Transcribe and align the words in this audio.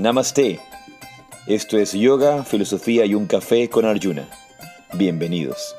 Namaste. 0.00 0.58
Esto 1.46 1.76
es 1.76 1.92
Yoga, 1.92 2.42
Filosofía 2.42 3.04
y 3.04 3.14
un 3.14 3.26
Café 3.26 3.68
con 3.68 3.84
Arjuna. 3.84 4.26
Bienvenidos. 4.94 5.76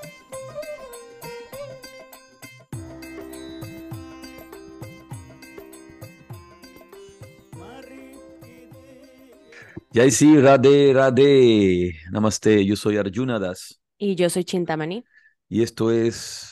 Jai 9.92 10.12
sí, 10.12 10.40
Radhe, 10.40 10.94
Radhe. 10.94 11.96
Namaste, 12.12 12.64
yo 12.64 12.76
soy 12.76 12.98
Arjuna 12.98 13.40
Das. 13.40 13.82
Y 13.98 14.14
yo 14.14 14.30
soy 14.30 14.44
Chintamani. 14.44 15.04
Y 15.50 15.64
esto 15.64 15.90
es 15.90 16.51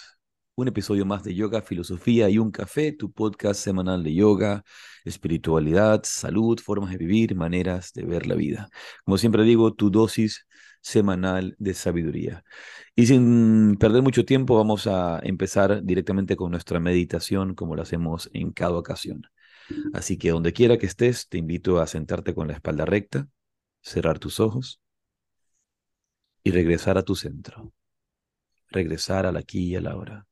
un 0.61 0.67
episodio 0.67 1.05
más 1.05 1.23
de 1.23 1.33
Yoga, 1.33 1.61
Filosofía 1.61 2.29
y 2.29 2.37
un 2.37 2.51
Café, 2.51 2.91
tu 2.91 3.11
podcast 3.11 3.61
semanal 3.61 4.03
de 4.03 4.13
yoga, 4.13 4.63
espiritualidad, 5.05 6.01
salud, 6.03 6.59
formas 6.59 6.91
de 6.91 6.97
vivir, 6.97 7.33
maneras 7.35 7.93
de 7.93 8.03
ver 8.03 8.27
la 8.27 8.35
vida. 8.35 8.69
Como 9.05 9.17
siempre 9.17 9.43
digo, 9.43 9.73
tu 9.73 9.89
dosis 9.89 10.45
semanal 10.81 11.55
de 11.59 11.73
sabiduría. 11.73 12.43
Y 12.95 13.07
sin 13.07 13.77
perder 13.79 14.01
mucho 14.01 14.25
tiempo, 14.25 14.57
vamos 14.57 14.85
a 14.87 15.19
empezar 15.23 15.81
directamente 15.83 16.35
con 16.35 16.51
nuestra 16.51 16.79
meditación, 16.81 17.55
como 17.55 17.75
lo 17.75 17.81
hacemos 17.81 18.29
en 18.33 18.51
cada 18.51 18.77
ocasión. 18.77 19.23
Así 19.93 20.17
que 20.17 20.31
donde 20.31 20.51
quiera 20.51 20.77
que 20.77 20.87
estés, 20.87 21.29
te 21.29 21.37
invito 21.37 21.79
a 21.79 21.87
sentarte 21.87 22.33
con 22.35 22.47
la 22.47 22.53
espalda 22.55 22.85
recta, 22.85 23.29
cerrar 23.81 24.19
tus 24.19 24.39
ojos 24.41 24.81
y 26.43 26.51
regresar 26.51 26.97
a 26.97 27.03
tu 27.03 27.15
centro. 27.15 27.73
Regresar 28.71 29.25
al 29.25 29.37
aquí 29.37 29.67
y 29.69 29.75
a 29.75 29.81
la 29.81 29.95
hora 29.95 30.28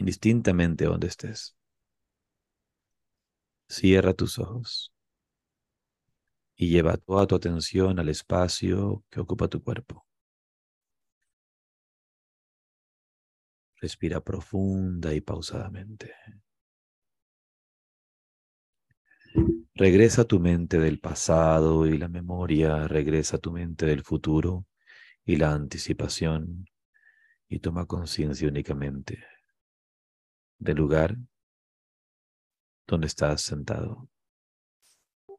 indistintamente 0.00 0.86
donde 0.86 1.08
estés. 1.08 1.54
Cierra 3.68 4.14
tus 4.14 4.38
ojos 4.38 4.92
y 6.56 6.70
lleva 6.70 6.96
toda 6.96 7.26
tu 7.26 7.36
atención 7.36 7.98
al 7.98 8.08
espacio 8.08 9.04
que 9.10 9.20
ocupa 9.20 9.48
tu 9.48 9.62
cuerpo. 9.62 10.06
Respira 13.76 14.20
profunda 14.20 15.14
y 15.14 15.20
pausadamente. 15.20 16.12
Regresa 19.74 20.24
tu 20.24 20.40
mente 20.40 20.78
del 20.78 20.98
pasado 20.98 21.86
y 21.86 21.96
la 21.96 22.08
memoria, 22.08 22.88
regresa 22.88 23.38
tu 23.38 23.52
mente 23.52 23.86
del 23.86 24.02
futuro 24.02 24.66
y 25.24 25.36
la 25.36 25.52
anticipación 25.52 26.66
y 27.48 27.60
toma 27.60 27.86
conciencia 27.86 28.48
únicamente 28.48 29.18
del 30.60 30.76
lugar 30.76 31.16
donde 32.86 33.06
estás 33.06 33.40
sentado, 33.42 34.08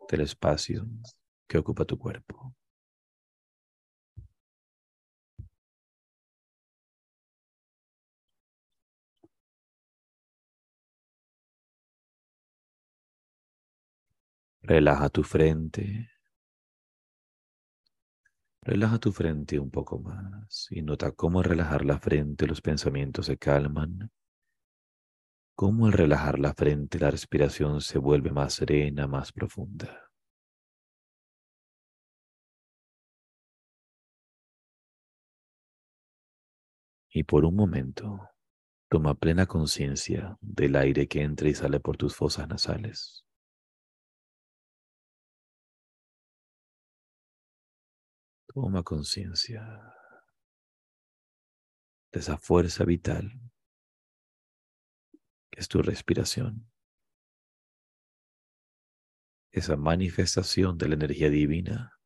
del 0.10 0.22
espacio 0.22 0.88
que 1.48 1.58
ocupa 1.60 1.86
tu 1.86 1.98
cuerpo. 1.98 2.56
Relaja 14.64 15.10
tu 15.10 15.24
frente. 15.24 16.10
Relaja 18.64 18.98
tu 19.00 19.12
frente 19.12 19.60
un 19.60 19.70
poco 19.72 20.00
más 20.00 20.68
y 20.72 20.82
nota 20.82 21.12
cómo 21.12 21.44
relajar 21.44 21.84
la 21.84 22.00
frente 22.00 22.48
los 22.48 22.62
pensamientos 22.62 23.26
se 23.26 23.38
calman 23.38 24.12
cómo 25.56 25.86
al 25.86 25.94
relajar 25.94 26.40
la 26.40 26.54
frente 26.54 27.00
la 27.00 27.12
respiración 27.12 27.82
se 27.82 28.00
vuelve 28.00 28.32
más 28.32 28.54
serena, 28.54 29.08
más 29.08 29.32
profunda. 29.32 30.12
Y 37.14 37.24
por 37.24 37.46
un 37.46 37.56
momento, 37.56 38.30
toma 38.90 39.14
plena 39.16 39.46
conciencia 39.46 40.38
del 40.42 40.76
aire 40.78 41.08
que 41.08 41.22
entra 41.22 41.50
y 41.50 41.54
sale 41.54 41.80
por 41.80 41.98
tus 41.98 42.16
fosas 42.16 42.48
nasales. 42.48 43.26
Toma 48.48 48.84
conciencia 48.84 49.62
de 52.14 52.20
esa 52.20 52.38
fuerza 52.38 52.84
vital 52.86 53.51
es 55.52 55.68
tu 55.68 55.82
respiración. 55.82 56.72
Esa 59.52 59.76
manifestación 59.76 60.78
de 60.78 60.88
la 60.88 60.96
energía 60.96 61.30
divina 61.30 62.00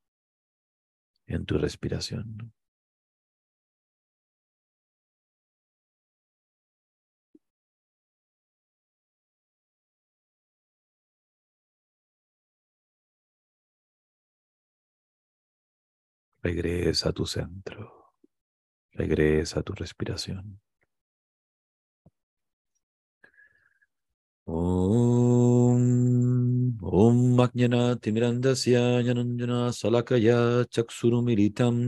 en 1.28 1.46
tu 1.46 1.58
respiración. 1.58 2.54
Regresa 16.42 17.10
a 17.10 17.12
tu 17.12 17.26
centro. 17.26 18.14
Regresa 18.92 19.62
a 19.62 19.64
tu 19.64 19.74
respiración. 19.74 20.62
Om, 24.48 25.82
Om 26.80 27.36
Magnana 27.36 27.96
Timirandasya 27.96 29.02
Yananjana 29.02 29.72
Salakaya 29.74 30.64
Chaksuru 30.70 31.26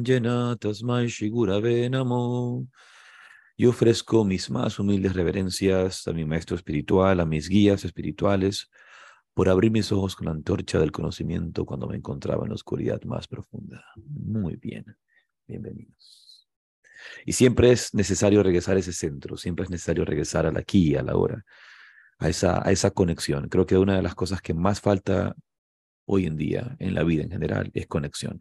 Yena 0.03 0.57
Yo 3.59 3.69
ofrezco 3.69 4.25
mis 4.25 4.49
más 4.49 4.79
humildes 4.79 5.13
reverencias 5.13 6.07
a 6.07 6.13
mi 6.13 6.25
maestro 6.25 6.55
espiritual, 6.55 7.19
a 7.19 7.27
mis 7.27 7.47
guías 7.47 7.85
espirituales, 7.85 8.71
por 9.35 9.49
abrir 9.49 9.69
mis 9.69 9.91
ojos 9.91 10.15
con 10.15 10.25
la 10.25 10.31
antorcha 10.31 10.79
del 10.79 10.91
conocimiento 10.91 11.63
cuando 11.63 11.85
me 11.85 11.97
encontraba 11.97 12.45
en 12.45 12.49
la 12.49 12.55
oscuridad 12.55 12.99
más 13.03 13.27
profunda. 13.27 13.85
Muy 13.97 14.55
bien, 14.55 14.97
bienvenidos. 15.45 16.47
Y 17.23 17.33
siempre 17.33 17.71
es 17.71 17.93
necesario 17.93 18.41
regresar 18.41 18.77
a 18.77 18.79
ese 18.79 18.93
centro, 18.93 19.37
siempre 19.37 19.65
es 19.65 19.69
necesario 19.69 20.03
regresar 20.05 20.47
al 20.47 20.57
aquí, 20.57 20.95
a 20.95 21.03
la 21.03 21.15
hora 21.15 21.45
a 22.19 22.29
esa, 22.29 22.67
a 22.67 22.71
esa 22.71 22.91
conexión. 22.91 23.49
Creo 23.49 23.65
que 23.65 23.77
una 23.77 23.95
de 23.95 24.01
las 24.01 24.15
cosas 24.15 24.41
que 24.41 24.53
más 24.53 24.81
falta 24.81 25.35
hoy 26.05 26.25
en 26.25 26.37
día 26.37 26.75
en 26.79 26.93
la 26.93 27.03
vida 27.03 27.23
en 27.23 27.31
general 27.31 27.71
es 27.73 27.87
conexión. 27.87 28.39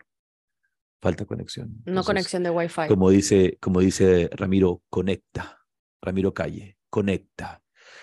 Falta 1.00 1.26
conexión. 1.26 1.82
no 1.84 2.04
conexión 2.04 2.42
de 2.42 2.50
Wi-Fi. 2.50 2.88
Como 2.88 3.10
dice, 3.10 3.58
como 3.60 3.80
dice 3.80 4.30
Ramiro, 4.32 4.82
conecta. 4.88 5.60
Ramiro 6.00 6.32
Calle, 6.32 6.78
conecta. 6.88 7.62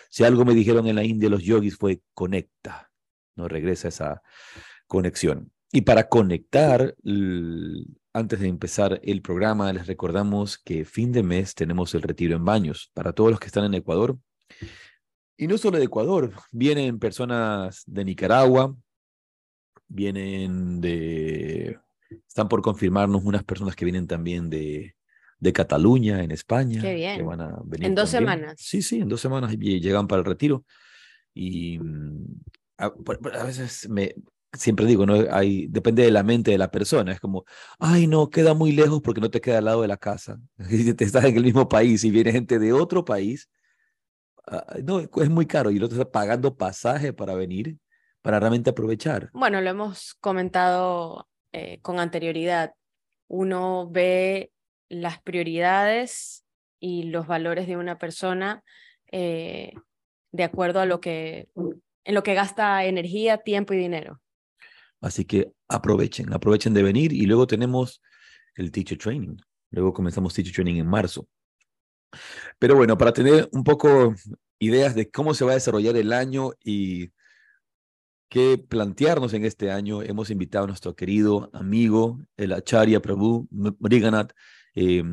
Si 0.09 0.23
algo 0.23 0.45
me 0.45 0.53
dijeron 0.53 0.87
en 0.87 0.95
la 0.95 1.03
India 1.03 1.29
los 1.29 1.43
yogis 1.43 1.75
fue 1.75 2.01
conecta. 2.13 2.91
No 3.35 3.47
regresa 3.47 3.87
esa 3.87 4.21
conexión. 4.85 5.51
Y 5.71 5.81
para 5.81 6.07
conectar, 6.07 6.95
antes 8.13 8.39
de 8.39 8.47
empezar 8.47 9.01
el 9.03 9.23
programa, 9.23 9.73
les 9.73 9.87
recordamos 9.87 10.59
que 10.59 10.85
fin 10.85 11.11
de 11.11 11.23
mes 11.23 11.55
tenemos 11.55 11.95
el 11.95 12.03
retiro 12.03 12.35
en 12.35 12.45
baños. 12.45 12.91
Para 12.93 13.13
todos 13.13 13.31
los 13.31 13.39
que 13.39 13.47
están 13.47 13.65
en 13.65 13.73
Ecuador, 13.73 14.19
y 15.37 15.47
no 15.47 15.57
solo 15.57 15.77
de 15.77 15.85
Ecuador, 15.85 16.31
vienen 16.51 16.99
personas 16.99 17.83
de 17.85 18.05
Nicaragua, 18.05 18.75
vienen 19.87 20.81
de, 20.81 21.79
están 22.27 22.47
por 22.47 22.61
confirmarnos 22.61 23.23
unas 23.23 23.43
personas 23.43 23.75
que 23.75 23.85
vienen 23.85 24.07
también 24.07 24.49
de, 24.49 24.95
de 25.39 25.53
Cataluña, 25.53 26.23
en 26.23 26.31
España. 26.31 26.81
Qué 26.81 26.93
bien. 26.93 27.17
Que 27.17 27.23
van 27.23 27.41
a 27.41 27.61
venir 27.63 27.87
en 27.87 27.95
dos 27.95 28.09
semanas. 28.09 28.55
Sí, 28.57 28.81
sí, 28.81 28.99
en 28.99 29.09
dos 29.09 29.21
semanas 29.21 29.55
llegan 29.57 30.07
para 30.07 30.19
el 30.19 30.25
retiro. 30.25 30.65
Y 31.33 31.79
mm, 31.79 32.25
a, 32.77 32.85
a 32.85 33.43
veces 33.43 33.89
me, 33.89 34.15
siempre 34.53 34.85
digo, 34.85 35.05
¿no? 35.05 35.15
Hay, 35.31 35.67
depende 35.67 36.03
de 36.03 36.11
la 36.11 36.23
mente 36.23 36.51
de 36.51 36.57
la 36.57 36.71
persona. 36.71 37.11
Es 37.11 37.19
como, 37.19 37.45
ay, 37.79 38.07
no, 38.07 38.29
queda 38.29 38.53
muy 38.53 38.71
lejos 38.71 39.01
porque 39.01 39.21
no 39.21 39.29
te 39.29 39.41
queda 39.41 39.57
al 39.57 39.65
lado 39.65 39.81
de 39.81 39.87
la 39.87 39.97
casa. 39.97 40.39
te 40.97 41.03
estás 41.03 41.25
en 41.25 41.35
el 41.35 41.43
mismo 41.43 41.67
país 41.67 42.03
y 42.03 42.11
viene 42.11 42.31
gente 42.31 42.59
de 42.59 42.73
otro 42.73 43.03
país 43.03 43.49
Ah, 44.45 44.75
no, 44.83 44.99
es 44.99 45.29
muy 45.29 45.45
caro 45.45 45.71
y 45.71 45.77
el 45.77 45.83
otro 45.83 45.99
está 45.99 46.11
pagando 46.11 46.55
pasaje 46.55 47.13
para 47.13 47.35
venir, 47.35 47.77
para 48.21 48.39
realmente 48.39 48.69
aprovechar. 48.69 49.29
Bueno, 49.33 49.61
lo 49.61 49.69
hemos 49.69 50.15
comentado 50.15 51.27
eh, 51.51 51.79
con 51.81 51.99
anterioridad. 51.99 52.73
Uno 53.27 53.89
ve 53.89 54.51
las 54.89 55.21
prioridades 55.21 56.45
y 56.79 57.03
los 57.03 57.27
valores 57.27 57.67
de 57.67 57.77
una 57.77 57.97
persona 57.97 58.63
eh, 59.11 59.73
de 60.31 60.43
acuerdo 60.43 60.79
a 60.81 60.85
lo 60.85 60.99
que, 60.99 61.47
en 62.03 62.15
lo 62.15 62.23
que 62.23 62.33
gasta 62.33 62.83
energía, 62.85 63.37
tiempo 63.37 63.73
y 63.73 63.77
dinero. 63.77 64.19
Así 64.99 65.25
que 65.25 65.51
aprovechen, 65.67 66.33
aprovechen 66.33 66.73
de 66.73 66.83
venir 66.83 67.13
y 67.13 67.25
luego 67.25 67.47
tenemos 67.47 68.01
el 68.55 68.71
teacher 68.71 68.97
training. 68.97 69.37
Luego 69.69 69.93
comenzamos 69.93 70.33
teacher 70.33 70.53
training 70.53 70.79
en 70.79 70.87
marzo. 70.87 71.27
Pero 72.59 72.75
bueno, 72.75 72.97
para 72.97 73.13
tener 73.13 73.49
un 73.51 73.63
poco 73.63 74.15
ideas 74.59 74.95
de 74.95 75.09
cómo 75.09 75.33
se 75.33 75.45
va 75.45 75.51
a 75.51 75.55
desarrollar 75.55 75.95
el 75.97 76.13
año 76.13 76.51
y 76.63 77.11
qué 78.33 78.57
plantearnos 78.57 79.33
en 79.33 79.45
este 79.45 79.69
año. 79.69 80.01
Hemos 80.01 80.31
invitado 80.31 80.63
a 80.65 80.67
nuestro 80.67 80.95
querido 80.95 81.51
amigo, 81.53 82.19
el 82.35 82.53
Acharya 82.53 82.99
Prabhu 82.99 83.47
Mriganath. 83.51 84.33
Eh, 84.73 85.03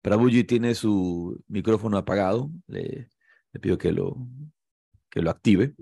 Prabhuji 0.00 0.44
tiene 0.44 0.74
su 0.74 1.38
micrófono 1.48 1.98
apagado. 1.98 2.50
Le, 2.66 3.10
pido 3.60 3.76
que 3.76 3.92
lo, 3.92 4.16
que 5.10 5.20
lo 5.20 5.30
active. 5.30 5.74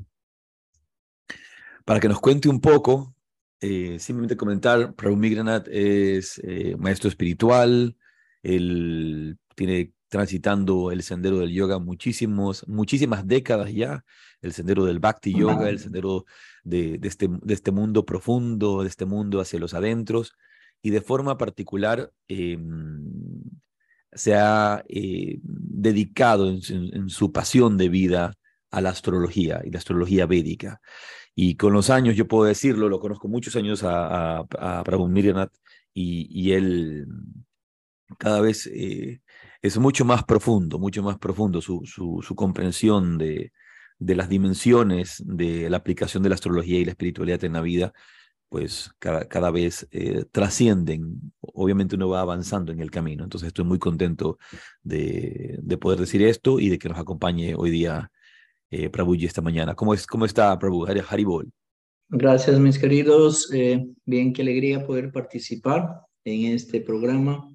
Para 1.84 2.00
que 2.00 2.08
nos 2.08 2.18
cuente 2.18 2.48
un 2.48 2.60
poco, 2.60 3.14
eh, 3.60 3.98
simplemente 4.00 4.36
comentar, 4.36 4.94
Prabhu 4.94 5.16
Mriganath 5.16 5.68
es 5.68 6.40
eh, 6.42 6.74
maestro 6.76 7.08
espiritual, 7.08 7.96
él 8.42 9.38
tiene 9.54 9.92
transitando 10.08 10.90
el 10.90 11.02
sendero 11.02 11.38
del 11.38 11.52
yoga 11.52 11.78
muchísimos, 11.78 12.66
muchísimas 12.66 13.26
décadas 13.26 13.72
ya, 13.72 14.04
el 14.40 14.52
sendero 14.52 14.84
del 14.84 15.00
bhakti 15.00 15.34
yoga, 15.34 15.68
el 15.68 15.78
sendero 15.78 16.24
de, 16.64 16.98
este, 17.02 17.28
de 17.28 17.54
este 17.54 17.70
mundo 17.70 18.04
profundo, 18.04 18.82
de 18.82 18.88
este 18.88 19.04
mundo 19.04 19.40
hacia 19.40 19.58
los 19.58 19.74
adentros, 19.74 20.32
y 20.82 20.90
de 20.90 21.00
forma 21.00 21.36
particular 21.36 22.12
em, 22.28 23.04
se 24.12 24.34
ha 24.34 24.84
eh, 24.88 25.38
dedicado 25.42 26.48
en, 26.48 27.08
su 27.08 27.32
pasión 27.32 27.76
de 27.76 27.88
vida 27.88 28.34
a 28.70 28.80
la 28.80 28.90
astrología 28.90 29.60
y 29.64 29.70
la 29.70 29.78
astrología 29.78 30.26
védica. 30.26 30.80
Y 31.34 31.56
con 31.56 31.72
los 31.72 31.90
años, 31.90 32.16
yo 32.16 32.26
puedo 32.26 32.44
decirlo, 32.44 32.88
lo 32.88 33.00
conozco 33.00 33.28
muchos 33.28 33.56
años 33.56 33.82
a, 33.84 34.38
a, 34.38 34.84
Prabhu 34.84 35.12
y, 35.94 36.28
y 36.30 36.52
él 36.52 37.06
cada 38.18 38.40
vez 38.40 38.66
eh, 38.72 39.20
es 39.62 39.78
mucho 39.78 40.04
más 40.04 40.24
profundo, 40.24 40.78
mucho 40.78 41.02
más 41.02 41.18
profundo 41.18 41.60
su, 41.60 41.82
su, 41.84 42.34
comprensión 42.34 43.18
de, 43.18 43.52
de, 43.98 44.14
las 44.14 44.28
dimensiones 44.28 45.22
de 45.26 45.68
la 45.70 45.78
aplicación 45.78 46.22
de 46.22 46.28
la 46.28 46.36
astrología 46.36 46.78
y 46.78 46.84
la 46.84 46.92
espiritualidad 46.92 47.44
en 47.44 47.54
la 47.54 47.60
vida, 47.60 47.92
pues 48.48 48.92
cada, 48.98 49.26
cada 49.26 49.50
vez 49.50 49.86
eh, 49.90 50.24
trascienden. 50.30 51.32
Obviamente 51.40 51.96
uno 51.96 52.08
va 52.08 52.20
avanzando 52.20 52.72
en 52.72 52.80
el 52.80 52.90
camino. 52.90 53.24
Entonces 53.24 53.48
estoy 53.48 53.64
muy 53.64 53.78
contento 53.78 54.38
de, 54.82 55.58
de 55.60 55.78
poder 55.78 55.98
decir 55.98 56.22
esto 56.22 56.60
y 56.60 56.68
de 56.68 56.78
que 56.78 56.88
nos 56.88 56.98
acompañe 56.98 57.54
hoy 57.56 57.70
día 57.70 58.10
eh, 58.70 58.90
Prabhuji 58.90 59.26
esta 59.26 59.42
mañana. 59.42 59.74
¿Cómo, 59.74 59.94
es, 59.94 60.06
cómo 60.06 60.24
está 60.24 60.58
Prabhu? 60.58 60.86
Haribol. 60.86 61.50
Gracias, 62.10 62.58
mis 62.58 62.78
queridos. 62.78 63.52
Eh, 63.52 63.86
bien, 64.04 64.32
qué 64.32 64.42
alegría 64.42 64.86
poder 64.86 65.12
participar 65.12 66.02
en 66.24 66.52
este 66.52 66.80
programa 66.80 67.46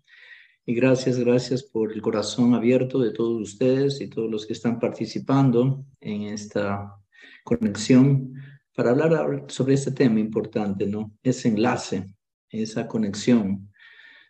y 0.66 0.74
gracias, 0.76 1.20
gracias 1.20 1.64
por 1.64 1.92
el 1.92 2.02
corazón 2.02 2.54
abierto 2.54 3.00
de 3.00 3.12
todos 3.12 3.42
ustedes 3.42 4.00
y 4.00 4.08
todos 4.08 4.32
los 4.32 4.46
que 4.46 4.54
están 4.54 4.80
participando 4.80 5.86
en 6.00 6.24
esta 6.24 6.96
conexión 7.44 8.34
para 8.74 8.92
hablar 8.92 9.46
sobre 9.50 9.74
este 9.74 9.92
tema 9.92 10.22
importante, 10.22 10.88
¿no? 10.88 11.12
Ese 11.22 11.50
enlace, 11.50 12.16
esa 12.50 12.88
conexión 12.88 13.70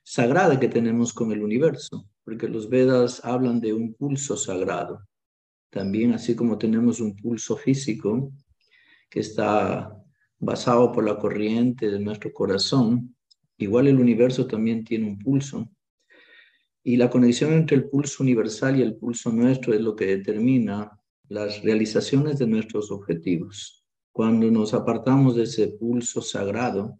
sagrada 0.03 0.59
que 0.59 0.67
tenemos 0.67 1.13
con 1.13 1.31
el 1.31 1.43
universo, 1.43 2.09
porque 2.23 2.47
los 2.47 2.67
Vedas 2.67 3.23
hablan 3.23 3.61
de 3.61 3.73
un 3.73 3.93
pulso 3.93 4.35
sagrado. 4.35 5.07
También 5.69 6.13
así 6.13 6.35
como 6.35 6.57
tenemos 6.57 6.99
un 6.99 7.15
pulso 7.15 7.55
físico 7.55 8.31
que 9.07 9.19
está 9.19 9.95
basado 10.39 10.91
por 10.91 11.05
la 11.05 11.17
corriente 11.17 11.91
de 11.91 11.99
nuestro 11.99 12.33
corazón, 12.33 13.15
igual 13.57 13.87
el 13.87 13.99
universo 13.99 14.47
también 14.47 14.83
tiene 14.83 15.07
un 15.07 15.19
pulso 15.19 15.69
y 16.83 16.97
la 16.97 17.09
conexión 17.09 17.53
entre 17.53 17.77
el 17.77 17.85
pulso 17.85 18.23
universal 18.23 18.77
y 18.77 18.81
el 18.81 18.95
pulso 18.95 19.31
nuestro 19.31 19.73
es 19.73 19.79
lo 19.79 19.95
que 19.95 20.05
determina 20.05 20.99
las 21.29 21.61
realizaciones 21.63 22.37
de 22.39 22.47
nuestros 22.47 22.91
objetivos. 22.91 23.85
Cuando 24.11 24.51
nos 24.51 24.73
apartamos 24.73 25.35
de 25.35 25.43
ese 25.43 25.69
pulso 25.69 26.21
sagrado 26.21 26.99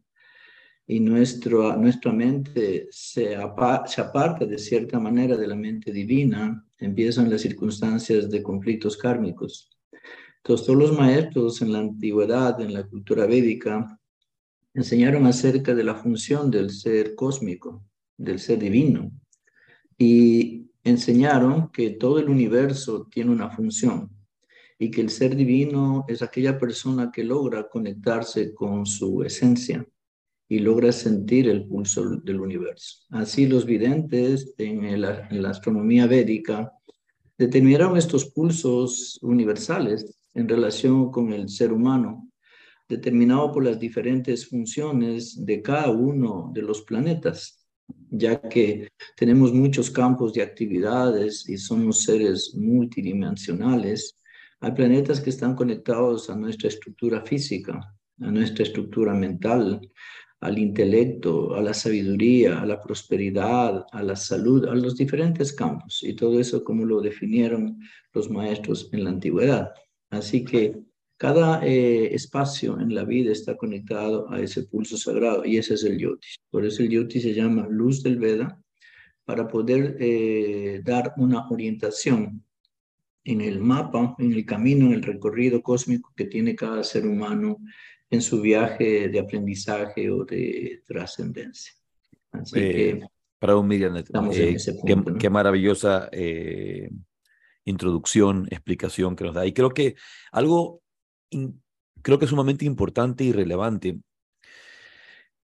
y 0.87 1.01
nuestro, 1.01 1.75
nuestra 1.75 2.13
mente 2.13 2.87
se, 2.91 3.35
se 3.85 4.01
aparta 4.01 4.45
de 4.45 4.57
cierta 4.57 4.99
manera 4.99 5.35
de 5.35 5.47
la 5.47 5.55
mente 5.55 5.91
divina, 5.91 6.65
empiezan 6.77 7.29
las 7.29 7.41
circunstancias 7.41 8.29
de 8.29 8.41
conflictos 8.41 8.97
kármicos. 8.97 9.69
Entonces, 10.37 10.65
todos 10.65 10.79
los 10.79 10.97
maestros 10.97 11.61
en 11.61 11.73
la 11.73 11.79
antigüedad, 11.79 12.59
en 12.61 12.73
la 12.73 12.83
cultura 12.83 13.25
védica, 13.25 13.99
enseñaron 14.73 15.25
acerca 15.27 15.75
de 15.75 15.83
la 15.83 15.95
función 15.95 16.49
del 16.49 16.71
ser 16.71 17.15
cósmico, 17.15 17.85
del 18.17 18.39
ser 18.39 18.59
divino, 18.59 19.11
y 20.03 20.69
enseñaron 20.83 21.69
que 21.71 21.91
todo 21.91 22.19
el 22.19 22.27
universo 22.27 23.07
tiene 23.09 23.31
una 23.31 23.49
función 23.49 24.09
y 24.77 24.91
que 24.91 24.99
el 24.99 25.09
ser 25.09 25.33
divino 25.33 26.03
es 26.09 26.21
aquella 26.21 26.57
persona 26.57 27.09
que 27.09 27.23
logra 27.23 27.69
conectarse 27.69 28.53
con 28.53 28.85
su 28.85 29.23
esencia 29.23 29.87
y 30.49 30.59
logra 30.59 30.91
sentir 30.91 31.47
el 31.47 31.65
pulso 31.65 32.17
del 32.17 32.41
universo. 32.41 33.05
Así 33.11 33.47
los 33.47 33.65
videntes 33.65 34.53
en, 34.57 34.99
la 34.99 35.49
astronomía 35.49 36.05
védica 36.05 36.73
determinaron 37.37 37.95
estos 37.95 38.25
pulsos 38.25 39.19
universales 39.21 40.17
en 40.33 40.49
relación 40.49 41.11
con 41.11 41.31
el 41.31 41.47
ser 41.47 41.71
humano, 41.71 42.29
determinado 42.89 43.53
por 43.53 43.63
las 43.63 43.79
diferentes 43.79 44.49
funciones 44.49 45.45
de 45.45 45.61
cada 45.61 45.89
uno 45.91 46.51
de 46.53 46.61
los 46.61 46.81
planetas 46.81 47.62
ya 48.09 48.39
que 48.41 48.89
tenemos 49.15 49.53
muchos 49.53 49.89
campos 49.89 50.33
de 50.33 50.43
actividades 50.43 51.47
y 51.49 51.57
somos 51.57 52.03
seres 52.03 52.53
multidimensionales, 52.55 54.17
hay 54.59 54.71
planetas 54.71 55.19
que 55.19 55.31
están 55.31 55.55
conectados 55.55 56.29
a 56.29 56.35
nuestra 56.35 56.69
estructura 56.69 57.21
física, 57.21 57.95
a 58.21 58.31
nuestra 58.31 58.63
estructura 58.63 59.13
mental, 59.13 59.81
al 60.39 60.57
intelecto, 60.59 61.55
a 61.55 61.61
la 61.61 61.73
sabiduría, 61.73 62.61
a 62.61 62.65
la 62.65 62.79
prosperidad, 62.79 63.85
a 63.91 64.03
la 64.03 64.15
salud, 64.15 64.65
a 64.67 64.75
los 64.75 64.95
diferentes 64.95 65.53
campos. 65.53 66.03
Y 66.03 66.13
todo 66.13 66.39
eso 66.39 66.63
como 66.63 66.85
lo 66.85 67.01
definieron 67.01 67.79
los 68.13 68.29
maestros 68.29 68.89
en 68.91 69.05
la 69.05 69.09
antigüedad. 69.09 69.71
Así 70.09 70.43
que 70.43 70.77
cada 71.23 71.65
eh, 71.65 72.13
espacio 72.13 72.77
en 72.81 72.93
la 72.93 73.05
vida 73.05 73.31
está 73.31 73.55
conectado 73.55 74.29
a 74.29 74.41
ese 74.41 74.63
pulso 74.63 74.97
sagrado 74.97 75.45
y 75.45 75.55
ese 75.55 75.75
es 75.75 75.85
el 75.85 75.97
yoti. 75.97 76.27
Por 76.51 76.65
eso 76.65 76.83
el 76.83 76.89
yoti 76.89 77.21
se 77.21 77.33
llama 77.33 77.65
luz 77.69 78.03
del 78.03 78.19
Veda 78.19 78.61
para 79.23 79.47
poder 79.47 79.95
eh, 80.01 80.81
dar 80.83 81.13
una 81.15 81.47
orientación 81.47 82.43
en 83.23 83.39
el 83.39 83.61
mapa, 83.61 84.17
en 84.19 84.33
el 84.33 84.45
camino, 84.45 84.87
en 84.87 84.95
el 84.95 85.01
recorrido 85.01 85.63
cósmico 85.63 86.11
que 86.13 86.25
tiene 86.25 86.57
cada 86.57 86.83
ser 86.83 87.07
humano 87.07 87.57
en 88.09 88.21
su 88.21 88.41
viaje 88.41 89.07
de 89.07 89.17
aprendizaje 89.17 90.11
o 90.11 90.25
de 90.25 90.83
trascendencia. 90.85 91.71
Así 92.33 92.59
eh, 92.59 92.73
que 92.73 93.07
para 93.39 93.55
un 93.55 93.69
Miriam, 93.69 94.03
qué, 95.17 95.29
maravillosa 95.29 96.09
introducción, 97.63 98.45
explicación 98.51 99.15
que 99.15 99.23
nos 99.23 99.35
da. 99.35 99.45
Y 99.45 99.53
creo 99.53 99.69
que 99.69 99.95
algo 100.33 100.82
creo 102.01 102.19
que 102.19 102.25
es 102.25 102.29
sumamente 102.29 102.65
importante 102.65 103.23
y 103.23 103.31
relevante 103.31 103.99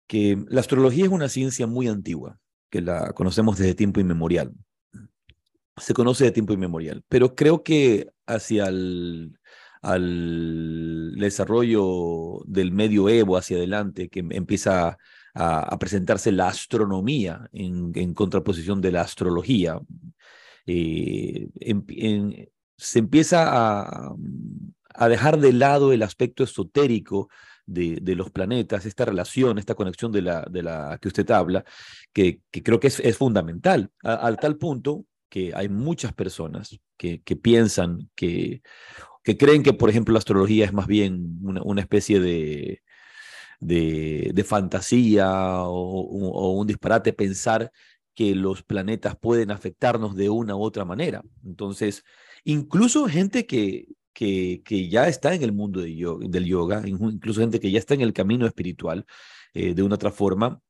que 0.06 0.42
la 0.48 0.60
astrología 0.60 1.04
es 1.04 1.10
una 1.10 1.28
ciencia 1.28 1.66
muy 1.66 1.86
antigua, 1.88 2.38
que 2.70 2.80
la 2.80 3.12
conocemos 3.12 3.58
desde 3.58 3.74
tiempo 3.74 4.00
inmemorial. 4.00 4.52
Se 5.76 5.94
conoce 5.94 6.24
de 6.24 6.32
tiempo 6.32 6.52
inmemorial, 6.54 7.02
pero 7.08 7.34
creo 7.34 7.62
que 7.62 8.08
hacia 8.26 8.66
el 8.66 9.38
al 9.82 11.14
desarrollo 11.16 12.40
del 12.46 12.72
medioevo 12.72 13.36
hacia 13.36 13.56
adelante, 13.58 14.08
que 14.08 14.24
empieza 14.30 14.98
a, 15.34 15.78
presentarse 15.78 16.32
la 16.32 16.48
astronomía 16.48 17.48
en, 17.52 18.14
contraposición 18.14 18.80
de 18.80 18.92
la 18.92 19.02
astrología, 19.02 19.78
eh, 20.66 21.48
se 22.76 22.98
empieza 22.98 23.46
a, 23.48 24.14
a 24.98 25.08
dejar 25.08 25.38
de 25.38 25.52
lado 25.52 25.92
el 25.92 26.02
aspecto 26.02 26.42
esotérico 26.42 27.28
de, 27.66 27.98
de, 28.02 28.16
los 28.16 28.30
planetas, 28.30 28.84
esta 28.84 29.04
relación, 29.04 29.58
esta 29.58 29.74
conexión 29.76 30.10
de 30.10 30.22
la, 30.22 30.44
de 30.50 30.62
la 30.62 30.98
que 31.00 31.08
usted 31.08 31.30
habla, 31.30 31.64
que, 32.12 32.40
creo 32.50 32.80
que 32.80 32.88
es, 32.88 33.16
fundamental, 33.16 33.90
al 34.02 34.38
tal 34.38 34.56
punto 34.56 35.04
que 35.28 35.52
hay 35.54 35.68
muchas 35.68 36.12
personas 36.14 36.80
que, 36.96 37.22
que 37.22 37.36
piensan 37.36 38.10
que, 38.16 38.62
que 39.22 39.36
creen 39.36 39.62
que, 39.62 39.72
por 39.72 39.88
ejemplo, 39.88 40.12
la 40.12 40.18
astrología 40.18 40.64
es 40.64 40.72
más 40.72 40.88
bien 40.88 41.38
una, 41.42 41.62
una 41.62 41.80
especie 41.80 42.18
de, 42.18 42.82
de, 43.60 44.32
de 44.34 44.44
fantasía 44.44 45.62
o, 45.62 46.50
un 46.52 46.66
disparate 46.66 47.12
pensar 47.12 47.70
que 48.14 48.34
los 48.34 48.64
planetas 48.64 49.16
pueden 49.16 49.52
afectarnos 49.52 50.16
de 50.16 50.28
una 50.28 50.56
u 50.56 50.62
otra 50.62 50.84
manera. 50.84 51.22
Entonces, 51.44 52.02
incluso 52.42 53.06
gente 53.06 53.46
que, 53.46 53.86
que, 54.18 54.88
ya 54.88 55.06
está 55.06 55.34
en 55.34 55.42
el 55.42 55.52
mundo 55.52 55.80
de 55.80 55.94
del 56.28 56.44
yoga, 56.44 56.82
incluso 56.86 57.40
gente 57.40 57.60
que 57.60 57.70
ya 57.70 57.78
está 57.78 57.94
en 57.94 58.00
el 58.00 58.12
camino 58.12 58.46
espiritual 58.46 59.06
eh, 59.54 59.74
de 59.74 59.82
una 59.82 59.94
otra 59.94 60.10
forma, 60.10 60.60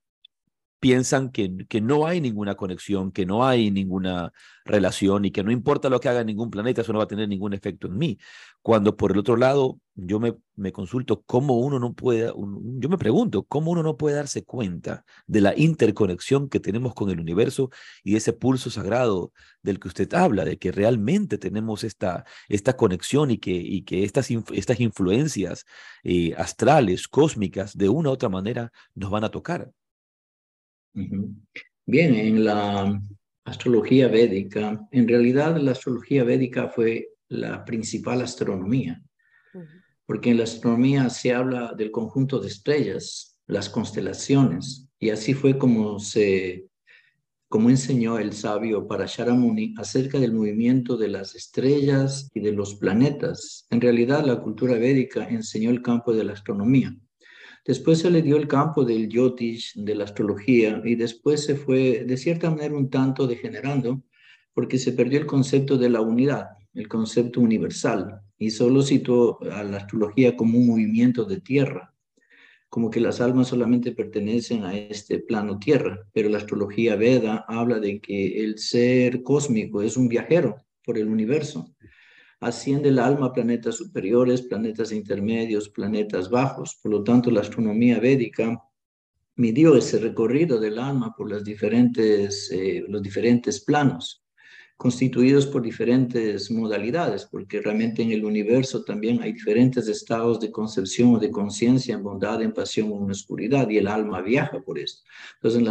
piensan 0.80 1.30
que, 1.30 1.66
que 1.68 1.80
no 1.80 2.06
hay 2.06 2.20
ninguna 2.20 2.54
conexión, 2.54 3.12
que 3.12 3.26
no 3.26 3.46
hay 3.46 3.70
ninguna 3.70 4.32
relación 4.64 5.24
y 5.24 5.30
que 5.30 5.42
no 5.42 5.50
importa 5.50 5.88
lo 5.88 6.00
que 6.00 6.08
haga 6.08 6.24
ningún 6.24 6.50
planeta, 6.50 6.82
eso 6.82 6.92
no 6.92 6.98
va 6.98 7.04
a 7.04 7.08
tener 7.08 7.28
ningún 7.28 7.54
efecto 7.54 7.86
en 7.88 7.98
mí. 7.98 8.18
Cuando 8.62 8.96
por 8.96 9.12
el 9.12 9.18
otro 9.18 9.36
lado 9.36 9.80
yo 9.94 10.20
me, 10.20 10.36
me 10.56 10.72
consulto 10.72 11.22
cómo 11.22 11.58
uno 11.58 11.78
no 11.80 11.94
puede, 11.94 12.32
yo 12.36 12.88
me 12.88 12.98
pregunto 12.98 13.44
cómo 13.44 13.72
uno 13.72 13.82
no 13.82 13.96
puede 13.96 14.16
darse 14.16 14.44
cuenta 14.44 15.04
de 15.26 15.40
la 15.40 15.56
interconexión 15.56 16.48
que 16.48 16.60
tenemos 16.60 16.94
con 16.94 17.10
el 17.10 17.18
universo 17.18 17.70
y 18.04 18.16
ese 18.16 18.32
pulso 18.32 18.70
sagrado 18.70 19.32
del 19.62 19.80
que 19.80 19.88
usted 19.88 20.12
habla, 20.14 20.44
de 20.44 20.58
que 20.58 20.70
realmente 20.70 21.38
tenemos 21.38 21.82
esta, 21.82 22.24
esta 22.48 22.76
conexión 22.76 23.30
y 23.30 23.38
que, 23.38 23.52
y 23.52 23.82
que 23.82 24.04
estas, 24.04 24.28
estas 24.52 24.80
influencias 24.80 25.64
eh, 26.04 26.34
astrales, 26.36 27.08
cósmicas, 27.08 27.76
de 27.76 27.88
una 27.88 28.10
u 28.10 28.12
otra 28.12 28.28
manera 28.28 28.70
nos 28.94 29.10
van 29.10 29.24
a 29.24 29.30
tocar. 29.30 29.72
Bien, 30.94 32.14
en 32.14 32.44
la 32.44 33.00
astrología 33.44 34.08
védica, 34.08 34.86
en 34.90 35.08
realidad 35.08 35.56
la 35.56 35.72
astrología 35.72 36.24
védica 36.24 36.68
fue 36.68 37.08
la 37.28 37.64
principal 37.64 38.22
astronomía, 38.22 39.02
porque 40.06 40.30
en 40.30 40.38
la 40.38 40.44
astronomía 40.44 41.08
se 41.10 41.32
habla 41.32 41.72
del 41.76 41.90
conjunto 41.90 42.40
de 42.40 42.48
estrellas, 42.48 43.38
las 43.46 43.68
constelaciones, 43.68 44.88
y 44.98 45.10
así 45.10 45.34
fue 45.34 45.58
como 45.58 45.98
se 45.98 46.68
como 47.48 47.70
enseñó 47.70 48.18
el 48.18 48.34
sabio 48.34 48.86
Parasharamuni 48.86 49.74
acerca 49.78 50.20
del 50.20 50.34
movimiento 50.34 50.98
de 50.98 51.08
las 51.08 51.34
estrellas 51.34 52.30
y 52.34 52.40
de 52.40 52.52
los 52.52 52.74
planetas. 52.74 53.66
En 53.70 53.80
realidad, 53.80 54.24
la 54.24 54.40
cultura 54.40 54.74
védica 54.74 55.26
enseñó 55.26 55.70
el 55.70 55.80
campo 55.80 56.12
de 56.12 56.24
la 56.24 56.34
astronomía. 56.34 56.94
Después 57.68 57.98
se 57.98 58.10
le 58.10 58.22
dio 58.22 58.38
el 58.38 58.48
campo 58.48 58.82
del 58.82 59.10
yotish, 59.10 59.74
de 59.74 59.94
la 59.94 60.04
astrología, 60.04 60.80
y 60.86 60.94
después 60.94 61.44
se 61.44 61.54
fue 61.54 62.02
de 62.06 62.16
cierta 62.16 62.48
manera 62.48 62.74
un 62.74 62.88
tanto 62.88 63.26
degenerando 63.26 64.02
porque 64.54 64.78
se 64.78 64.92
perdió 64.92 65.18
el 65.18 65.26
concepto 65.26 65.76
de 65.76 65.90
la 65.90 66.00
unidad, 66.00 66.46
el 66.72 66.88
concepto 66.88 67.42
universal, 67.42 68.22
y 68.38 68.52
solo 68.52 68.80
situó 68.80 69.38
a 69.52 69.62
la 69.64 69.76
astrología 69.76 70.34
como 70.34 70.58
un 70.58 70.66
movimiento 70.66 71.26
de 71.26 71.42
tierra, 71.42 71.94
como 72.70 72.88
que 72.90 73.00
las 73.00 73.20
almas 73.20 73.48
solamente 73.48 73.92
pertenecen 73.92 74.64
a 74.64 74.74
este 74.74 75.18
plano 75.18 75.58
tierra, 75.58 76.06
pero 76.14 76.30
la 76.30 76.38
astrología 76.38 76.96
Veda 76.96 77.44
habla 77.48 77.80
de 77.80 78.00
que 78.00 78.42
el 78.44 78.56
ser 78.56 79.22
cósmico 79.22 79.82
es 79.82 79.98
un 79.98 80.08
viajero 80.08 80.56
por 80.82 80.96
el 80.96 81.08
universo 81.08 81.70
asciende 82.40 82.90
el 82.90 82.98
alma 82.98 83.26
a 83.26 83.32
planetas 83.32 83.76
superiores, 83.76 84.42
planetas 84.42 84.92
intermedios, 84.92 85.68
planetas 85.68 86.30
bajos. 86.30 86.78
Por 86.82 86.92
lo 86.92 87.02
tanto, 87.02 87.30
la 87.30 87.40
astronomía 87.40 87.98
védica 87.98 88.62
midió 89.36 89.76
ese 89.76 89.98
recorrido 89.98 90.58
del 90.58 90.78
alma 90.78 91.14
por 91.16 91.30
las 91.30 91.44
diferentes, 91.44 92.50
eh, 92.52 92.84
los 92.88 93.02
diferentes 93.02 93.64
planos, 93.64 94.24
constituidos 94.76 95.46
por 95.46 95.62
diferentes 95.62 96.50
modalidades, 96.52 97.24
porque 97.24 97.60
realmente 97.60 98.02
en 98.02 98.12
el 98.12 98.24
universo 98.24 98.84
también 98.84 99.20
hay 99.20 99.32
diferentes 99.32 99.88
estados 99.88 100.38
de 100.38 100.52
concepción 100.52 101.16
o 101.16 101.18
de 101.18 101.32
conciencia, 101.32 101.94
en 101.94 102.02
bondad, 102.04 102.40
en 102.42 102.52
pasión 102.52 102.90
o 102.92 103.04
en 103.04 103.10
oscuridad, 103.10 103.68
y 103.68 103.78
el 103.78 103.88
alma 103.88 104.20
viaja 104.22 104.60
por 104.60 104.78
esto. 104.78 105.02
Entonces, 105.34 105.58
en 105.58 105.64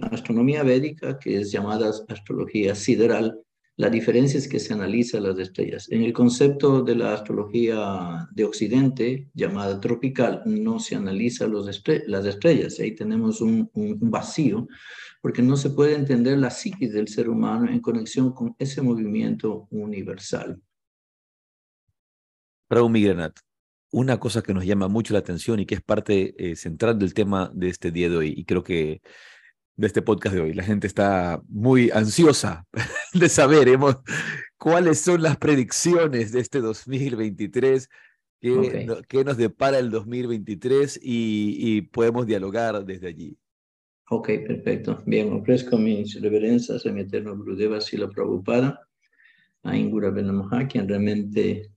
la 0.00 0.08
astronomía 0.10 0.64
védica, 0.64 1.18
que 1.20 1.38
es 1.38 1.52
llamada 1.52 1.92
astrología 2.08 2.74
sideral, 2.74 3.40
la 3.78 3.90
diferencia 3.90 4.38
es 4.38 4.48
que 4.48 4.58
se 4.58 4.74
analiza 4.74 5.20
las 5.20 5.38
estrellas. 5.38 5.88
En 5.88 6.02
el 6.02 6.12
concepto 6.12 6.82
de 6.82 6.96
la 6.96 7.14
astrología 7.14 8.28
de 8.32 8.44
Occidente, 8.44 9.30
llamada 9.34 9.80
tropical, 9.80 10.42
no 10.46 10.80
se 10.80 10.96
analiza 10.96 11.46
las 11.46 12.26
estrellas. 12.26 12.80
Ahí 12.80 12.96
tenemos 12.96 13.40
un, 13.40 13.70
vacío, 14.00 14.66
porque 15.22 15.42
no 15.42 15.56
se 15.56 15.70
puede 15.70 15.94
entender 15.94 16.38
la 16.38 16.50
psiquis 16.50 16.92
del 16.92 17.06
ser 17.06 17.28
humano 17.28 17.70
en 17.70 17.78
conexión 17.78 18.32
con 18.32 18.56
ese 18.58 18.82
movimiento 18.82 19.68
universal. 19.70 20.60
Raúl 22.68 22.90
Migranat, 22.90 23.38
una 23.92 24.18
cosa 24.18 24.42
que 24.42 24.54
nos 24.54 24.66
llama 24.66 24.88
mucho 24.88 25.12
la 25.12 25.20
atención 25.20 25.60
y 25.60 25.66
que 25.66 25.76
es 25.76 25.82
parte 25.82 26.34
eh, 26.36 26.56
central 26.56 26.98
del 26.98 27.14
tema 27.14 27.52
de 27.54 27.68
este 27.68 27.92
día 27.92 28.10
de 28.10 28.16
hoy, 28.16 28.34
y 28.36 28.44
creo 28.44 28.64
que 28.64 29.02
de 29.78 29.86
este 29.86 30.02
podcast 30.02 30.34
de 30.34 30.42
hoy. 30.42 30.54
La 30.54 30.64
gente 30.64 30.88
está 30.88 31.40
muy 31.48 31.90
ansiosa 31.90 32.66
de 33.14 33.28
saber 33.28 33.68
cuáles 34.58 35.00
son 35.00 35.22
las 35.22 35.36
predicciones 35.38 36.32
de 36.32 36.40
este 36.40 36.60
2023, 36.60 37.88
qué, 38.40 39.24
nos 39.24 39.36
depara 39.36 39.78
el 39.78 39.90
2023 39.90 40.98
y, 41.00 41.82
podemos 41.92 42.26
dialogar 42.26 42.84
desde 42.84 43.06
allí. 43.06 43.38
Ok, 44.10 44.26
perfecto. 44.46 45.00
Bien, 45.06 45.32
ofrezco 45.32 45.78
mis 45.78 46.20
reverencias 46.20 46.84
a 46.84 46.90
mi 46.90 47.02
eterno 47.02 47.36
Gurudeva 47.36 47.80
Sila 47.80 48.08
Prabhupada, 48.08 48.80
a 49.62 49.76
Ingura 49.76 50.10
Benamaha, 50.10 50.66
quien 50.66 50.88
realmente 50.88 51.70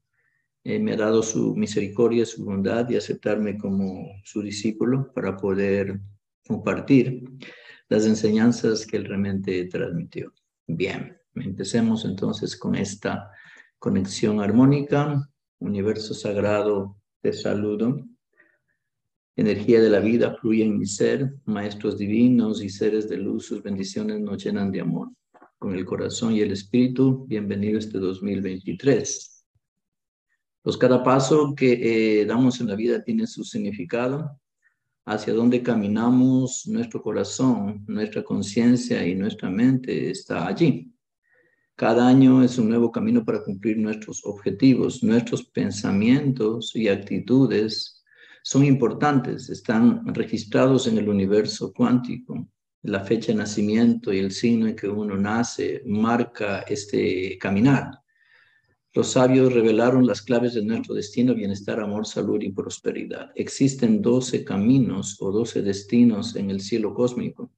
eh, 0.63 0.79
me 0.79 0.93
ha 0.93 0.97
dado 0.97 1.21
su 1.21 1.55
misericordia, 1.55 2.25
su 2.25 2.45
bondad 2.45 2.89
y 2.89 2.95
aceptarme 2.95 3.59
como 3.59 4.07
su 4.23 4.41
discípulo 4.41 5.11
para 5.13 5.37
poder 5.37 5.99
compartir 6.47 7.25
las 7.91 8.05
enseñanzas 8.05 8.87
que 8.87 8.95
él 8.95 9.03
realmente 9.03 9.65
transmitió. 9.65 10.33
Bien, 10.65 11.17
empecemos 11.35 12.05
entonces 12.05 12.55
con 12.55 12.75
esta 12.75 13.29
conexión 13.79 14.39
armónica, 14.39 15.29
universo 15.59 16.13
sagrado, 16.13 16.95
te 17.19 17.33
saludo. 17.33 18.07
Energía 19.35 19.81
de 19.81 19.89
la 19.89 19.99
vida 19.99 20.37
fluye 20.39 20.63
en 20.63 20.79
mi 20.79 20.85
ser, 20.85 21.35
maestros 21.43 21.97
divinos 21.97 22.63
y 22.63 22.69
seres 22.69 23.09
de 23.09 23.17
luz, 23.17 23.47
sus 23.47 23.61
bendiciones 23.61 24.21
nos 24.21 24.41
llenan 24.41 24.71
de 24.71 24.79
amor. 24.79 25.09
Con 25.59 25.75
el 25.75 25.83
corazón 25.83 26.31
y 26.31 26.39
el 26.39 26.53
espíritu, 26.53 27.25
bienvenido 27.27 27.77
este 27.77 27.99
2023. 27.99 29.45
Pues 30.61 30.77
cada 30.77 31.03
paso 31.03 31.53
que 31.53 32.21
eh, 32.21 32.25
damos 32.25 32.61
en 32.61 32.69
la 32.69 32.75
vida 32.75 33.03
tiene 33.03 33.27
su 33.27 33.43
significado 33.43 34.40
hacia 35.05 35.33
dónde 35.33 35.63
caminamos, 35.63 36.67
nuestro 36.67 37.01
corazón, 37.01 37.83
nuestra 37.87 38.23
conciencia 38.23 39.05
y 39.05 39.15
nuestra 39.15 39.49
mente 39.49 40.09
está 40.09 40.47
allí. 40.47 40.93
Cada 41.75 42.07
año 42.07 42.43
es 42.43 42.57
un 42.57 42.69
nuevo 42.69 42.91
camino 42.91 43.25
para 43.25 43.43
cumplir 43.43 43.77
nuestros 43.77 44.21
objetivos, 44.25 45.03
nuestros 45.03 45.43
pensamientos 45.43 46.75
y 46.75 46.87
actitudes 46.87 48.01
son 48.43 48.65
importantes, 48.65 49.49
están 49.49 50.03
registrados 50.13 50.87
en 50.87 50.97
el 50.97 51.09
universo 51.09 51.71
cuántico. 51.73 52.47
La 52.83 53.01
fecha 53.01 53.31
de 53.31 53.37
nacimiento 53.37 54.11
y 54.11 54.17
el 54.17 54.31
signo 54.31 54.67
en 54.67 54.75
que 54.75 54.87
uno 54.87 55.15
nace 55.15 55.83
marca 55.85 56.61
este 56.61 57.37
caminar. 57.37 58.00
Los 58.93 59.11
sabios 59.11 59.53
revelaron 59.53 60.05
las 60.05 60.21
claves 60.21 60.53
de 60.53 60.63
nuestro 60.63 60.93
destino, 60.93 61.33
bienestar, 61.33 61.79
amor, 61.79 62.05
salud 62.05 62.41
y 62.41 62.51
prosperidad. 62.51 63.31
Existen 63.35 64.01
doce 64.01 64.43
caminos 64.43 65.15
o 65.21 65.31
doce 65.31 65.61
destinos 65.61 66.35
en 66.35 66.49
el 66.49 66.59
cielo 66.59 66.93
cósmico. 66.93 67.49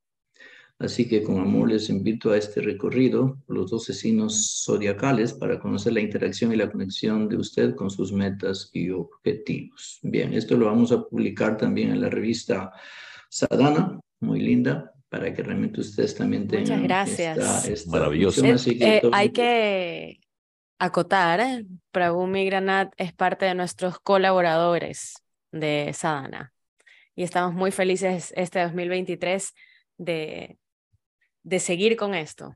Así 0.77 1.07
que 1.07 1.23
con 1.23 1.39
amor 1.39 1.71
les 1.71 1.89
invito 1.89 2.31
a 2.31 2.37
este 2.37 2.61
recorrido 2.61 3.37
los 3.47 3.71
doce 3.71 3.93
signos 3.93 4.63
zodiacales 4.65 5.33
para 5.33 5.59
conocer 5.59 5.93
la 5.93 6.01
interacción 6.01 6.51
y 6.51 6.55
la 6.55 6.69
conexión 6.69 7.29
de 7.29 7.37
usted 7.37 7.73
con 7.73 7.89
sus 7.89 8.11
metas 8.11 8.69
y 8.73 8.89
objetivos. 8.89 9.99
Bien, 10.03 10.33
esto 10.33 10.55
lo 10.57 10.65
vamos 10.65 10.91
a 10.91 11.03
publicar 11.03 11.57
también 11.57 11.91
en 11.91 12.01
la 12.01 12.09
revista 12.09 12.73
Sadana, 13.29 13.99
muy 14.19 14.39
linda, 14.39 14.93
para 15.09 15.33
que 15.33 15.41
realmente 15.41 15.81
ustedes 15.81 16.13
también 16.13 16.47
tengan. 16.47 16.81
Muchas 16.81 17.17
gracias. 17.17 17.87
Maravilloso. 17.87 18.43
Eh, 18.45 19.01
hay 19.11 19.29
que 19.29 20.19
acotar, 20.79 21.63
Prabhumi 21.91 22.45
Granat 22.45 22.93
es 22.97 23.13
parte 23.13 23.45
de 23.45 23.55
nuestros 23.55 23.99
colaboradores 23.99 25.15
de 25.51 25.91
Sadhana 25.93 26.53
y 27.15 27.23
estamos 27.23 27.53
muy 27.53 27.71
felices 27.71 28.33
este 28.35 28.61
2023 28.61 29.53
de, 29.97 30.57
de 31.43 31.59
seguir 31.59 31.95
con 31.95 32.15
esto, 32.15 32.55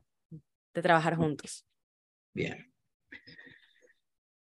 de 0.74 0.82
trabajar 0.82 1.16
juntos. 1.16 1.64
Bien. 2.34 2.68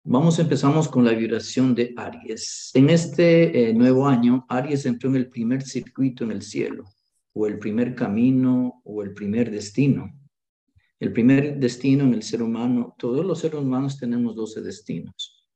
Vamos, 0.09 0.39
empezamos 0.39 0.89
con 0.89 1.05
la 1.05 1.13
vibración 1.13 1.75
de 1.75 1.93
Aries. 1.97 2.71
En 2.75 2.91
este 2.91 3.71
eh, 3.71 3.75
nuevo 3.75 4.07
año, 4.07 4.47
Aries 4.49 4.87
entró 4.87 5.11
en 5.11 5.17
el 5.17 5.29
primer 5.29 5.63
circuito 5.63 6.23
en 6.23 6.31
el 6.31 6.43
cielo, 6.43 6.85
o 7.33 7.47
el 7.49 7.59
primer 7.59 7.97
camino, 7.97 8.81
o 8.85 9.03
el 9.03 9.13
primer 9.13 9.51
destino. 9.51 10.13
El 10.99 11.13
primer 11.13 11.59
destino 11.59 12.05
en 12.05 12.15
el 12.15 12.23
ser 12.23 12.43
humano, 12.43 12.95
todos 12.99 13.25
los 13.25 13.41
seres 13.41 13.61
humanos 13.61 13.99
tenemos 13.99 14.35
12 14.35 14.63
destinos. 14.63 15.47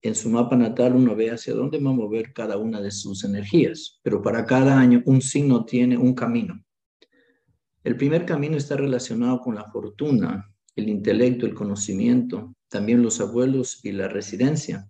En 0.00 0.14
su 0.14 0.30
mapa 0.30 0.56
natal 0.56 0.94
uno 0.94 1.16
ve 1.16 1.32
hacia 1.32 1.54
dónde 1.54 1.80
va 1.80 1.90
a 1.90 1.94
mover 1.94 2.32
cada 2.32 2.56
una 2.56 2.80
de 2.80 2.92
sus 2.92 3.24
energías, 3.24 3.98
pero 4.02 4.22
para 4.22 4.44
cada 4.44 4.78
año 4.78 5.02
un 5.06 5.20
signo 5.20 5.64
tiene 5.64 5.96
un 5.98 6.14
camino. 6.14 6.62
El 7.82 7.96
primer 7.96 8.24
camino 8.24 8.56
está 8.56 8.76
relacionado 8.76 9.40
con 9.40 9.56
la 9.56 9.64
fortuna, 9.64 10.48
el 10.76 10.88
intelecto, 10.88 11.46
el 11.46 11.54
conocimiento, 11.54 12.54
también 12.68 13.02
los 13.02 13.20
abuelos 13.20 13.84
y 13.84 13.90
la 13.90 14.06
residencia. 14.06 14.88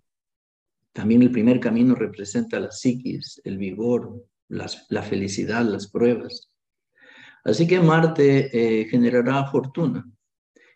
También 0.93 1.23
el 1.23 1.31
primer 1.31 1.59
camino 1.59 1.95
representa 1.95 2.59
la 2.59 2.71
psiquis, 2.71 3.41
el 3.43 3.57
vigor, 3.57 4.23
la 4.49 5.01
felicidad, 5.01 5.65
las 5.65 5.89
pruebas. 5.89 6.51
Así 7.43 7.67
que 7.67 7.79
Marte 7.79 8.49
eh, 8.51 8.85
generará 8.85 9.45
fortuna 9.45 10.05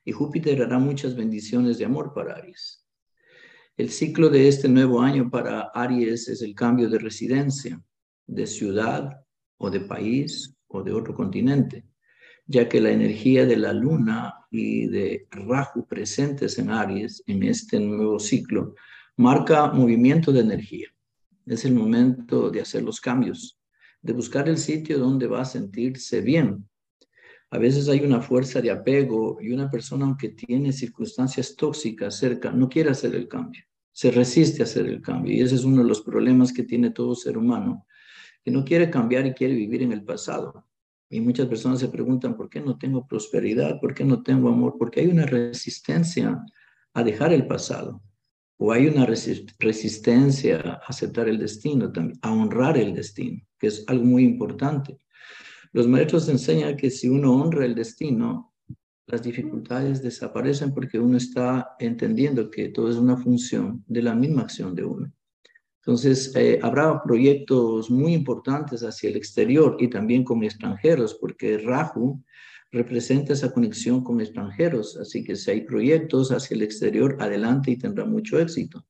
y 0.06 0.12
Júpiter 0.12 0.62
hará 0.62 0.80
muchas 0.80 1.16
bendiciones 1.16 1.78
de 1.78 1.86
amor 1.86 2.14
para 2.14 2.36
Aries. 2.36 2.86
El 3.76 3.90
ciclo 3.90 4.30
de 4.30 4.48
este 4.48 4.70
nuevo 4.70 5.02
año 5.02 5.30
para 5.30 5.72
Aries 5.74 6.28
es 6.28 6.42
el 6.42 6.54
cambio 6.54 6.90
de 6.90 7.00
residencia, 7.00 7.82
de 8.28 8.46
ciudad 8.46 9.10
o 9.58 9.70
de 9.70 9.82
país 9.82 10.56
o 10.68 10.84
de 10.84 10.94
otro 10.94 11.14
continente, 11.14 11.86
ya 12.46 12.68
que 12.70 12.82
la 12.82 12.92
energía 12.92 13.46
de 13.46 13.58
la 13.58 13.74
luna 13.74 14.34
y 14.52 14.88
de 14.88 15.28
Rahu 15.32 15.88
presentes 15.88 16.60
en 16.60 16.70
Aries 16.70 17.24
en 17.26 17.44
este 17.44 17.80
nuevo 17.80 18.20
ciclo 18.20 18.76
marca 19.18 19.72
movimiento 19.72 20.32
de 20.32 20.42
energía. 20.42 20.88
Es 21.46 21.66
el 21.66 21.74
momento 21.74 22.50
de 22.50 22.62
hacer 22.62 22.84
los 22.84 23.02
cambios, 23.02 23.60
de 24.04 24.14
buscar 24.14 24.48
el 24.50 24.58
sitio 24.58 25.00
donde 25.00 25.26
va 25.28 25.42
a 25.42 25.46
sentirse 25.46 26.22
bien. 26.22 26.70
A 27.50 27.58
veces 27.58 27.88
hay 27.88 28.02
una 28.02 28.22
fuerza 28.22 28.62
de 28.62 28.70
apego 28.70 29.38
y 29.42 29.52
una 29.52 29.72
persona, 29.72 30.06
aunque 30.06 30.30
tiene 30.30 30.74
circunstancias 30.74 31.56
tóxicas 31.56 32.18
cerca, 32.18 32.52
no 32.52 32.68
quiere 32.68 32.90
hacer 32.90 33.16
el 33.16 33.28
cambio, 33.28 33.64
se 33.92 34.12
resiste 34.12 34.62
a 34.62 34.66
hacer 34.66 34.88
el 34.88 35.02
cambio. 35.02 35.34
Y 35.34 35.42
ese 35.42 35.56
es 35.56 35.64
uno 35.64 35.82
de 35.82 35.88
los 35.88 36.02
problemas 36.02 36.52
que 36.52 36.64
tiene 36.64 36.90
todo 36.90 37.16
ser 37.16 37.38
humano, 37.38 37.88
que 38.44 38.52
no 38.52 38.66
quiere 38.66 38.90
cambiar 38.90 39.26
y 39.26 39.34
quiere 39.34 39.56
vivir 39.56 39.84
en 39.84 39.94
el 39.94 40.04
pasado. 40.04 40.68
Y 41.10 41.22
muchas 41.22 41.48
personas 41.48 41.80
se 41.80 41.90
preguntan, 41.90 42.36
¿por 42.36 42.50
qué 42.50 42.60
no 42.60 42.78
tengo 42.78 43.08
prosperidad? 43.08 43.80
¿Por 43.80 43.94
qué 43.94 44.04
no 44.04 44.22
tengo 44.22 44.50
amor? 44.50 44.76
Porque 44.78 45.02
hay 45.02 45.08
una 45.08 45.28
resistencia 45.28 46.44
a 46.94 47.04
dejar 47.04 47.32
el 47.32 47.48
pasado. 47.48 48.02
O 48.58 48.72
hay 48.72 48.88
una 48.88 49.06
resistencia 49.06 50.60
a 50.60 50.74
aceptar 50.88 51.30
el 51.30 51.38
destino 51.38 51.92
a 52.22 52.32
honrar 52.32 52.78
el 52.78 52.94
destino, 52.94 53.42
que 53.64 53.68
es 53.68 53.86
algo 53.88 54.04
muy 54.04 54.26
importante. 54.26 54.98
Los 55.72 55.88
maestros 55.88 56.28
enseñan 56.28 56.76
que 56.76 56.90
si 56.90 57.08
uno 57.08 57.34
honra 57.42 57.64
el 57.64 57.76
destino, 57.76 58.54
las 59.08 59.24
dificultades 59.24 60.04
desaparecen 60.04 60.74
porque 60.74 61.00
uno 61.00 61.16
está 61.16 61.70
entendiendo 61.80 62.52
que 62.52 62.68
todo 62.68 62.90
es 62.92 62.98
una 62.98 63.16
función 63.16 63.82
de 63.88 64.02
la 64.02 64.16
misma 64.16 64.42
acción 64.42 64.76
de 64.76 64.84
uno. 64.84 65.14
Entonces, 65.80 66.36
eh, 66.36 66.60
habrá 66.62 67.02
proyectos 67.02 67.90
muy 67.90 68.14
importantes 68.14 68.84
hacia 68.84 69.10
el 69.10 69.16
exterior 69.16 69.78
y 69.80 69.90
también 69.90 70.26
con 70.26 70.44
extranjeros, 70.44 71.14
porque 71.14 71.58
Rahu 71.58 72.22
representa 72.70 73.32
esa 73.32 73.54
conexión 73.54 74.04
con 74.04 74.20
extranjeros. 74.20 74.98
Así 74.98 75.24
que 75.24 75.38
si 75.38 75.52
hay 75.52 75.62
proyectos 75.62 76.34
hacia 76.34 76.56
el 76.56 76.64
exterior, 76.64 77.16
adelante 77.22 77.72
y 77.72 77.78
tendrá 77.78 78.04
mucho 78.04 78.38
éxito. 78.40 78.86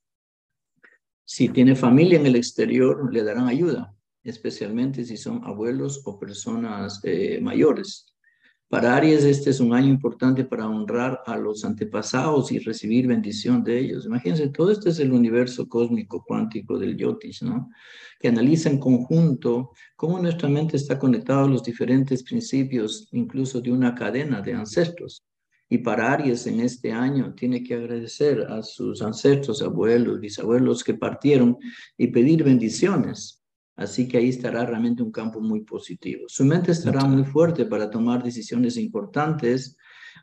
Si 1.25 1.49
tiene 1.49 1.75
familia 1.75 2.19
en 2.19 2.25
el 2.25 2.35
exterior, 2.35 3.13
le 3.13 3.23
darán 3.23 3.47
ayuda, 3.47 3.95
especialmente 4.23 5.05
si 5.05 5.17
son 5.17 5.43
abuelos 5.43 6.01
o 6.05 6.17
personas 6.17 6.99
eh, 7.03 7.39
mayores. 7.41 8.13
Para 8.73 8.95
Aries 8.95 9.23
este 9.23 9.51
es 9.51 9.59
un 9.59 9.71
año 9.71 9.89
importante 9.89 10.45
para 10.45 10.67
honrar 10.67 11.21
a 11.27 11.37
los 11.37 11.63
antepasados 11.63 12.51
y 12.51 12.57
recibir 12.57 13.05
bendición 13.05 13.63
de 13.63 13.77
ellos. 13.77 14.07
Imagínense, 14.07 14.49
todo 14.49 14.71
esto 14.71 14.89
es 14.89 14.97
el 14.97 15.13
universo 15.13 15.69
cósmico 15.69 16.23
cuántico 16.25 16.79
del 16.79 16.97
Yotish, 16.97 17.43
¿no? 17.43 17.69
Que 18.19 18.29
analiza 18.29 18.71
en 18.71 18.79
conjunto 18.79 19.73
cómo 19.95 20.17
nuestra 20.17 20.49
mente 20.49 20.77
está 20.77 20.97
conectada 20.97 21.43
a 21.43 21.47
los 21.47 21.61
diferentes 21.61 22.23
principios, 22.23 23.07
incluso 23.11 23.61
de 23.61 23.71
una 23.71 23.93
cadena 23.93 24.41
de 24.41 24.55
ancestros. 24.55 25.23
Y 25.69 25.77
para 25.77 26.11
Aries 26.11 26.47
en 26.47 26.59
este 26.59 26.91
año 26.91 27.35
tiene 27.35 27.63
que 27.63 27.75
agradecer 27.75 28.41
a 28.41 28.63
sus 28.63 29.03
ancestros, 29.03 29.61
abuelos, 29.61 30.19
bisabuelos 30.19 30.83
que 30.83 30.95
partieron 30.95 31.59
y 31.95 32.07
pedir 32.07 32.43
bendiciones 32.43 33.42
Así 33.75 34.07
que 34.07 34.17
ahí 34.17 34.29
estará 34.29 34.65
realmente 34.65 35.01
un 35.01 35.11
campo 35.11 35.41
muy 35.41 35.61
positivo. 35.61 36.25
Su 36.27 36.45
mente 36.45 36.71
estará 36.71 37.05
muy 37.05 37.23
fuerte 37.23 37.65
para 37.65 37.89
tomar 37.89 38.23
decisiones 38.23 38.77
importantes. 38.77 39.77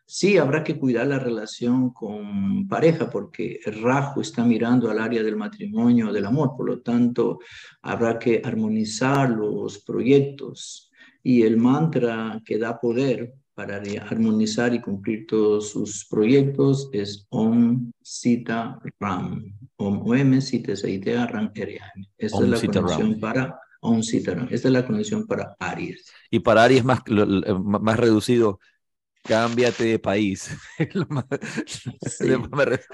Sí, 0.07 0.39
habrá 0.39 0.63
que 0.63 0.79
cuidar 0.79 1.07
la 1.07 1.19
relación 1.19 1.91
con 1.91 2.69
pareja 2.69 3.11
porque 3.11 3.59
el 3.65 3.83
Rajo 3.83 4.21
está 4.21 4.45
mirando 4.45 4.91
al 4.91 5.01
área 5.01 5.23
del 5.23 5.37
matrimonio, 5.37 6.13
del 6.13 6.27
amor. 6.27 6.53
Por 6.57 6.67
lo 6.67 6.81
tanto, 6.81 7.39
habrá 7.83 8.19
que 8.19 8.41
armonizar 8.45 9.31
los 9.31 9.79
proyectos. 9.81 10.91
Y 11.23 11.43
el 11.43 11.57
mantra 11.57 12.41
que 12.45 12.59
da 12.59 12.81
poder 12.81 13.35
para 13.61 13.83
armonizar 14.09 14.73
y 14.73 14.81
cumplir 14.81 15.27
todos 15.27 15.69
sus 15.69 16.07
proyectos 16.07 16.89
es 16.95 17.27
Om 17.29 17.93
Sita 18.03 18.81
Ram. 18.99 19.55
Om 19.77 20.11
Om 20.11 20.41
Sita 20.41 20.75
Saitea 20.75 21.27
Ram 21.27 21.53
Esta 21.55 22.43
es 22.43 22.49
la 22.49 22.59
conexión 22.59 23.21
para 23.21 23.61
Om 23.83 24.03
Sita 24.03 24.33
Ram. 24.33 24.49
Esta 24.51 24.69
es 24.69 24.73
la 24.73 24.87
conexión 24.87 25.27
para 25.27 25.57
Aries. 25.59 26.07
Y 26.31 26.41
para 26.41 26.65
Aries 26.65 26.85
más, 26.87 27.03
más 27.07 27.99
reducido, 27.99 28.61
cámbiate 29.25 29.85
de 29.85 29.99
país. 29.99 30.57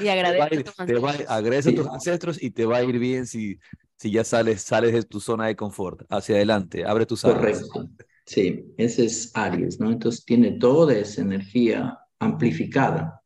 y 0.00 0.08
agradece, 0.08 1.70
a 1.70 1.74
tus 1.76 1.86
ancestros 1.86 2.42
y 2.42 2.50
te 2.50 2.66
va 2.66 2.78
a 2.78 2.82
ir 2.82 2.98
bien 2.98 3.28
si, 3.28 3.60
si 3.96 4.10
ya 4.10 4.24
sales, 4.24 4.62
sales 4.62 4.92
de 4.92 5.04
tu 5.04 5.20
zona 5.20 5.46
de 5.46 5.54
confort. 5.54 6.02
Hacia 6.08 6.34
adelante, 6.34 6.84
abre 6.84 7.06
tus 7.06 7.24
alas. 7.24 7.36
Correcto. 7.36 7.88
Sí, 8.26 8.74
ese 8.76 9.04
es 9.04 9.30
Aries, 9.34 9.78
¿no? 9.78 9.90
Entonces 9.92 10.24
tiene 10.24 10.52
toda 10.52 10.94
esa 10.94 11.22
energía 11.22 11.98
amplificada, 12.18 13.22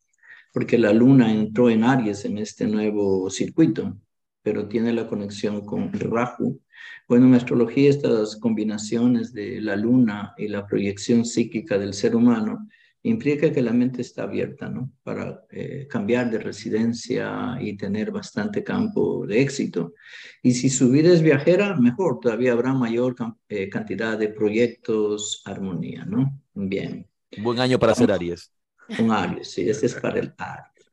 porque 0.53 0.77
la 0.77 0.93
luna 0.93 1.33
entró 1.33 1.71
en 1.71 1.85
Aries 1.85 2.25
en 2.27 2.37
este 2.37 2.67
nuevo 2.67 3.31
circuito, 3.31 3.97
pero 4.43 4.69
tiene 4.69 4.93
la 4.93 5.07
conexión 5.07 5.65
con 5.65 5.91
Rahu. 5.93 6.61
Bueno, 7.09 7.27
en 7.27 7.35
astrología 7.35 7.89
estas 7.89 8.37
combinaciones 8.37 9.33
de 9.33 9.61
la 9.63 9.75
luna 9.75 10.35
y 10.37 10.49
la 10.49 10.67
proyección 10.67 11.25
psíquica 11.25 11.79
del 11.79 11.95
ser 11.95 12.15
humano 12.15 12.69
implica 13.03 13.53
que 13.53 13.63
la 13.63 13.73
mente 13.73 14.03
está 14.03 14.25
abierta, 14.25 14.69
¿no? 14.69 14.93
Para 15.03 15.45
eh, 15.51 15.87
cambiar 15.89 16.31
de 16.31 16.39
residencia 16.39 17.57
y 17.61 17.77
tener 17.77 18.11
bastante 18.11 18.63
campo 18.63 19.27
de 19.27 19.41
éxito. 19.41 19.95
Y 20.43 20.53
si 20.53 20.69
su 20.69 20.91
vida 20.91 21.13
es 21.13 21.23
viajera, 21.23 21.77
mejor, 21.77 22.21
todavía 22.21 22.53
habrá 22.53 22.75
mayor 22.75 23.15
eh, 23.49 23.69
cantidad 23.69 24.19
de 24.19 24.29
proyectos, 24.29 25.43
armonía, 25.45 26.05
¿no? 26.05 26.41
Bien. 26.55 27.07
Buen 27.39 27.61
año 27.61 27.79
para 27.79 27.95
ser 27.95 28.13
Aries. 28.13 28.53
Un 28.99 29.11
Aries, 29.11 29.51
sí, 29.51 29.69
este 29.69 29.87
es 29.87 29.95
para 29.95 30.19
el 30.19 30.35
Aries. 30.37 30.93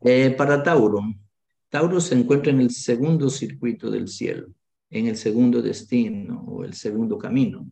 Eh, 0.00 0.34
para 0.36 0.62
Tauro, 0.62 1.02
Tauro 1.68 2.00
se 2.00 2.14
encuentra 2.14 2.52
en 2.52 2.60
el 2.60 2.70
segundo 2.70 3.28
circuito 3.28 3.90
del 3.90 4.08
cielo, 4.08 4.48
en 4.90 5.06
el 5.06 5.16
segundo 5.16 5.62
destino 5.62 6.44
o 6.46 6.64
el 6.64 6.74
segundo 6.74 7.18
camino. 7.18 7.70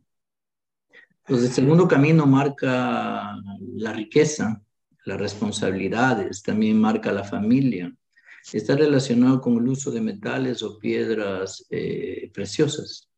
Pues 1.26 1.42
el 1.42 1.50
segundo 1.50 1.88
camino 1.88 2.26
marca 2.26 3.34
la 3.76 3.92
riqueza, 3.94 4.62
las 5.06 5.18
responsabilidades, 5.18 6.42
también 6.42 6.78
marca 6.78 7.12
la 7.12 7.24
familia. 7.24 7.94
Está 8.52 8.76
relacionado 8.76 9.40
con 9.40 9.56
el 9.56 9.68
uso 9.68 9.90
de 9.90 10.02
metales 10.02 10.62
o 10.62 10.78
piedras 10.78 11.64
eh, 11.70 12.30
preciosas. 12.34 13.08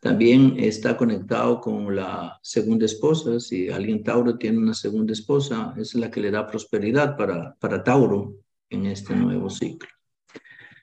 También 0.00 0.56
está 0.58 0.96
conectado 0.96 1.60
con 1.60 1.94
la 1.94 2.40
segunda 2.42 2.86
esposa. 2.86 3.38
Si 3.38 3.68
alguien 3.68 4.02
Tauro 4.02 4.36
tiene 4.36 4.58
una 4.58 4.74
segunda 4.74 5.12
esposa, 5.12 5.74
es 5.76 5.94
la 5.94 6.10
que 6.10 6.20
le 6.20 6.32
da 6.32 6.46
prosperidad 6.46 7.16
para, 7.16 7.54
para 7.60 7.84
Tauro 7.84 8.34
en 8.68 8.86
este 8.86 9.14
nuevo 9.14 9.48
ciclo. 9.48 9.88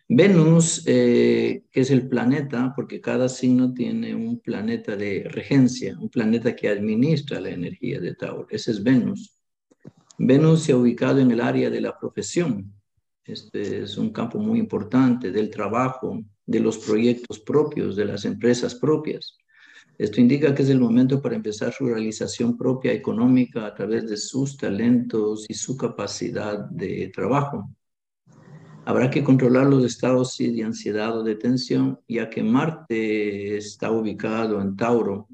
Venus, 0.07 0.83
eh, 0.85 1.63
que 1.71 1.81
es 1.81 1.89
el 1.89 2.07
planeta, 2.07 2.73
porque 2.75 3.01
cada 3.01 3.27
signo 3.27 3.73
tiene 3.73 4.13
un 4.13 4.39
planeta 4.39 4.95
de 4.95 5.27
regencia, 5.29 5.97
un 5.99 6.09
planeta 6.09 6.55
que 6.55 6.69
administra 6.69 7.41
la 7.41 7.49
energía 7.49 7.99
de 7.99 8.13
Tauro. 8.13 8.45
Ese 8.51 8.71
es 8.71 8.83
Venus. 8.83 9.39
Venus 10.17 10.63
se 10.63 10.73
ha 10.73 10.77
ubicado 10.77 11.19
en 11.19 11.31
el 11.31 11.41
área 11.41 11.71
de 11.71 11.81
la 11.81 11.97
profesión. 11.97 12.71
Este 13.25 13.81
es 13.81 13.97
un 13.97 14.11
campo 14.11 14.37
muy 14.37 14.59
importante 14.59 15.31
del 15.31 15.49
trabajo, 15.49 16.23
de 16.45 16.59
los 16.59 16.77
proyectos 16.77 17.39
propios, 17.39 17.95
de 17.95 18.05
las 18.05 18.25
empresas 18.25 18.75
propias. 18.75 19.35
Esto 19.97 20.21
indica 20.21 20.53
que 20.53 20.61
es 20.61 20.69
el 20.69 20.79
momento 20.79 21.19
para 21.19 21.35
empezar 21.35 21.73
su 21.73 21.87
realización 21.87 22.55
propia 22.55 22.93
económica 22.93 23.65
a 23.65 23.73
través 23.73 24.07
de 24.07 24.17
sus 24.17 24.55
talentos 24.55 25.45
y 25.49 25.55
su 25.55 25.75
capacidad 25.75 26.59
de 26.69 27.11
trabajo. 27.13 27.69
Habrá 28.87 29.09
que 29.09 29.23
controlar 29.23 29.65
los 29.65 29.83
estados 29.83 30.37
de 30.37 30.63
ansiedad 30.63 31.17
o 31.17 31.23
de 31.23 31.35
tensión, 31.35 31.99
ya 32.07 32.29
que 32.29 32.43
Marte 32.43 33.57
está 33.57 33.89
ubicado 33.89 34.61
en 34.61 34.75
Tauro. 34.75 35.27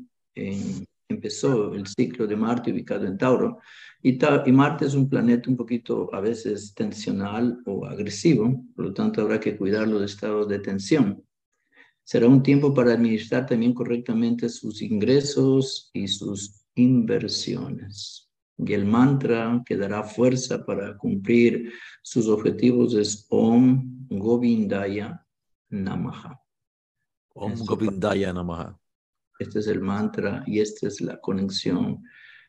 empezó 1.10 1.74
el 1.74 1.86
ciclo 1.86 2.26
de 2.28 2.38
Marte 2.38 2.72
ubicado 2.72 3.06
en 3.06 3.18
Tauro. 3.18 3.60
Y, 4.02 4.18
Marte 4.54 4.86
es 4.86 4.94
un 4.94 5.10
planeta 5.10 5.50
un 5.50 5.58
poquito 5.58 6.10
a 6.16 6.22
veces 6.22 6.74
tensional 6.74 7.62
o 7.66 7.86
agresivo, 7.86 8.66
por 8.74 8.86
lo 8.86 8.94
tanto 8.94 9.22
habrá 9.22 9.38
que 9.38 9.58
cuidar 9.58 9.86
los 9.86 10.02
estados 10.04 10.48
de 10.48 10.60
tensión. 10.60 11.22
Será 12.06 12.28
un 12.28 12.42
tiempo 12.42 12.74
para 12.74 12.94
administrar 12.94 13.46
también 13.46 13.74
correctamente 13.74 14.48
sus 14.48 14.82
ingresos 14.82 15.90
y 15.94 16.08
sus 16.08 16.64
inversiones 16.76 18.31
y 18.66 18.74
el 18.74 18.86
mantra 18.86 19.62
que 19.66 19.76
dará 19.76 20.04
fuerza 20.04 20.64
para 20.66 20.96
cumplir 20.98 21.74
sus 22.02 22.28
objetivos 22.28 22.94
es 22.94 23.26
Om 23.30 24.08
Govindaya 24.10 25.26
Namaha. 25.70 26.40
Om 27.34 27.56
Govindaya 27.66 28.32
Namaha. 28.34 28.78
este 29.40 29.60
es 29.60 29.68
el 29.68 29.82
mantra 29.82 30.44
y 30.46 30.60
esta 30.60 30.88
es 30.88 31.02
la 31.02 31.20
conexión 31.20 32.04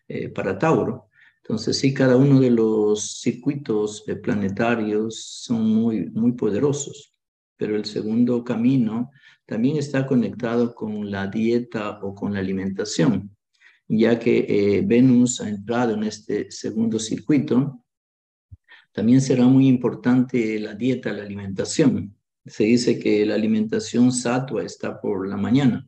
eh, 0.07 0.29
para 0.29 0.59
Tauro. 0.59 1.09
Entonces, 1.43 1.79
sí, 1.79 1.93
cada 1.95 2.17
uno 2.17 2.39
de 2.39 2.51
los 2.51 3.21
circuitos 3.21 4.05
planetarios 4.23 5.43
son 5.45 5.67
muy, 5.67 6.11
muy 6.11 6.33
poderosos, 6.33 7.19
pero 7.57 7.75
el 7.75 7.85
segundo 7.85 8.45
camino 8.45 9.11
también 9.47 9.77
está 9.77 10.07
conectado 10.07 10.75
con 10.75 11.11
la 11.11 11.27
dieta 11.27 11.99
o 12.03 12.15
con 12.15 12.35
la 12.35 12.41
alimentación, 12.41 13.35
ya 13.95 14.19
que 14.19 14.47
eh, 14.49 14.83
Venus 14.83 15.43
ha 15.43 15.49
entrado 15.51 15.93
en 15.93 16.05
este 16.05 16.51
segundo 16.51 16.99
circuito. 16.99 17.85
También 18.91 19.21
será 19.21 19.45
muy 19.45 19.69
importante 19.69 20.59
la 20.59 20.75
dieta, 20.75 21.13
la 21.13 21.23
alimentación. 21.23 22.17
Se 22.47 22.65
dice 22.65 22.99
que 22.99 23.27
la 23.27 23.35
alimentación 23.35 24.11
satua 24.11 24.65
está 24.65 24.99
por 24.99 25.29
la 25.29 25.37
mañana. 25.37 25.87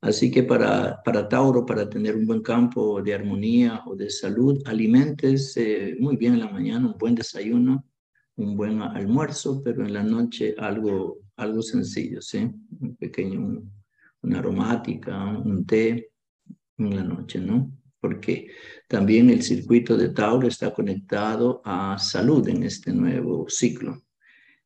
Así 0.00 0.30
que 0.30 0.44
para, 0.44 1.02
para 1.02 1.28
Tauro, 1.28 1.66
para 1.66 1.90
tener 1.90 2.16
un 2.16 2.26
buen 2.26 2.40
campo 2.40 3.02
de 3.02 3.12
armonía 3.12 3.82
o 3.86 3.94
de 3.94 4.08
salud, 4.08 4.62
alimentes 4.64 5.58
muy 6.00 6.16
bien 6.16 6.34
en 6.34 6.40
la 6.40 6.50
mañana, 6.50 6.86
un 6.86 6.98
buen 6.98 7.14
desayuno, 7.14 7.84
un 8.36 8.56
buen 8.56 8.80
almuerzo, 8.80 9.62
pero 9.62 9.84
en 9.84 9.92
la 9.92 10.02
noche 10.02 10.54
algo, 10.56 11.18
algo 11.36 11.60
sencillo, 11.60 12.22
¿sí? 12.22 12.50
Un 12.80 12.96
pequeño, 12.96 13.62
una 14.22 14.38
aromática, 14.38 15.38
un 15.38 15.66
té 15.66 16.12
en 16.78 16.96
la 16.96 17.02
noche, 17.02 17.40
¿no? 17.40 17.72
Porque 18.00 18.48
también 18.88 19.30
el 19.30 19.42
circuito 19.42 19.96
de 19.96 20.10
Tauro 20.10 20.46
está 20.48 20.72
conectado 20.72 21.62
a 21.64 21.98
salud 21.98 22.46
en 22.48 22.62
este 22.62 22.92
nuevo 22.92 23.46
ciclo. 23.48 24.02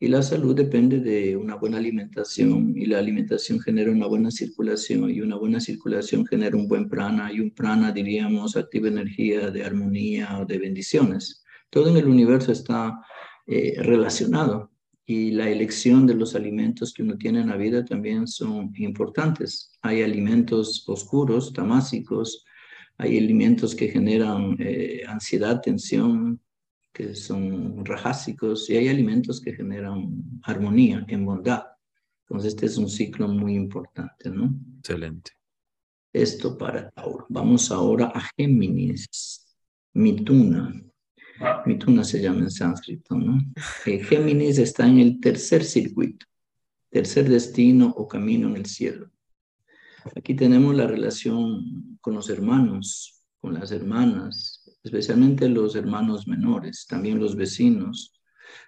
Y 0.02 0.08
la 0.08 0.22
salud 0.22 0.54
depende 0.54 1.00
de 1.00 1.36
una 1.36 1.56
buena 1.56 1.76
alimentación 1.76 2.72
y 2.74 2.86
la 2.86 2.98
alimentación 2.98 3.60
genera 3.60 3.90
una 3.90 4.06
buena 4.06 4.30
circulación 4.30 5.10
y 5.10 5.20
una 5.20 5.36
buena 5.36 5.60
circulación 5.60 6.26
genera 6.26 6.56
un 6.56 6.68
buen 6.68 6.88
prana 6.88 7.30
y 7.30 7.40
un 7.40 7.50
prana, 7.50 7.92
diríamos, 7.92 8.56
activa 8.56 8.88
energía 8.88 9.50
de 9.50 9.62
armonía 9.62 10.38
o 10.38 10.46
de 10.46 10.58
bendiciones. 10.58 11.44
Todo 11.68 11.90
en 11.90 11.98
el 11.98 12.08
universo 12.08 12.50
está 12.50 12.98
eh, 13.46 13.74
relacionado 13.82 14.69
y 15.10 15.32
la 15.32 15.50
elección 15.50 16.06
de 16.06 16.14
los 16.14 16.36
alimentos 16.36 16.94
que 16.94 17.02
uno 17.02 17.18
tiene 17.18 17.40
en 17.40 17.48
la 17.48 17.56
vida 17.56 17.84
también 17.84 18.28
son 18.28 18.72
importantes. 18.76 19.72
Hay 19.82 20.02
alimentos 20.02 20.88
oscuros, 20.88 21.52
tamásicos, 21.52 22.44
hay 22.96 23.18
alimentos 23.18 23.74
que 23.74 23.88
generan 23.88 24.54
eh, 24.60 25.02
ansiedad, 25.08 25.60
tensión, 25.60 26.40
que 26.92 27.16
son 27.16 27.84
rajásicos, 27.84 28.70
y 28.70 28.76
hay 28.76 28.86
alimentos 28.86 29.40
que 29.40 29.52
generan 29.52 30.22
armonía, 30.44 31.04
en 31.08 31.26
bondad. 31.26 31.64
Entonces, 32.28 32.54
este 32.54 32.66
es 32.66 32.78
un 32.78 32.88
ciclo 32.88 33.26
muy 33.26 33.56
importante, 33.56 34.30
¿no? 34.30 34.54
Excelente. 34.78 35.32
Esto 36.12 36.56
para 36.56 36.88
Tauro. 36.88 37.26
Vamos 37.28 37.72
ahora 37.72 38.12
a 38.14 38.22
Géminis, 38.36 39.44
Mituna. 39.92 40.72
Mituna 41.66 42.04
se 42.04 42.20
llama 42.20 42.40
en 42.40 42.50
sánscrito, 42.50 43.14
¿no? 43.14 43.38
Eh, 43.86 44.02
Géminis 44.04 44.58
está 44.58 44.86
en 44.86 44.98
el 44.98 45.20
tercer 45.20 45.64
circuito, 45.64 46.26
tercer 46.90 47.28
destino 47.28 47.92
o 47.96 48.06
camino 48.06 48.48
en 48.48 48.56
el 48.56 48.66
cielo. 48.66 49.10
Aquí 50.16 50.34
tenemos 50.34 50.74
la 50.74 50.86
relación 50.86 51.98
con 52.00 52.14
los 52.14 52.28
hermanos, 52.28 53.22
con 53.38 53.54
las 53.54 53.70
hermanas, 53.72 54.78
especialmente 54.82 55.48
los 55.48 55.76
hermanos 55.76 56.26
menores, 56.26 56.86
también 56.86 57.18
los 57.18 57.36
vecinos, 57.36 58.20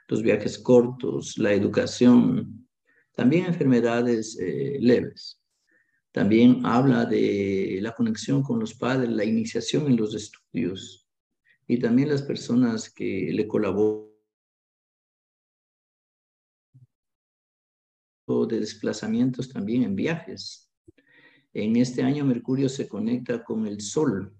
los 0.08 0.22
viajes 0.22 0.58
cortos, 0.58 1.38
la 1.38 1.52
educación, 1.52 2.68
también 3.14 3.46
enfermedades 3.46 4.38
eh, 4.40 4.78
leves. 4.80 5.40
También 6.10 6.64
habla 6.64 7.06
de 7.06 7.78
la 7.80 7.92
conexión 7.92 8.42
con 8.42 8.60
los 8.60 8.74
padres, 8.74 9.10
la 9.10 9.24
iniciación 9.24 9.86
en 9.86 9.96
los 9.96 10.14
estudios 10.14 11.01
y 11.66 11.78
también 11.78 12.08
las 12.08 12.22
personas 12.22 12.90
que 12.90 13.30
le 13.32 13.46
colaboran 13.46 14.12
de 18.48 18.60
desplazamientos 18.60 19.48
también 19.48 19.82
en 19.82 19.94
viajes. 19.94 20.70
En 21.52 21.76
este 21.76 22.02
año 22.02 22.24
Mercurio 22.24 22.68
se 22.68 22.88
conecta 22.88 23.44
con 23.44 23.66
el 23.66 23.80
Sol, 23.80 24.34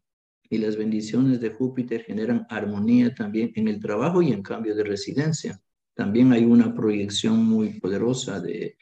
y 0.53 0.59
las 0.59 0.77
bendiciones 0.77 1.41
de 1.41 1.49
Júpiter 1.49 2.05
generan 2.05 2.47
armonía 2.51 3.15
también 3.15 3.53
en 3.55 3.69
el 3.69 3.81
trabajo 3.81 4.21
y 4.21 4.33
en 4.33 4.43
cambio 4.43 4.75
de 4.75 4.85
residencia. 4.85 5.59
También 5.95 6.31
hay 6.31 6.45
una 6.45 6.75
proyección 6.75 7.43
muy 7.43 7.81
poderosa 7.81 8.39
de, 8.39 8.77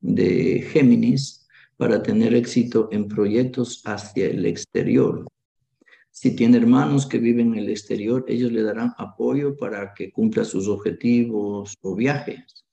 de 0.00 0.68
Géminis 0.70 1.48
para 1.78 2.02
tener 2.02 2.34
éxito 2.34 2.90
en 2.92 3.08
proyectos 3.08 3.80
hacia 3.86 4.26
el 4.26 4.44
exterior. 4.44 5.26
Si 6.14 6.36
tiene 6.36 6.58
hermanos 6.58 7.06
que 7.06 7.18
viven 7.18 7.54
en 7.54 7.58
el 7.58 7.70
exterior, 7.70 8.24
ellos 8.28 8.52
le 8.52 8.62
darán 8.62 8.94
apoyo 8.98 9.56
para 9.56 9.92
que 9.94 10.12
cumpla 10.12 10.44
sus 10.44 10.68
objetivos 10.68 11.76
o 11.82 11.96
viajes. 11.96 12.64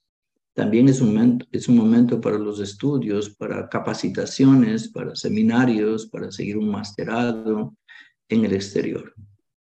También 0.54 0.88
es 0.88 1.02
un, 1.02 1.08
momento, 1.08 1.48
es 1.52 1.68
un 1.68 1.76
momento 1.76 2.22
para 2.22 2.38
los 2.38 2.60
estudios, 2.60 3.32
para 3.32 3.68
capacitaciones, 3.68 4.90
para 4.90 5.16
seminarios, 5.16 6.06
para 6.06 6.32
seguir 6.32 6.56
un 6.56 6.70
masterado, 6.70 7.76
en 8.30 8.46
el 8.46 8.54
exterior. 8.54 9.12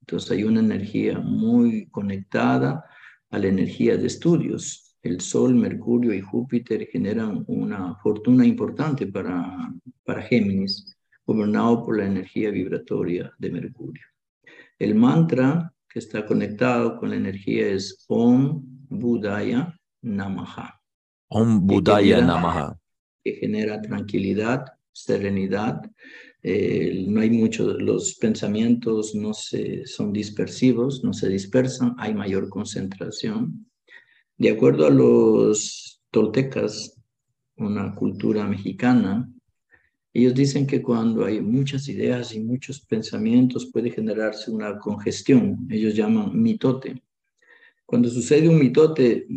Entonces 0.01 0.31
hay 0.31 0.43
una 0.43 0.61
energía 0.61 1.19
muy 1.19 1.87
conectada 1.91 2.83
a 3.29 3.37
la 3.37 3.47
energía 3.47 3.95
de 3.95 4.07
estudios. 4.07 4.97
El 5.03 5.21
Sol, 5.21 5.53
Mercurio 5.53 6.15
y 6.15 6.21
Júpiter 6.21 6.89
generan 6.91 7.45
una 7.47 7.93
fortuna 8.01 8.43
importante 8.43 9.05
para, 9.05 9.71
para 10.03 10.23
Géminis, 10.23 10.96
gobernado 11.27 11.85
por 11.85 11.97
la 11.97 12.05
energía 12.05 12.49
vibratoria 12.49 13.33
de 13.37 13.51
Mercurio. 13.51 14.05
El 14.79 14.95
mantra 14.95 15.73
que 15.89 15.99
está 15.99 16.25
conectado 16.25 16.97
con 16.97 17.09
la 17.09 17.17
energía 17.17 17.67
es 17.67 18.05
Om 18.07 18.63
Budaya 18.89 19.77
Namaha. 20.01 20.79
Om 21.27 21.67
Budaya 21.67 22.21
Namaha. 22.21 22.79
Que 23.23 23.33
genera 23.33 23.81
tranquilidad, 23.81 24.65
serenidad, 24.93 25.81
eh, 26.43 27.05
no 27.09 27.19
hay 27.19 27.29
mucho, 27.29 27.73
los 27.73 28.15
pensamientos 28.15 29.13
no 29.13 29.33
se, 29.33 29.85
son 29.85 30.13
dispersivos, 30.13 31.03
no 31.03 31.11
se 31.11 31.27
dispersan, 31.27 31.93
hay 31.97 32.13
mayor 32.13 32.47
concentración. 32.47 33.69
De 34.37 34.51
acuerdo 34.51 34.87
a 34.87 34.91
los 34.91 36.01
toltecas, 36.09 37.01
una 37.57 37.93
cultura 37.95 38.47
mexicana, 38.47 39.29
ellos 40.17 40.34
dicen 40.34 40.65
que 40.65 40.82
cuando 40.82 41.25
hay 41.25 41.39
muchas 41.41 41.88
ideas 41.88 42.34
y 42.34 42.39
muchos 42.39 42.82
pensamientos 42.82 43.69
puede 43.71 43.91
generarse 43.91 44.49
una 44.49 44.80
congestión, 44.80 45.67
ellos 45.69 45.95
llaman 45.95 46.41
mitote. 46.41 47.03
Cuando 47.86 48.10
sucede 48.10 48.49
un 48.49 48.58
mitote, 48.58 49.27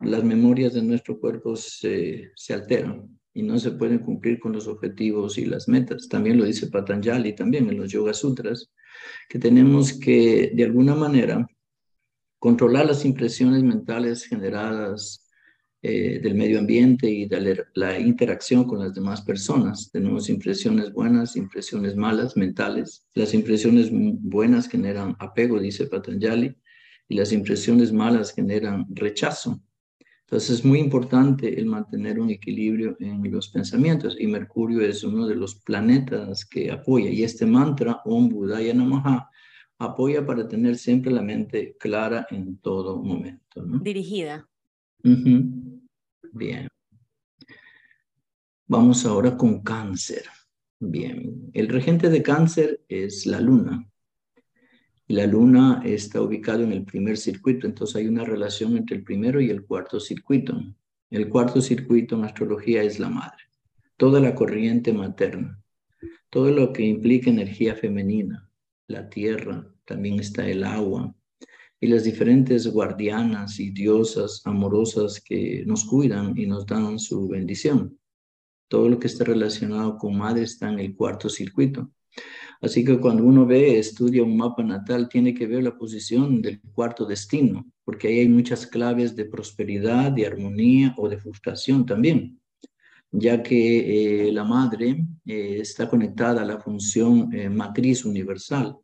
las 0.00 0.24
memorias 0.24 0.72
de 0.72 0.82
nuestro 0.82 1.20
cuerpo 1.20 1.56
se, 1.56 2.32
alteran 2.48 3.20
y 3.34 3.42
no 3.42 3.58
se 3.58 3.72
pueden 3.72 3.98
cumplir 3.98 4.40
con 4.40 4.52
los 4.52 4.66
objetivos 4.66 5.36
y 5.36 5.44
las 5.44 5.68
metas. 5.68 6.08
También 6.08 6.38
lo 6.38 6.46
dice 6.46 6.68
Patanjali 6.68 7.34
también 7.34 7.68
en 7.68 7.76
los 7.76 7.92
Yoga 7.92 8.14
Sutras, 8.14 8.72
que 9.28 9.38
tenemos 9.38 9.92
que 9.92 10.52
de 10.54 10.64
alguna 10.64 10.94
manera 10.94 11.46
controlar 12.38 12.86
las 12.86 13.04
impresiones 13.04 13.62
mentales 13.62 14.24
generadas 14.24 15.29
eh, 15.82 16.20
del 16.22 16.34
medio 16.34 16.58
ambiente 16.58 17.08
y 17.08 17.24
de 17.24 17.64
la, 17.72 17.98
interacción 17.98 18.64
con 18.64 18.80
las 18.80 18.94
demás 18.94 19.22
personas. 19.22 19.90
Tenemos 19.90 20.28
impresiones 20.28 20.92
buenas, 20.92 21.36
impresiones 21.36 21.96
malas, 21.96 22.36
mentales. 22.36 23.06
Las 23.14 23.32
impresiones 23.32 23.88
buenas 23.90 24.68
generan 24.68 25.16
apego, 25.18 25.58
dice 25.58 25.86
Patanjali, 25.86 26.54
y 27.08 27.14
las 27.14 27.32
impresiones 27.32 27.94
malas 27.94 28.34
generan 28.34 28.84
rechazo. 28.90 29.58
Entonces 30.26 30.58
es 30.58 30.64
muy 30.66 30.80
importante 30.80 31.58
el 31.58 31.64
mantener 31.64 32.20
un 32.20 32.28
equilibrio 32.28 32.94
en 33.00 33.32
los 33.32 33.48
pensamientos 33.48 34.16
y 34.20 34.26
Mercurio 34.26 34.82
es 34.82 35.02
uno 35.02 35.26
de 35.26 35.34
los 35.34 35.54
planetas 35.54 36.44
que 36.44 36.70
apoya 36.70 37.08
y 37.08 37.24
este 37.24 37.46
mantra 37.46 38.02
Om 38.04 38.28
Namaha 38.74 39.30
apoya 39.78 40.26
para 40.26 40.46
tener 40.46 40.76
siempre 40.76 41.10
la 41.10 41.22
mente 41.22 41.74
clara 41.80 42.26
en 42.30 42.58
todo 42.58 43.02
momento. 43.02 43.64
Dirigida. 43.80 44.49
Bien. 45.02 46.68
Vamos 48.66 49.04
ahora 49.04 49.36
con 49.36 49.62
cáncer. 49.62 50.24
Bien, 50.78 51.50
el 51.52 51.68
regente 51.68 52.08
de 52.08 52.22
cáncer 52.22 52.80
es 52.88 53.26
la 53.26 53.40
luna 53.40 53.90
la 55.10 55.26
luna 55.26 55.82
está 55.84 56.22
ubicada 56.22 56.62
en 56.62 56.70
el 56.70 56.84
primer 56.84 57.16
circuito, 57.16 57.66
entonces 57.66 57.96
hay 57.96 58.06
una 58.06 58.22
relación 58.22 58.76
entre 58.76 58.96
el 58.96 59.02
primero 59.02 59.40
y 59.40 59.50
el 59.50 59.64
cuarto 59.64 59.98
circuito. 59.98 60.56
El 61.10 61.28
cuarto 61.28 61.60
circuito 61.60 62.14
en 62.14 62.26
astrología 62.26 62.84
es 62.84 63.00
la 63.00 63.08
madre, 63.08 63.42
toda 63.96 64.20
la 64.20 64.36
corriente 64.36 64.92
materna, 64.92 65.60
todo 66.30 66.52
lo 66.52 66.72
que 66.72 66.84
implica 66.84 67.28
energía 67.28 67.74
femenina, 67.74 68.48
la 68.86 69.10
tierra, 69.10 69.66
también 69.84 70.20
está 70.20 70.48
el 70.48 70.62
agua 70.62 71.12
y 71.80 71.86
las 71.86 72.04
diferentes 72.04 72.66
guardianas 72.66 73.58
y 73.58 73.70
diosas 73.70 74.42
amorosas 74.44 75.20
que 75.20 75.64
nos 75.66 75.84
cuidan 75.84 76.36
y 76.36 76.46
nos 76.46 76.66
dan 76.66 76.98
su 76.98 77.26
bendición. 77.26 77.98
Todo 78.68 78.88
lo 78.88 78.98
que 78.98 79.06
está 79.06 79.24
relacionado 79.24 79.96
con 79.96 80.16
madre 80.16 80.42
está 80.42 80.70
en 80.70 80.78
el 80.78 80.94
cuarto 80.94 81.28
circuito. 81.28 81.90
Así 82.60 82.84
que 82.84 83.00
cuando 83.00 83.24
uno 83.24 83.46
ve, 83.46 83.78
estudia 83.78 84.22
un 84.22 84.36
mapa 84.36 84.62
natal, 84.62 85.08
tiene 85.08 85.32
que 85.32 85.46
ver 85.46 85.62
la 85.62 85.76
posición 85.76 86.42
del 86.42 86.60
cuarto 86.60 87.06
destino, 87.06 87.66
porque 87.84 88.08
ahí 88.08 88.18
hay 88.20 88.28
muchas 88.28 88.66
claves 88.66 89.16
de 89.16 89.24
prosperidad, 89.24 90.12
de 90.12 90.26
armonía 90.26 90.94
o 90.98 91.08
de 91.08 91.16
frustración 91.16 91.86
también, 91.86 92.38
ya 93.10 93.42
que 93.42 94.26
eh, 94.28 94.32
la 94.32 94.44
madre 94.44 95.06
eh, 95.24 95.58
está 95.60 95.88
conectada 95.88 96.42
a 96.42 96.44
la 96.44 96.60
función 96.60 97.32
eh, 97.32 97.48
matriz 97.48 98.04
universal. 98.04 98.76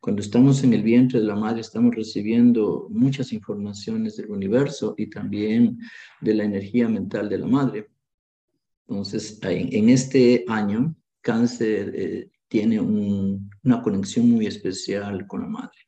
Cuando 0.00 0.22
estamos 0.22 0.62
en 0.62 0.72
el 0.72 0.82
vientre 0.82 1.20
de 1.20 1.26
la 1.26 1.34
madre 1.34 1.60
estamos 1.60 1.94
recibiendo 1.94 2.88
muchas 2.90 3.32
informaciones 3.32 4.16
del 4.16 4.30
universo 4.30 4.94
y 4.96 5.10
también 5.10 5.78
de 6.20 6.34
la 6.34 6.44
energía 6.44 6.88
mental 6.88 7.28
de 7.28 7.38
la 7.38 7.46
madre. 7.46 7.88
Entonces, 8.86 9.38
en, 9.42 9.88
este 9.88 10.44
año, 10.48 10.94
cáncer 11.20 12.30
tiene 12.48 12.80
una 12.80 13.82
conexión 13.82 14.30
muy 14.30 14.46
especial 14.46 15.26
con 15.26 15.42
la 15.42 15.48
madre. 15.48 15.78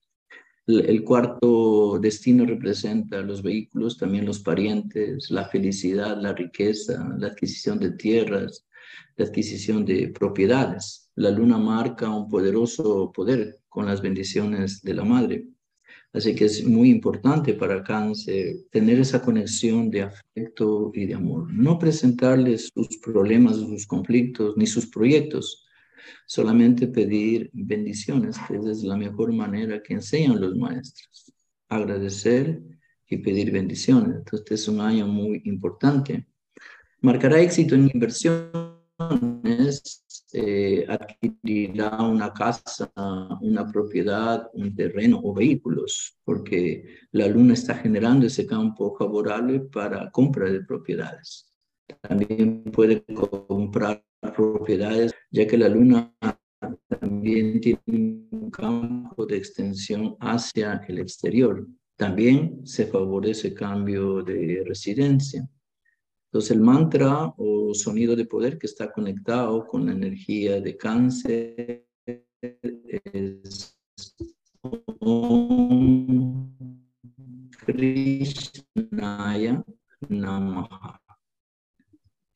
El, 0.67 1.03
cuarto 1.03 1.99
destino 1.99 2.45
representa 2.45 3.23
los 3.23 3.43
vehículos, 3.43 3.97
también 3.97 4.25
los 4.25 4.41
parientes, 4.41 5.31
la 5.31 5.49
felicidad, 5.49 6.21
la 6.21 6.33
riqueza, 6.33 7.13
la 7.19 7.29
adquisición 7.29 7.79
de 7.81 7.93
tierras, 7.93 8.67
la 9.17 9.25
adquisición 9.25 9.85
de 9.85 10.09
propiedades. 10.09 11.00
La 11.17 11.31
luna 11.31 11.59
marca 11.59 12.09
un 12.09 12.29
poderoso 12.29 13.11
poder 13.13 13.59
con 13.69 13.87
las 13.87 14.01
bendiciones 14.01 14.83
de 14.83 14.95
la 14.95 15.05
madre. 15.05 15.47
Así 16.13 16.35
que 16.35 16.47
es 16.47 16.65
muy 16.65 16.91
importante 16.91 17.55
para 17.55 17.85
cáncer 17.85 18.57
tener 18.71 18.99
esa 18.99 19.23
conexión 19.23 19.91
de 19.91 20.03
afecto 20.03 20.91
y 20.93 21.07
de 21.07 21.15
amor. 21.15 21.53
No 21.53 21.79
presentarles 21.79 22.71
sus 22.75 22.99
problemas, 22.99 23.57
sus 23.57 23.87
conflictos, 23.87 24.57
ni 24.57 24.67
sus 24.67 24.87
proyectos, 24.87 25.67
solamente 26.27 26.89
pedir 26.89 27.51
bendiciones, 27.53 28.37
que 28.49 28.57
es 28.57 28.83
la 28.83 28.97
mejor 28.97 29.33
manera 29.33 29.81
que 29.83 29.95
enseñan 29.95 30.41
los 30.41 30.57
maestros. 30.57 31.33
Agradecer 31.69 32.61
y 33.09 33.17
pedir 33.19 33.53
bendiciones. 33.53 34.17
Entonces, 34.17 34.41
este 34.41 34.55
es 34.55 34.69
un 34.69 34.81
año 34.81 35.07
muy 35.07 35.43
importante. 35.45 36.27
Marcará 37.01 37.41
éxito 37.41 37.77
en 37.77 37.91
inversiones, 37.93 38.51
eh, 40.33 40.87
adquirirá 40.89 42.03
una 42.03 42.33
casa, 42.33 42.93
una 43.41 43.67
propiedad, 43.71 44.49
un 44.55 44.75
terreno 44.75 45.21
o 45.23 45.35
vehículos, 45.35 46.17
porque 46.25 46.85
la 47.13 47.27
luna 47.27 47.55
está 47.55 47.75
generando 47.75 48.27
ese 48.27 48.47
campo 48.47 48.97
favorable 48.97 49.61
para 49.61 50.11
compra 50.11 50.51
de 50.51 50.65
propiedades. 50.65 51.53
También 52.01 52.65
puede 52.65 53.05
comprar 53.49 54.05
propiedades, 54.35 55.13
ya 55.31 55.47
que 55.47 55.59
la 55.59 55.69
luna 55.69 56.15
también 56.89 57.61
tiene 57.61 57.81
un 58.31 58.51
campo 58.51 59.27
de 59.27 59.37
extensión 59.37 60.17
hacia 60.21 60.85
el 60.89 60.99
exterior. 60.99 61.67
También 61.97 62.67
se 62.67 62.87
favorece 62.87 63.53
cambio 63.53 64.23
de 64.23 64.63
residencia. 64.67 65.49
Entonces 66.33 66.53
el 66.53 66.61
mantra 66.61 67.35
o 67.39 67.75
sonido 67.75 68.15
de 68.15 68.25
poder 68.25 68.57
que 68.57 68.69
está 68.69 68.93
conectado 68.93 69.67
con 69.67 69.87
la 69.87 69.93
energía 69.93 70.61
de 70.61 70.77
cáncer 70.77 71.89
es 72.41 73.77
Krishnaya 77.67 79.65
Namaha. 80.09 81.01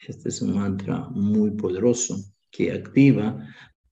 Este 0.00 0.28
es 0.28 0.42
un 0.42 0.56
mantra 0.56 1.08
muy 1.10 1.52
poderoso 1.52 2.16
que 2.50 2.72
activa 2.72 3.46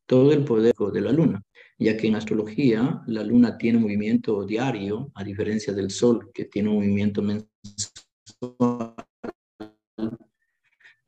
todo 0.06 0.32
el 0.32 0.44
poder 0.44 0.74
de 0.74 1.00
la 1.00 1.12
luna, 1.12 1.40
ya 1.78 1.96
que 1.96 2.08
en 2.08 2.16
astrología 2.16 3.04
la 3.06 3.22
luna 3.22 3.56
tiene 3.56 3.78
movimiento 3.78 4.44
diario, 4.44 5.12
a 5.14 5.22
diferencia 5.22 5.72
del 5.72 5.92
sol, 5.92 6.32
que 6.34 6.46
tiene 6.46 6.70
un 6.70 6.76
movimiento 6.76 7.22
mensual. 7.22 8.91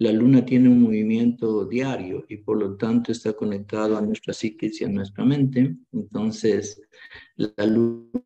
La 0.05 0.13
luna 0.13 0.45
tiene 0.45 0.69
un 0.69 0.83
movimiento 0.83 1.65
diario 1.65 2.27
y 2.29 2.37
por 2.37 2.59
lo 2.59 2.77
tanto 2.77 3.11
está 3.11 3.33
conectado 3.33 3.97
a 3.97 4.03
nuestra 4.03 4.35
psiquis 4.35 4.83
y 4.83 4.85
a 4.85 4.89
nuestra 4.89 5.25
mente. 5.25 5.79
Entonces, 5.93 6.79
la 7.37 7.65
luna 7.65 8.23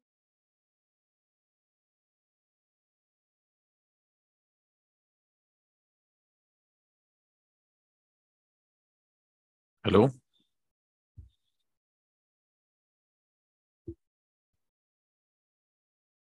¿Aló? 9.82 10.10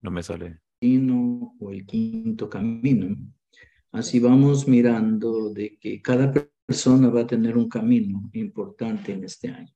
No 0.01 0.11
me 0.11 0.21
sale. 0.21 0.59
O 1.59 1.71
el 1.71 1.85
quinto 1.87 2.47
camino. 2.47 3.17
Así 3.91 4.19
vamos 4.19 4.67
mirando 4.67 5.53
de 5.53 5.77
que 5.77 6.01
cada 6.01 6.31
persona 6.65 7.09
va 7.09 7.21
a 7.21 7.27
tener 7.27 7.57
un 7.57 7.67
camino 7.67 8.29
importante 8.33 9.11
en 9.11 9.23
este 9.23 9.49
año. 9.49 9.73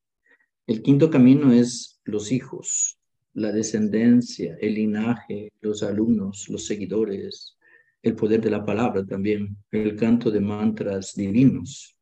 El 0.66 0.82
quinto 0.82 1.10
camino 1.10 1.52
es 1.52 2.00
los 2.06 2.32
hijos, 2.32 2.98
la 3.34 3.52
descendencia, 3.52 4.58
el 4.62 4.76
linaje, 4.76 5.52
los 5.62 5.84
alumnos, 5.84 6.48
los 6.50 6.66
seguidores, 6.66 7.58
el 8.02 8.16
poder 8.16 8.42
de 8.42 8.52
la 8.52 8.64
palabra 8.64 9.06
también, 9.06 9.58
el 9.72 9.96
canto 9.96 10.32
de 10.32 10.40
mantras 10.40 11.14
divinos, 11.16 11.96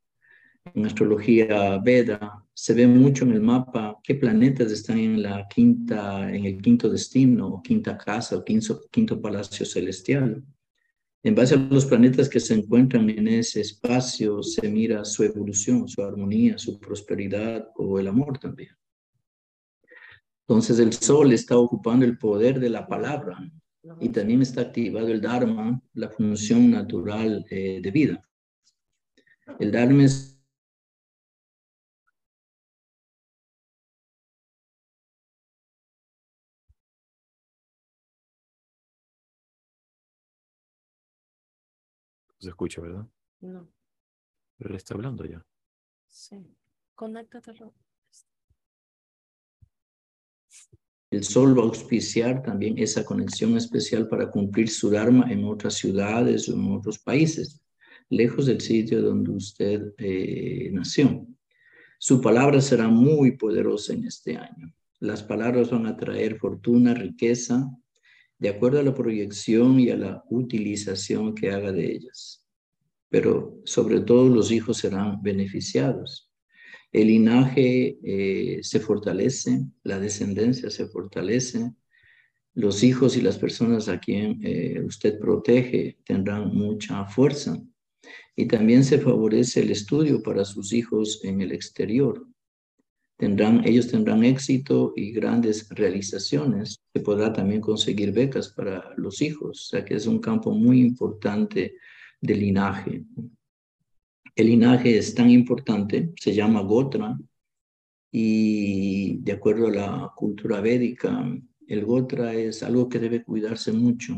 en 0.73 0.85
astrología 0.85 1.77
Veda, 1.79 2.45
se 2.53 2.73
ve 2.73 2.87
mucho 2.87 3.25
en 3.25 3.31
el 3.31 3.41
mapa 3.41 3.99
qué 4.03 4.15
planetas 4.15 4.71
están 4.71 4.97
en 4.97 5.21
la 5.21 5.47
quinta, 5.47 6.33
en 6.33 6.45
el 6.45 6.61
quinto 6.61 6.89
destino, 6.89 7.47
o 7.47 7.61
quinta 7.61 7.97
casa, 7.97 8.37
o 8.37 8.43
quinto, 8.43 8.81
quinto 8.89 9.21
palacio 9.21 9.65
celestial. 9.65 10.43
En 11.25 11.35
base 11.35 11.55
a 11.55 11.57
los 11.57 11.85
planetas 11.85 12.27
que 12.27 12.41
se 12.41 12.53
encuentran 12.53 13.09
en 13.09 13.29
ese 13.29 13.61
espacio, 13.61 14.43
se 14.43 14.67
mira 14.67 15.05
su 15.05 15.23
evolución, 15.23 15.87
su 15.87 16.03
armonía, 16.03 16.57
su 16.57 16.77
prosperidad 16.77 17.69
o 17.77 17.97
el 17.97 18.07
amor 18.07 18.37
también. 18.39 18.75
Entonces 20.45 20.79
el 20.79 20.91
Sol 20.91 21.31
está 21.31 21.57
ocupando 21.57 22.05
el 22.05 22.17
poder 22.17 22.59
de 22.59 22.69
la 22.69 22.85
palabra 22.85 23.37
y 24.01 24.09
también 24.09 24.41
está 24.41 24.61
activado 24.61 25.07
el 25.07 25.21
Dharma, 25.21 25.81
la 25.93 26.09
función 26.09 26.71
natural 26.71 27.45
eh, 27.49 27.79
de 27.81 27.91
vida. 27.91 28.29
El 29.59 29.71
Dharma 29.71 30.03
es 30.03 30.32
se 42.43 42.49
escucha, 42.49 42.81
¿verdad? 42.81 43.07
No. 43.41 43.67
Pero 44.57 44.69
él 44.69 44.75
está 44.75 44.93
hablando 44.93 45.25
ya. 45.25 45.45
Sí. 46.07 46.37
Conéctatelo. 46.95 47.73
El 51.09 51.23
sol 51.23 51.57
va 51.57 51.61
a 51.61 51.65
auspiciar 51.65 52.41
también 52.41 52.77
esa 52.79 53.05
conexión 53.05 53.55
especial 53.55 54.07
para 54.07 54.31
cumplir 54.31 54.69
su 54.69 54.89
Dharma 54.89 55.31
en 55.31 55.45
otras 55.45 55.75
ciudades 55.75 56.49
o 56.49 56.53
en 56.53 56.71
otros 56.71 56.97
países, 56.97 57.61
lejos 58.09 58.47
del 58.47 58.61
sitio 58.61 59.01
donde 59.01 59.31
usted 59.31 59.93
eh, 59.97 60.69
nació. 60.71 61.27
Su 61.99 62.19
palabra 62.19 62.61
será 62.61 62.87
muy 62.87 63.37
poderosa 63.37 63.93
en 63.93 64.05
este 64.05 64.37
año. 64.37 64.73
Las 64.99 65.21
palabras 65.21 65.69
van 65.69 65.85
a 65.85 65.95
traer 65.95 66.37
fortuna, 66.37 66.93
riqueza, 66.93 67.69
de 68.43 68.49
acuerdo 68.49 68.81
a 68.81 68.83
la 68.83 68.93
proyección 68.93 69.79
y 69.79 69.89
a 69.89 69.95
la 69.95 70.23
utilización 70.29 71.33
que 71.33 71.51
haga 71.51 71.71
de 71.71 71.93
ellas. 71.93 72.45
Pero 73.07 73.61
sobre 73.63 74.01
todo 74.01 74.27
los 74.27 74.51
hijos 74.51 74.79
serán 74.79 75.21
beneficiados. 75.21 76.29
El 76.91 77.07
linaje 77.07 77.97
eh, 78.03 78.59
se 78.61 78.81
fortalece, 78.81 79.61
la 79.83 79.97
descendencia 79.97 80.69
se 80.69 80.87
fortalece, 80.87 81.71
los 82.53 82.83
hijos 82.83 83.15
y 83.15 83.21
las 83.21 83.37
personas 83.37 83.87
a 83.87 84.01
quien 84.01 84.41
eh, 84.43 84.81
usted 84.85 85.17
protege 85.19 85.99
tendrán 86.03 86.53
mucha 86.53 87.05
fuerza. 87.05 87.57
Y 88.35 88.47
también 88.47 88.83
se 88.83 88.99
favorece 88.99 89.61
el 89.61 89.71
estudio 89.71 90.21
para 90.21 90.43
sus 90.43 90.73
hijos 90.73 91.21
en 91.23 91.39
el 91.39 91.53
exterior 91.53 92.27
tendrán, 93.17 93.65
ellos 93.65 93.87
tendrán 93.87 94.23
éxito 94.23 94.93
y 94.95 95.11
grandes 95.11 95.69
realizaciones. 95.69 96.79
Se 96.93 97.01
podrá 97.01 97.31
también 97.31 97.61
conseguir 97.61 98.11
becas 98.11 98.49
para 98.49 98.93
los 98.97 99.21
hijos, 99.21 99.61
o 99.61 99.69
sea 99.69 99.85
que 99.85 99.95
es 99.95 100.07
un 100.07 100.19
campo 100.19 100.51
muy 100.51 100.79
importante 100.81 101.75
de 102.21 102.35
linaje. 102.35 103.03
El 104.35 104.47
linaje 104.47 104.97
es 104.97 105.13
tan 105.13 105.29
importante, 105.29 106.11
se 106.15 106.33
llama 106.33 106.61
Gotra, 106.61 107.17
y 108.11 109.17
de 109.17 109.31
acuerdo 109.31 109.67
a 109.67 109.71
la 109.71 110.11
cultura 110.15 110.61
védica, 110.61 111.27
el 111.67 111.85
Gotra 111.85 112.33
es 112.35 112.61
algo 112.61 112.87
que 112.87 112.99
debe 112.99 113.23
cuidarse 113.23 113.71
mucho, 113.71 114.15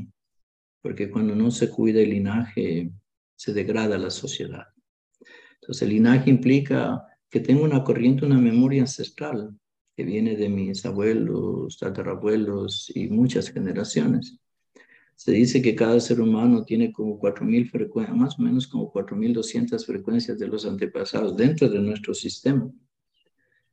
porque 0.81 1.10
cuando 1.10 1.36
no 1.36 1.49
se 1.49 1.69
cuida 1.69 2.01
el 2.01 2.10
linaje, 2.10 2.91
se 3.36 3.53
degrada 3.53 3.97
la 3.97 4.10
sociedad. 4.10 4.67
Entonces, 5.55 5.81
el 5.84 5.89
linaje 5.89 6.29
implica 6.29 7.05
que 7.36 7.41
tengo 7.41 7.65
una 7.65 7.84
corriente, 7.84 8.26
una 8.26 8.38
memoria 8.38 8.84
ancestral 8.84 9.60
que 9.93 10.06
viene 10.06 10.38
de 10.38 10.48
mis 10.48 10.86
abuelos, 10.86 11.78
tatarabuelos 11.78 12.89
y 12.95 13.10
muchas 13.10 13.50
generaciones. 13.50 14.39
Se 15.17 15.34
dice 15.34 15.62
que 15.62 15.76
cada 15.76 16.00
ser 16.00 16.21
humano 16.21 16.63
tiene 16.63 16.93
como 16.93 17.19
4.000 17.19 17.69
frecuencias, 17.69 18.15
más 18.15 18.39
o 18.39 18.41
menos 18.41 18.67
como 18.67 18.89
4.200 18.89 19.86
frecuencias 19.86 20.39
de 20.39 20.48
los 20.48 20.65
antepasados 20.65 21.36
dentro 21.36 21.67
de 21.67 21.80
nuestro 21.80 22.13
sistema. 22.13 22.71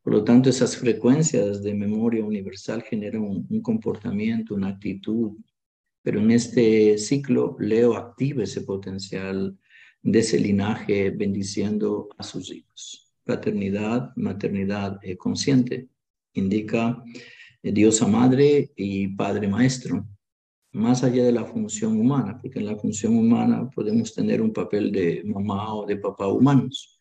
Por 0.02 0.12
lo 0.12 0.24
tanto, 0.24 0.50
esas 0.50 0.76
frecuencias 0.76 1.62
de 1.62 1.72
memoria 1.72 2.24
universal 2.24 2.82
generan 2.82 3.22
un, 3.48 3.62
comportamiento, 3.62 4.56
una 4.56 4.70
actitud. 4.70 5.36
Pero 6.02 6.18
en 6.18 6.32
este 6.32 6.98
ciclo, 6.98 7.56
Leo 7.60 7.94
activa 7.94 8.42
ese 8.42 8.62
potencial 8.62 9.56
de 10.02 10.18
ese 10.18 10.40
linaje 10.40 11.10
bendiciendo 11.10 12.08
a 12.18 12.24
sus 12.24 12.50
hijos. 12.50 13.11
Paternidad, 13.24 14.12
maternidad 14.16 14.98
eh, 15.02 15.16
consciente 15.16 15.88
indica 16.34 17.02
eh, 17.62 17.72
Diosa 17.72 18.06
Madre 18.06 18.72
y 18.76 19.08
Padre 19.08 19.48
Maestro, 19.48 20.06
más 20.72 21.04
allá 21.04 21.24
de 21.24 21.32
la 21.32 21.44
función 21.44 22.00
humana, 22.00 22.38
porque 22.40 22.58
en 22.58 22.66
la 22.66 22.76
función 22.76 23.16
humana 23.16 23.68
podemos 23.70 24.14
tener 24.14 24.40
un 24.40 24.52
papel 24.52 24.90
de 24.90 25.22
mamá 25.24 25.74
o 25.74 25.86
de 25.86 25.96
papá 25.96 26.26
humanos 26.28 26.98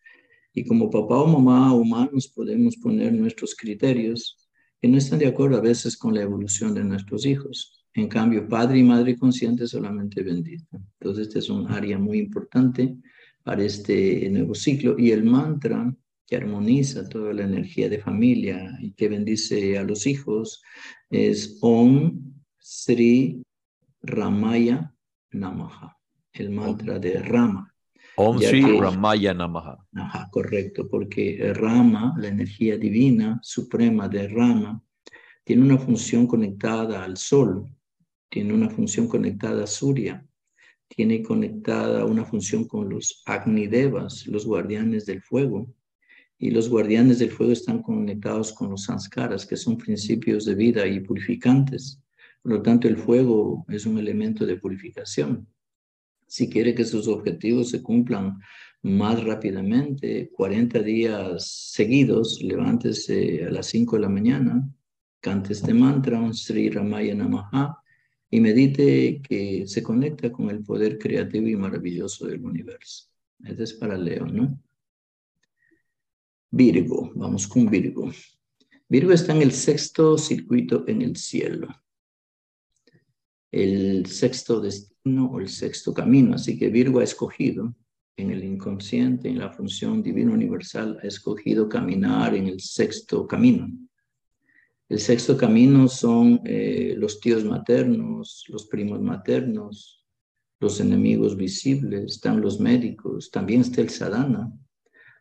y 0.54 0.66
como 0.66 0.90
papá 0.90 1.20
o 1.20 1.28
mamá 1.28 1.74
humanos 1.74 2.28
podemos 2.28 2.76
poner 2.78 3.14
nuestros 3.14 3.56
criterios 3.56 4.38
que 4.82 4.88
no 4.88 4.98
están 4.98 5.20
de 5.20 5.28
acuerdo 5.28 5.58
a 5.58 5.62
veces 5.62 5.96
con 5.96 6.14
la 6.14 6.22
evolución 6.22 6.74
de 6.74 6.84
nuestros 6.84 7.26
hijos. 7.26 7.86
En 7.94 8.08
cambio, 8.08 8.48
padre 8.48 8.80
y 8.80 8.84
madre 8.84 9.18
consciente 9.18 9.68
solamente 9.68 10.24
bendito. 10.24 10.82
Entonces, 11.00 11.28
este 11.28 11.40
es 11.40 11.50
un 11.50 11.72
área 11.72 11.98
muy 12.00 12.20
importante 12.20 12.98
para 13.44 13.64
este 13.64 14.30
nuevo 14.30 14.56
ciclo. 14.56 14.98
Y 14.98 15.12
el 15.12 15.24
mantra 15.24 15.94
que 16.32 16.38
armoniza 16.38 17.10
toda 17.10 17.34
la 17.34 17.44
energía 17.44 17.90
de 17.90 18.00
familia 18.00 18.78
y 18.80 18.94
que 18.94 19.10
bendice 19.10 19.78
a 19.78 19.84
los 19.84 20.08
hijos 20.08 20.64
es 21.10 21.58
Om 21.60 22.22
Sri 22.58 23.44
Ramaya 24.02 24.96
Namaha, 25.32 25.98
el 26.32 26.52
mantra 26.52 27.00
de 27.00 27.22
Rama. 27.22 27.76
Om 28.16 28.40
Sri 28.40 28.62
Ramaya 28.80 29.34
Namaha. 29.34 29.86
Ajá, 29.94 30.30
correcto, 30.32 30.88
porque 30.88 31.52
Rama, 31.54 32.16
la 32.18 32.30
energía 32.30 32.78
divina 32.78 33.38
suprema 33.44 34.08
de 34.08 34.30
Rama, 34.30 34.82
tiene 35.44 35.64
una 35.64 35.80
función 35.80 36.28
conectada 36.28 37.04
al 37.04 37.18
sol, 37.18 37.66
tiene 38.30 38.54
una 38.54 38.70
función 38.70 39.10
conectada 39.10 39.66
a 39.66 39.68
Surya, 39.68 40.26
tiene 40.88 41.24
conectada 41.24 42.06
una 42.06 42.24
función 42.24 42.70
con 42.70 42.88
los 42.88 43.22
Agnidevas, 43.26 44.28
los 44.28 44.46
guardianes 44.46 45.06
del 45.06 45.22
fuego, 45.22 45.68
y 46.42 46.52
los 46.52 46.68
guardianes 46.68 47.20
del 47.20 47.32
fuego 47.32 47.54
están 47.54 47.82
conectados 47.82 48.52
con 48.52 48.72
los 48.72 48.84
sanskaras, 48.84 49.46
que 49.46 49.56
son 49.56 49.78
principios 49.78 50.44
de 50.44 50.56
vida 50.56 50.86
y 50.86 51.00
purificantes. 51.00 52.02
Por 52.42 52.52
lo 52.52 52.62
tanto, 52.62 52.90
el 52.90 52.98
fuego 52.98 53.66
es 53.70 53.86
un 53.86 53.98
elemento 53.98 54.46
de 54.46 54.58
purificación 54.58 55.48
si 56.32 56.50
quiere 56.50 56.74
que 56.74 56.86
sus 56.86 57.10
objetivos 57.10 57.72
se 57.72 57.84
cumplan 57.84 58.40
más 58.84 59.22
rápidamente, 59.22 60.32
40 60.32 60.80
días 60.80 61.46
seguidos, 61.46 62.42
levántese 62.42 63.44
a 63.44 63.52
las 63.52 63.66
5 63.66 63.98
de 63.98 64.02
la 64.02 64.08
mañana, 64.08 64.66
cante 65.20 65.52
este 65.52 65.74
mantra, 65.74 66.22
un 66.22 66.34
Sri 66.34 66.70
Ramaya 66.70 67.14
Namaha, 67.16 67.84
y 68.30 68.40
medite 68.40 69.22
que 69.22 69.68
se 69.68 69.84
conecta 69.84 70.32
con 70.32 70.50
el 70.50 70.64
poder 70.64 70.98
creativo 70.98 71.50
y 71.50 71.58
maravilloso 71.58 72.26
del 72.26 72.46
universo. 72.46 73.10
Este 73.44 73.64
es 73.64 73.74
para 73.74 73.98
Leo, 73.98 74.26
¿no? 74.26 74.58
Virgo, 76.52 77.12
vamos 77.16 77.48
con 77.48 77.70
Virgo. 77.70 78.12
Virgo 78.88 79.14
está 79.14 79.34
en 79.34 79.42
el 79.42 79.52
sexto 79.54 80.18
circuito 80.18 80.84
en 80.88 81.02
el 81.02 81.16
cielo 81.16 81.68
el 83.52 84.06
sexto 84.06 84.62
destino 84.62 85.26
o 85.26 85.40
el 85.40 85.50
sexto 85.50 85.94
camino. 85.94 86.36
Así 86.36 86.58
que 86.58 86.70
Virgo 86.70 87.00
ha 87.00 87.04
escogido 87.04 87.76
en 88.16 88.32
el 88.32 88.44
inconsciente, 88.44 89.30
en 89.30 89.40
la 89.40 89.52
función 89.52 90.02
divina 90.02 90.32
universal, 90.34 91.00
ha 91.02 91.08
escogido 91.08 91.68
caminar 91.68 92.36
en 92.36 92.48
el 92.48 92.60
sexto 92.60 93.28
camino. 93.28 93.70
El 94.88 95.00
sexto 95.00 95.38
camino 95.38 95.88
son 95.88 96.42
eh, 96.46 96.96
los 96.98 97.20
tíos 97.20 97.44
maternos, 97.46 98.46
los 98.50 98.66
primos 98.68 99.02
maternos, 99.02 100.06
los 100.60 100.80
enemigos 100.80 101.36
visibles, 101.36 102.04
están 102.04 102.42
los 102.42 102.60
médicos, 102.60 103.32
también 103.32 103.62
está 103.62 103.82
el 103.82 103.90
sadhana, 103.90 104.52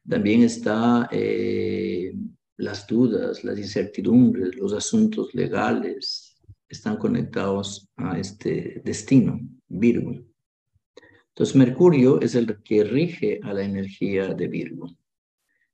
también 0.09 0.43
está 0.43 1.09
eh, 1.13 2.13
las 2.57 2.87
dudas, 2.87 3.45
las 3.45 3.59
incertidumbres, 3.59 4.57
los 4.57 4.73
asuntos 4.73 5.35
legales, 5.35 6.37
están 6.69 6.97
conectados 6.97 7.89
a 7.97 8.19
este 8.19 8.81
destino, 8.85 9.41
Virgo. 9.69 10.15
Entonces, 11.29 11.57
Mercurio 11.57 12.21
es 12.21 12.35
el 12.35 12.63
que 12.63 12.85
rige 12.85 13.41
a 13.43 13.53
la 13.53 13.63
energía 13.63 14.35
de 14.35 14.47
Virgo. 14.47 14.89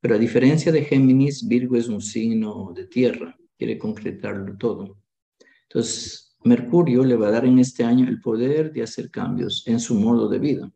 Pero 0.01 0.15
a 0.15 0.19
diferencia 0.19 0.71
de 0.71 0.85
Géminis, 0.85 1.47
Virgo 1.47 1.77
es 1.77 1.89
un 1.89 2.01
signo 2.01 2.73
de 2.75 2.87
tierra, 2.87 3.37
quiere 3.59 3.79
concretarlo 3.79 4.57
todo. 4.57 4.99
Entonces, 5.65 6.37
Mercurio 6.45 7.05
le 7.05 7.17
va 7.17 7.29
a 7.29 7.33
dar 7.33 7.45
en 7.45 7.59
este 7.59 7.83
año 7.85 8.09
el 8.09 8.21
poder 8.21 8.73
de 8.73 8.83
hacer 8.83 9.11
cambios 9.11 9.67
en 9.67 9.81
su 9.81 9.95
modo 9.95 10.29
de 10.29 10.39
vida, 10.39 10.73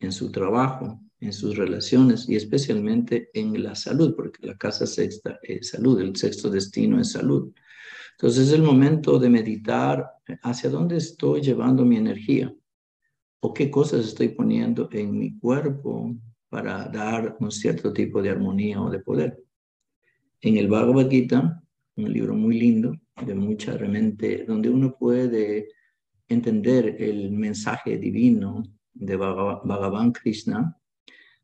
en 0.00 0.12
su 0.12 0.32
trabajo, 0.32 1.00
en 1.20 1.32
sus 1.32 1.56
relaciones 1.56 2.28
y 2.28 2.36
especialmente 2.36 3.30
en 3.34 3.62
la 3.62 3.74
salud, 3.74 4.14
porque 4.14 4.46
la 4.46 4.56
casa 4.56 4.86
sexta 4.86 5.38
es 5.42 5.70
salud, 5.70 6.00
el 6.00 6.14
sexto 6.16 6.48
destino 6.48 7.00
es 7.00 7.12
salud. 7.12 7.52
Entonces 8.12 8.48
es 8.48 8.52
el 8.54 8.62
momento 8.62 9.18
de 9.18 9.28
meditar 9.28 10.10
hacia 10.42 10.70
dónde 10.70 10.96
estoy 10.96 11.40
llevando 11.40 11.84
mi 11.84 11.96
energía 11.96 12.54
o 13.40 13.54
qué 13.54 13.70
cosas 13.70 14.06
estoy 14.06 14.28
poniendo 14.30 14.88
en 14.92 15.16
mi 15.16 15.38
cuerpo 15.38 16.14
para 16.48 16.88
dar 16.88 17.36
un 17.40 17.50
cierto 17.50 17.92
tipo 17.92 18.22
de 18.22 18.30
armonía 18.30 18.80
o 18.80 18.90
de 18.90 19.00
poder. 19.00 19.42
En 20.40 20.56
el 20.56 20.68
Bhagavad 20.68 21.08
Gita, 21.08 21.62
un 21.96 22.12
libro 22.12 22.34
muy 22.34 22.58
lindo, 22.58 22.96
de 23.24 23.34
mucha 23.34 23.76
realmente, 23.76 24.44
donde 24.46 24.70
uno 24.70 24.96
puede 24.96 25.68
entender 26.28 26.96
el 27.00 27.30
mensaje 27.32 27.98
divino 27.98 28.62
de 28.94 29.16
Bhagavan 29.16 30.12
Krishna, 30.12 30.77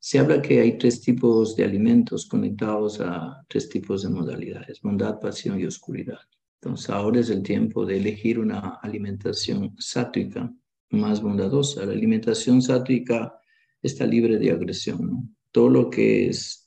se 0.04 0.18
habla 0.18 0.42
que 0.42 0.60
hay 0.60 0.76
tres 0.76 1.00
tipos 1.00 1.56
de 1.56 1.64
alimentos 1.64 2.26
conectados 2.26 3.00
a 3.00 3.42
tres 3.48 3.70
tipos 3.70 4.02
de 4.02 4.10
modalidades, 4.10 4.82
bondad, 4.82 5.18
pasión 5.18 5.58
y 5.58 5.64
oscuridad. 5.64 6.18
Entonces 6.60 6.90
ahora 6.90 7.20
es 7.20 7.30
el 7.30 7.42
tiempo 7.42 7.86
de 7.86 7.96
elegir 7.96 8.38
una 8.38 8.80
alimentación 8.82 9.74
sátrica 9.78 10.52
más 10.90 11.22
bondadosa. 11.22 11.86
La 11.86 11.94
alimentación 11.94 12.60
sátrica 12.60 13.32
está 13.80 14.04
libre 14.06 14.36
de 14.36 14.50
agresión. 14.50 15.34
Todo 15.50 15.70
lo 15.70 15.88
que 15.88 16.28
es 16.28 16.66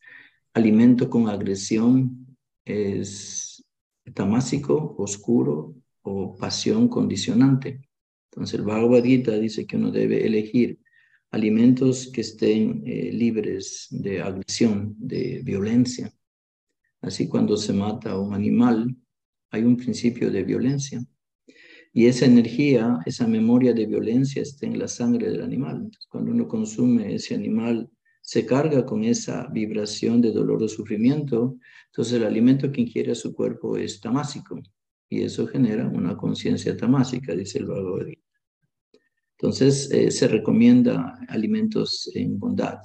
alimento 0.56 1.08
con 1.08 1.30
agresión 1.30 2.36
es 2.66 3.64
tamásico, 4.16 4.96
oscuro 4.98 5.76
o 6.02 6.36
pasión 6.36 6.88
condicionante. 6.88 7.88
Entonces 8.32 8.60
el 8.60 8.66
Bhagavad 8.66 9.04
Gita 9.04 9.34
dice 9.34 9.68
que 9.68 9.78
uno 9.78 9.92
debe 9.92 10.26
elegir 10.26 10.80
alimentos 11.32 12.08
que 12.08 12.22
estén 12.22 12.84
eh, 12.86 13.12
libres 13.12 13.88
de 13.90 14.22
agresión, 14.22 14.96
de 14.98 15.42
violencia. 15.44 16.14
Así 17.02 17.28
cuando 17.28 17.58
se 17.58 17.74
mata 17.74 18.12
a 18.12 18.20
un 18.20 18.34
animal, 18.34 18.96
hay 19.52 19.64
un 19.64 19.78
principio 19.78 20.32
de 20.32 20.44
violencia. 20.44 21.06
Y 21.94 22.06
esa 22.06 22.26
energía, 22.26 23.00
esa 23.06 23.28
memoria 23.28 23.74
de 23.74 23.86
violencia 23.86 24.42
está 24.42 24.68
en 24.68 24.78
la 24.78 24.88
sangre 24.88 25.30
del 25.32 25.42
animal. 25.42 25.90
cuando 26.10 26.32
uno 26.32 26.48
consume 26.48 27.16
ese 27.16 27.34
animal, 27.36 27.90
se 28.22 28.46
carga 28.46 28.86
con 28.86 29.04
esa 29.04 29.48
vibración 29.48 30.22
de 30.22 30.32
dolor 30.32 30.62
o 30.62 30.68
sufrimiento. 30.68 31.58
Entonces 31.88 32.14
el 32.16 32.26
alimento 32.26 32.72
que 32.72 32.82
ingiere 32.82 33.14
a 33.14 33.16
su 33.16 33.34
cuerpo 33.34 33.78
es 33.78 34.02
tamásico. 34.02 34.60
Y 35.10 35.22
eso 35.22 35.48
genera 35.48 35.88
una 35.88 36.18
conciencia 36.18 36.76
tamásica, 36.76 37.34
dice 37.34 37.60
el 37.60 37.66
Bhagavad 37.68 38.08
Entonces 39.40 39.92
eh, 39.92 40.10
se 40.10 40.28
recomienda 40.28 41.20
alimentos 41.28 42.10
en 42.16 42.40
bondad, 42.40 42.80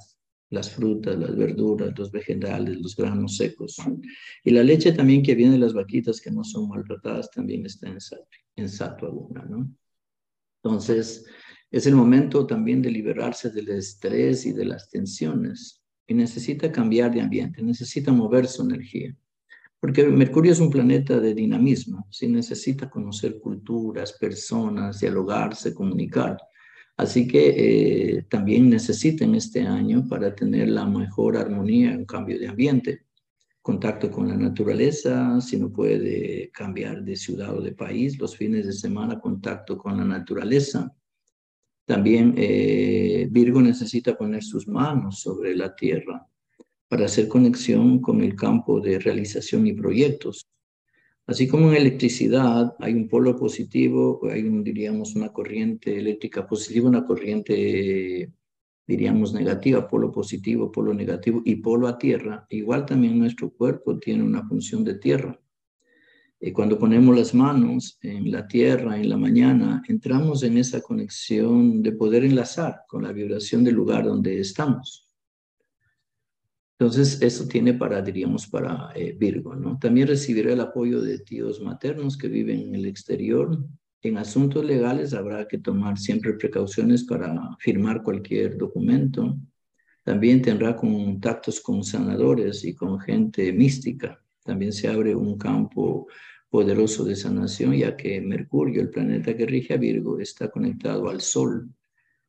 las 0.50 0.70
frutas, 0.70 1.18
las 1.18 1.34
verduras, 1.34 1.98
los 1.98 2.12
vegetales, 2.12 2.78
los 2.78 2.94
granos 2.94 3.36
secos. 3.36 3.76
Y 4.44 4.50
la 4.50 4.62
leche 4.62 4.92
también 4.92 5.22
que 5.22 5.34
viene 5.34 5.52
de 5.52 5.58
las 5.58 5.72
vaquitas 5.72 6.20
que 6.20 6.30
no 6.30 6.44
son 6.44 6.68
maltratadas 6.68 7.30
también 7.30 7.64
está 7.64 7.88
en, 7.88 7.98
en 8.56 8.68
sattva 8.68 9.08
¿no? 9.48 9.74
Entonces, 10.62 11.24
es 11.70 11.86
el 11.86 11.94
momento 11.94 12.46
también 12.46 12.82
de 12.82 12.90
liberarse 12.90 13.50
del 13.50 13.70
estrés 13.70 14.44
y 14.44 14.52
de 14.52 14.66
las 14.66 14.90
tensiones. 14.90 15.82
Y 16.06 16.14
necesita 16.14 16.70
cambiar 16.70 17.12
de 17.12 17.22
ambiente, 17.22 17.62
necesita 17.62 18.12
mover 18.12 18.46
su 18.46 18.62
energía. 18.62 19.16
Porque 19.82 20.06
Mercurio 20.06 20.52
es 20.52 20.60
un 20.60 20.70
planeta 20.70 21.18
de 21.18 21.34
dinamismo, 21.34 22.06
si 22.08 22.28
necesita 22.28 22.88
conocer 22.88 23.40
culturas, 23.40 24.12
personas, 24.12 25.00
dialogarse, 25.00 25.74
comunicar. 25.74 26.38
Así 26.96 27.26
que 27.26 27.48
eh, 27.48 28.22
también 28.30 28.70
necesitan 28.70 29.34
este 29.34 29.62
año 29.62 30.06
para 30.08 30.36
tener 30.36 30.68
la 30.68 30.86
mejor 30.86 31.36
armonía 31.36 31.94
en 31.94 32.04
cambio 32.04 32.38
de 32.38 32.46
ambiente. 32.46 33.06
Contacto 33.60 34.08
con 34.08 34.28
la 34.28 34.36
naturaleza, 34.36 35.40
si 35.40 35.56
no 35.56 35.72
puede 35.72 36.52
cambiar 36.52 37.02
de 37.02 37.16
ciudad 37.16 37.52
o 37.52 37.60
de 37.60 37.72
país, 37.72 38.16
los 38.20 38.36
fines 38.36 38.66
de 38.66 38.72
semana 38.72 39.18
contacto 39.18 39.76
con 39.76 39.96
la 39.96 40.04
naturaleza. 40.04 40.94
También 41.84 42.34
eh, 42.36 43.26
Virgo 43.28 43.60
necesita 43.60 44.16
poner 44.16 44.44
sus 44.44 44.68
manos 44.68 45.18
sobre 45.18 45.56
la 45.56 45.74
tierra 45.74 46.24
para 46.92 47.06
hacer 47.06 47.26
conexión 47.26 48.02
con 48.02 48.20
el 48.20 48.36
campo 48.36 48.78
de 48.78 48.98
realización 48.98 49.66
y 49.66 49.72
proyectos. 49.72 50.46
Así 51.26 51.48
como 51.48 51.70
en 51.70 51.76
electricidad 51.76 52.74
hay 52.78 52.92
un 52.92 53.08
polo 53.08 53.34
positivo, 53.34 54.20
hay 54.30 54.42
un, 54.42 54.62
diríamos 54.62 55.16
una 55.16 55.32
corriente 55.32 55.98
eléctrica 55.98 56.46
positiva, 56.46 56.90
una 56.90 57.06
corriente 57.06 58.30
diríamos 58.86 59.32
negativa, 59.32 59.88
polo 59.88 60.12
positivo, 60.12 60.70
polo 60.70 60.92
negativo 60.92 61.40
y 61.46 61.54
polo 61.54 61.88
a 61.88 61.96
tierra, 61.96 62.46
igual 62.50 62.84
también 62.84 63.18
nuestro 63.18 63.48
cuerpo 63.48 63.98
tiene 63.98 64.22
una 64.22 64.46
función 64.46 64.84
de 64.84 64.96
tierra. 64.96 65.40
Eh, 66.40 66.52
cuando 66.52 66.78
ponemos 66.78 67.16
las 67.16 67.32
manos 67.32 67.98
en 68.02 68.30
la 68.30 68.46
tierra 68.46 69.00
en 69.00 69.08
la 69.08 69.16
mañana, 69.16 69.82
entramos 69.88 70.42
en 70.42 70.58
esa 70.58 70.82
conexión 70.82 71.82
de 71.82 71.92
poder 71.92 72.22
enlazar 72.22 72.82
con 72.86 73.02
la 73.02 73.12
vibración 73.12 73.64
del 73.64 73.76
lugar 73.76 74.04
donde 74.04 74.40
estamos. 74.40 75.08
Entonces, 76.82 77.22
eso 77.22 77.46
tiene 77.46 77.74
para, 77.74 78.02
diríamos, 78.02 78.48
para 78.48 78.90
eh, 78.96 79.14
Virgo, 79.16 79.54
¿no? 79.54 79.78
También 79.78 80.08
recibirá 80.08 80.52
el 80.52 80.60
apoyo 80.60 81.00
de 81.00 81.20
tíos 81.20 81.60
maternos 81.60 82.18
que 82.18 82.26
viven 82.26 82.58
en 82.58 82.74
el 82.74 82.86
exterior. 82.86 83.56
En 84.02 84.18
asuntos 84.18 84.64
legales 84.64 85.14
habrá 85.14 85.46
que 85.46 85.58
tomar 85.58 85.96
siempre 85.96 86.32
precauciones 86.32 87.04
para 87.04 87.56
firmar 87.60 88.02
cualquier 88.02 88.58
documento. 88.58 89.38
También 90.02 90.42
tendrá 90.42 90.74
contactos 90.74 91.60
con 91.60 91.84
sanadores 91.84 92.64
y 92.64 92.74
con 92.74 92.98
gente 92.98 93.52
mística. 93.52 94.20
También 94.42 94.72
se 94.72 94.88
abre 94.88 95.14
un 95.14 95.38
campo 95.38 96.08
poderoso 96.50 97.04
de 97.04 97.14
sanación, 97.14 97.74
ya 97.74 97.96
que 97.96 98.20
Mercurio, 98.20 98.82
el 98.82 98.90
planeta 98.90 99.36
que 99.36 99.46
rige 99.46 99.74
a 99.74 99.76
Virgo, 99.76 100.18
está 100.18 100.50
conectado 100.50 101.08
al 101.08 101.20
Sol 101.20 101.70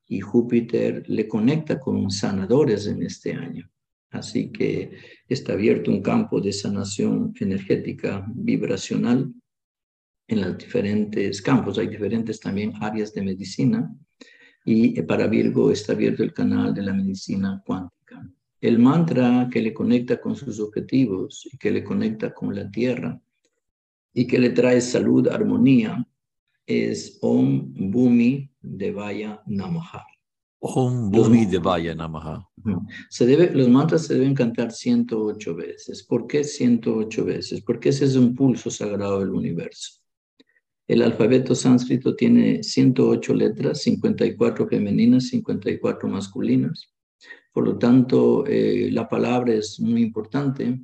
y 0.06 0.20
Júpiter 0.20 1.10
le 1.10 1.28
conecta 1.28 1.80
con 1.80 2.12
sanadores 2.12 2.86
en 2.86 3.02
este 3.02 3.34
año. 3.34 3.68
Así 4.14 4.52
que 4.52 4.92
está 5.28 5.54
abierto 5.54 5.90
un 5.90 6.02
campo 6.02 6.40
de 6.40 6.54
sanación 6.54 7.34
energética 7.40 8.26
vibracional 8.34 9.34
en 10.28 10.42
los 10.42 10.58
diferentes 10.58 11.42
campos. 11.42 11.80
Hay 11.80 11.88
diferentes 11.88 12.40
también 12.40 12.74
áreas 12.80 13.12
de 13.14 13.24
medicina 13.24 13.92
y 14.64 15.02
para 15.02 15.28
Virgo 15.28 15.72
está 15.72 15.94
abierto 15.94 16.24
el 16.24 16.32
canal 16.32 16.74
de 16.74 16.84
la 16.84 16.94
medicina 16.94 17.62
cuántica. 17.66 18.24
El 18.62 18.78
mantra 18.78 19.50
que 19.52 19.62
le 19.62 19.74
conecta 19.74 20.22
con 20.22 20.36
sus 20.36 20.60
objetivos 20.60 21.50
y 21.52 21.58
que 21.58 21.72
le 21.72 21.84
conecta 21.84 22.34
con 22.34 22.56
la 22.56 22.70
tierra 22.70 23.20
y 24.14 24.28
que 24.28 24.38
le 24.38 24.52
trae 24.52 24.80
salud, 24.80 25.28
armonía, 25.28 26.08
es 26.68 27.18
Om 27.22 27.74
Bhumi 27.92 28.50
Devaya 28.62 29.42
Namaha. 29.48 30.13
Om 30.66 31.12
Bhumi 31.12 31.46
Devaya 31.46 31.94
Namaha. 31.94 32.50
Se 33.10 33.26
debe, 33.26 33.52
los 33.54 33.68
mantras 33.68 34.06
se 34.06 34.14
deben 34.14 34.34
cantar 34.34 34.72
108 34.72 35.56
veces. 35.56 36.04
¿Por 36.04 36.26
qué 36.26 36.46
108 36.46 37.26
veces? 37.26 37.62
Porque 37.62 37.90
ese 37.90 38.06
es 38.06 38.16
un 38.16 38.34
pulso 38.34 38.70
sagrado 38.70 39.20
del 39.20 39.32
universo. 39.32 40.00
El 40.88 41.02
alfabeto 41.02 41.54
sánscrito 41.54 42.16
tiene 42.16 42.64
108 42.64 43.34
letras, 43.34 43.82
54 43.82 44.66
femeninas, 44.70 45.28
54 45.28 46.08
masculinas. 46.08 46.94
Por 47.52 47.66
lo 47.66 47.78
tanto, 47.78 48.46
eh, 48.48 48.90
la 48.90 49.10
palabra 49.10 49.54
es 49.54 49.82
muy 49.82 50.02
importante. 50.02 50.80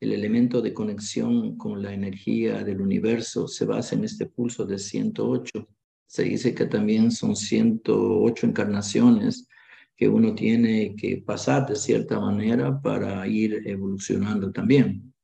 El 0.00 0.12
elemento 0.12 0.62
de 0.62 0.72
conexión 0.72 1.58
con 1.58 1.82
la 1.82 1.92
energía 1.92 2.64
del 2.64 2.80
universo 2.80 3.46
se 3.46 3.66
basa 3.66 3.94
en 3.94 4.04
este 4.04 4.24
pulso 4.24 4.64
de 4.64 4.78
108 4.78 5.68
se 6.12 6.24
dice 6.24 6.54
que 6.54 6.66
también 6.66 7.10
son 7.10 7.34
108 7.34 8.46
encarnaciones 8.46 9.48
que 9.96 10.10
uno 10.10 10.34
tiene 10.34 10.94
que 10.94 11.22
pasar 11.24 11.66
de 11.66 11.74
cierta 11.74 12.20
manera 12.20 12.82
para 12.82 13.26
ir 13.26 13.62
evolucionando 13.64 14.52
también. 14.52 15.14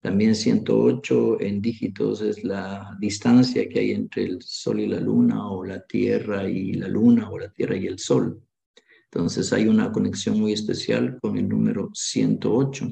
También 0.00 0.34
108 0.34 1.42
en 1.42 1.60
dígitos 1.60 2.22
es 2.22 2.42
la 2.42 2.96
distancia 2.98 3.68
que 3.68 3.80
hay 3.80 3.90
entre 3.90 4.24
el 4.24 4.40
Sol 4.40 4.80
y 4.80 4.86
la 4.86 4.98
Luna 4.98 5.46
o 5.50 5.62
la 5.62 5.84
Tierra 5.86 6.48
y 6.48 6.72
la 6.72 6.88
Luna 6.88 7.28
o 7.28 7.38
la 7.38 7.52
Tierra 7.52 7.76
y 7.76 7.86
el 7.86 7.98
Sol. 7.98 8.42
Entonces 9.12 9.52
hay 9.52 9.68
una 9.68 9.92
conexión 9.92 10.40
muy 10.40 10.54
especial 10.54 11.18
con 11.20 11.36
el 11.36 11.50
número 11.50 11.90
108. 11.92 12.90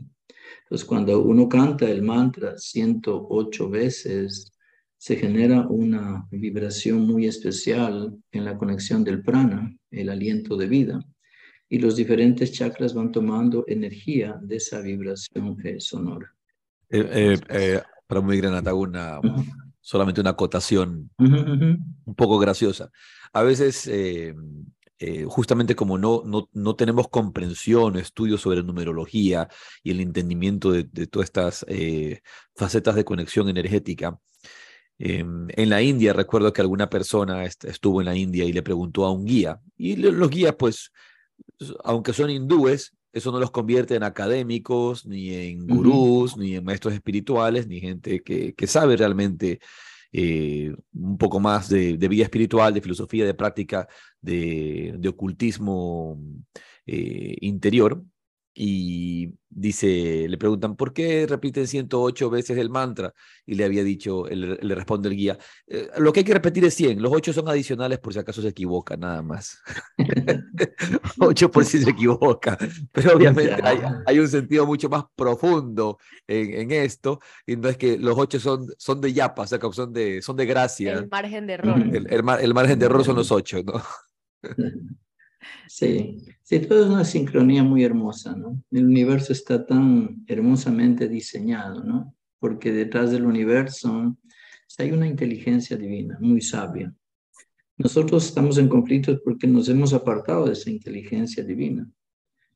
Entonces 0.65 0.87
cuando 0.87 1.23
uno 1.23 1.49
canta 1.49 1.89
el 1.89 2.03
mantra 2.03 2.59
108 2.59 3.71
veces, 3.71 4.53
se 4.99 5.17
genera 5.17 5.67
una 5.69 6.27
vibración 6.31 7.07
muy 7.07 7.27
especial 7.27 8.17
en 8.33 8.45
la 8.45 8.59
conexión 8.59 9.05
del 9.05 9.23
prana, 9.23 9.73
el 9.93 10.11
aliento 10.11 10.57
de 10.57 10.67
vida, 10.67 11.01
y 11.69 11.79
los 11.79 11.95
diferentes 11.95 12.53
chakras 12.53 12.95
van 12.95 13.13
tomando 13.13 13.65
energía 13.69 14.39
de 14.43 14.57
esa 14.57 14.81
vibración 14.81 15.57
sonora. 15.79 16.35
Eh, 16.91 17.09
eh, 17.13 17.39
eh, 17.51 17.83
para 18.07 18.21
muy 18.21 18.39
gran 18.39 18.67
una, 18.75 19.21
solamente 19.81 20.21
una 20.21 20.31
acotación 20.31 21.11
un 21.19 22.15
poco 22.17 22.39
graciosa. 22.39 22.91
A 23.33 23.43
veces, 23.43 23.89
justamente 25.27 25.77
como 25.77 25.99
no, 25.99 26.23
no, 26.25 26.49
no 26.55 26.75
tenemos 26.75 27.09
comprensión 27.09 27.95
o 27.95 27.99
estudios 27.99 28.41
sobre 28.41 28.65
numerología 28.65 29.49
y 29.85 29.91
el 29.91 30.01
entendimiento 30.01 30.73
de, 30.73 30.85
de 30.91 31.07
todas 31.07 31.27
estas 31.27 31.67
facetas 32.57 32.95
de 32.95 33.05
conexión 33.05 33.51
energética, 33.51 34.19
Em, 34.99 35.47
en 35.51 35.71
la 35.71 35.81
India 35.81 36.13
recuerdo 36.13 36.53
que 36.53 36.61
alguna 36.61 36.91
persona 36.91 37.45
estuvo 37.45 38.01
en 38.01 38.07
la 38.07 38.17
India 38.17 38.45
y 38.45 38.53
le 38.53 38.63
preguntó 38.63 39.05
a 39.05 39.13
un 39.13 39.25
guía. 39.25 39.61
Y 39.77 39.97
los 39.97 40.31
guías, 40.31 40.55
pues, 40.59 40.93
aunque 41.85 42.13
son 42.13 42.31
hindúes, 42.31 42.95
eso 43.13 43.33
no 43.33 43.41
los 43.41 43.51
convierte 43.51 43.95
en 43.95 44.03
académicos, 44.03 45.07
ni 45.07 45.35
en 45.35 45.67
gurús, 45.67 46.37
ni 46.37 46.57
en 46.57 46.65
maestros 46.65 46.95
espirituales, 46.95 47.67
ni 47.67 47.81
gente 47.81 48.23
que, 48.23 48.55
que 48.55 48.67
sabe 48.67 48.97
realmente 48.97 49.61
eh, 50.13 50.75
un 50.95 51.19
poco 51.19 51.41
más 51.41 51.69
de, 51.69 51.97
vida 51.97 52.25
espiritual, 52.25 52.75
de 52.75 52.81
filosofía, 52.81 53.25
de 53.25 53.35
práctica, 53.35 53.89
de, 54.21 54.95
de 54.99 55.09
ocultismo 55.09 56.21
eh, 56.87 57.37
interior 57.41 58.03
y 58.61 59.35
dice, 59.49 60.27
le 60.29 60.37
preguntan, 60.37 60.75
¿por 60.75 60.93
qué 60.93 61.29
repiten 61.29 61.69
108 61.69 62.29
veces 62.29 62.59
el 62.59 62.71
mantra? 62.71 63.15
Y 63.47 63.55
le 63.55 63.65
había 63.65 63.85
dicho, 63.85 64.25
le 64.27 64.75
responde 64.75 65.09
el 65.09 65.15
guía, 65.15 65.39
eh, 65.69 65.89
lo 65.99 66.13
que 66.13 66.21
hay 66.21 66.25
que 66.25 66.35
repetir 66.35 66.65
es 66.65 66.75
100, 66.75 67.01
los 67.01 67.13
8 67.13 67.33
son 67.33 67.49
adicionales 67.49 68.01
por 68.01 68.13
si 68.13 68.19
acaso 68.19 68.43
se 68.43 68.49
equivoca, 68.49 68.97
nada 68.97 69.23
más. 69.23 69.61
8 71.21 71.51
por 71.53 71.65
si 71.65 71.79
se 71.79 71.91
equivoca, 71.91 72.59
pero 72.91 73.17
obviamente 73.17 73.63
hay, 74.05 74.19
un 74.19 74.27
sentido 74.27 74.67
mucho 74.67 74.89
más 74.89 75.05
profundo 75.15 75.99
en, 76.27 76.73
esto, 76.73 77.21
y 77.47 77.55
no 77.55 77.69
es 77.69 77.77
que 77.77 77.97
los 77.97 78.19
8 78.19 78.41
son, 78.41 78.67
son 78.77 79.01
de 79.01 79.13
yapa, 79.13 79.43
o 79.43 79.47
sea, 79.47 79.61
son 79.71 79.93
de, 79.93 80.21
son 80.21 80.35
de 80.35 80.47
gracia. 80.47 80.95
El 80.95 81.09
margen 81.09 81.47
de 81.47 81.53
error. 81.53 81.79
El, 81.79 82.09
el 82.11 82.55
margen 82.55 82.77
de 82.81 82.87
error 82.87 83.05
son 83.05 83.15
los 83.15 83.31
8, 83.31 83.63
¿no? 83.65 83.81
Sí, 85.67 86.19
sí, 86.43 86.61
todo 86.61 86.85
es 86.85 86.91
una 86.91 87.05
sincronía 87.05 87.63
muy 87.63 87.85
hermosa, 87.85 88.35
¿no? 88.35 88.63
El 88.71 88.87
universo 88.87 89.33
está 89.33 89.65
tan 89.65 90.25
hermosamente 90.27 91.09
diseñado, 91.09 91.85
¿no? 91.85 92.15
Porque 92.39 92.73
detrás 92.73 93.11
del 93.11 93.25
universo 93.25 94.17
hay 94.79 94.93
una 94.93 95.07
inteligencia 95.07 95.77
divina, 95.77 96.19
muy 96.21 96.41
sabia. 96.41 96.95
Nosotros 97.77 98.27
estamos 98.27 98.59
en 98.59 98.69
conflictos 98.69 99.21
porque 99.25 99.47
nos 99.47 99.69
hemos 99.69 99.93
apartado 99.93 100.47
de 100.47 100.53
esa 100.53 100.71
inteligencia 100.71 101.45
divina. 101.45 101.89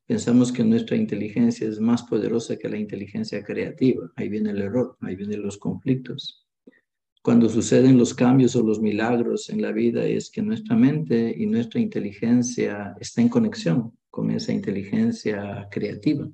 Pensamos 0.05 0.51
que 0.51 0.63
nuestra 0.63 0.97
inteligencia 0.97 1.67
es 1.67 1.79
más 1.79 2.03
poderosa 2.03 2.57
que 2.57 2.67
la 2.67 2.77
inteligencia 2.77 3.43
creativa. 3.43 4.11
Ahí 4.17 4.27
viene 4.27 4.51
el 4.51 4.61
error, 4.61 4.97
ahí 5.01 5.15
vienen 5.15 5.41
los 5.41 5.57
conflictos 5.57 6.42
cuando 7.23 7.47
suceden 7.47 7.97
los 7.97 8.13
cambios 8.13 8.53
o 8.57 8.63
los 8.63 8.81
milagros 8.81 9.49
en 9.49 9.61
la 9.61 9.71
vida 9.71 10.05
es 10.05 10.29
que 10.29 10.41
nuestra 10.41 10.75
mente 10.75 11.33
y 11.37 11.45
nuestra 11.45 11.79
inteligencia 11.79 12.97
está 12.99 13.21
en 13.21 13.29
conexión 13.29 13.93
con 14.09 14.29
esa 14.29 14.51
inteligencia 14.51 15.69
creativa. 15.71 16.27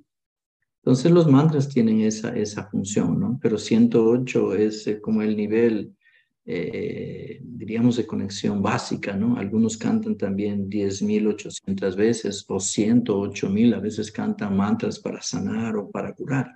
Entonces 0.81 1.11
los 1.11 1.27
mantras 1.27 1.69
tienen 1.69 2.01
esa, 2.01 2.35
esa 2.35 2.67
función, 2.71 3.19
¿no? 3.19 3.39
Pero 3.39 3.59
108 3.59 4.55
es 4.55 4.87
eh, 4.87 4.99
como 4.99 5.21
el 5.21 5.37
nivel, 5.37 5.95
eh, 6.43 7.39
diríamos, 7.43 7.97
de 7.97 8.07
conexión 8.07 8.59
básica, 8.59 9.15
¿no? 9.15 9.37
Algunos 9.37 9.77
cantan 9.77 10.17
también 10.17 10.67
10.800 10.67 11.95
veces 11.95 12.43
o 12.47 12.55
108.000, 12.55 13.75
a 13.75 13.79
veces 13.79 14.11
cantan 14.11 14.57
mantras 14.57 14.97
para 14.97 15.21
sanar 15.21 15.77
o 15.77 15.91
para 15.91 16.13
curar. 16.13 16.47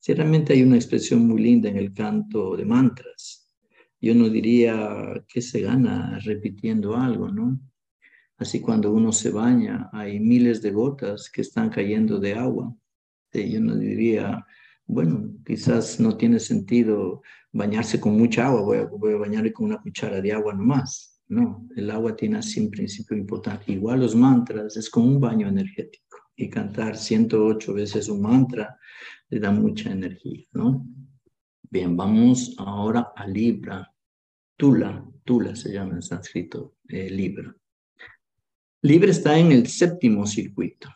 Ciertamente 0.00 0.52
hay 0.52 0.64
una 0.64 0.74
expresión 0.74 1.28
muy 1.28 1.40
linda 1.40 1.68
en 1.68 1.76
el 1.76 1.92
canto 1.92 2.56
de 2.56 2.64
mantras 2.64 3.41
yo 4.02 4.14
no 4.16 4.28
diría 4.28 5.24
que 5.28 5.40
se 5.40 5.60
gana 5.60 6.18
repitiendo 6.24 6.96
algo, 6.96 7.28
¿no? 7.28 7.60
Así 8.36 8.60
cuando 8.60 8.92
uno 8.92 9.12
se 9.12 9.30
baña, 9.30 9.88
hay 9.92 10.18
miles 10.18 10.60
de 10.60 10.72
gotas 10.72 11.30
que 11.30 11.42
están 11.42 11.70
cayendo 11.70 12.18
de 12.18 12.34
agua. 12.34 12.74
Yo 13.32 13.60
no 13.60 13.76
diría, 13.76 14.44
bueno, 14.86 15.32
quizás 15.46 16.00
no 16.00 16.16
tiene 16.16 16.40
sentido 16.40 17.22
bañarse 17.52 18.00
con 18.00 18.18
mucha 18.18 18.46
agua, 18.48 18.62
voy 18.62 18.78
a, 18.78 18.84
voy 18.86 19.12
a 19.12 19.18
bañarme 19.18 19.52
con 19.52 19.66
una 19.66 19.80
cuchara 19.80 20.20
de 20.20 20.32
agua 20.32 20.52
nomás. 20.52 21.20
No, 21.28 21.68
el 21.76 21.88
agua 21.88 22.16
tiene 22.16 22.38
así 22.38 22.58
un 22.60 22.70
principio 22.70 23.16
importante. 23.16 23.72
Igual 23.72 24.00
los 24.00 24.16
mantras 24.16 24.76
es 24.76 24.90
como 24.90 25.06
un 25.06 25.20
baño 25.20 25.46
energético 25.46 26.18
y 26.34 26.50
cantar 26.50 26.96
108 26.96 27.72
veces 27.72 28.08
un 28.08 28.20
mantra 28.20 28.76
le 29.30 29.38
da 29.38 29.52
mucha 29.52 29.92
energía, 29.92 30.44
¿no? 30.52 30.84
Bien, 31.70 31.96
vamos 31.96 32.54
ahora 32.58 33.12
a 33.16 33.26
Libra. 33.26 33.91
Tula, 34.62 35.04
Tula 35.24 35.56
se 35.56 35.72
llama 35.72 35.94
en 35.94 36.02
sánscrito, 36.02 36.76
eh, 36.86 37.10
Libra. 37.10 37.52
Libra 38.82 39.10
está 39.10 39.36
en 39.36 39.50
el 39.50 39.66
séptimo 39.66 40.24
circuito, 40.24 40.88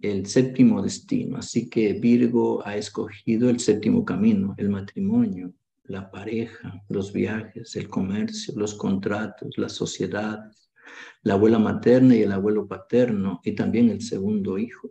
el 0.00 0.26
séptimo 0.26 0.82
destino, 0.82 1.36
así 1.36 1.70
que 1.70 1.92
Virgo 1.92 2.66
ha 2.66 2.76
escogido 2.76 3.48
el 3.48 3.60
séptimo 3.60 4.04
camino, 4.04 4.56
el 4.58 4.70
matrimonio, 4.70 5.54
la 5.84 6.10
pareja, 6.10 6.82
los 6.88 7.12
viajes, 7.12 7.76
el 7.76 7.86
comercio, 7.86 8.54
los 8.56 8.74
contratos, 8.74 9.56
las 9.56 9.74
sociedades, 9.74 10.72
la 11.22 11.34
abuela 11.34 11.60
materna 11.60 12.16
y 12.16 12.22
el 12.22 12.32
abuelo 12.32 12.66
paterno 12.66 13.40
y 13.44 13.52
también 13.52 13.88
el 13.90 14.02
segundo 14.02 14.58
hijo. 14.58 14.90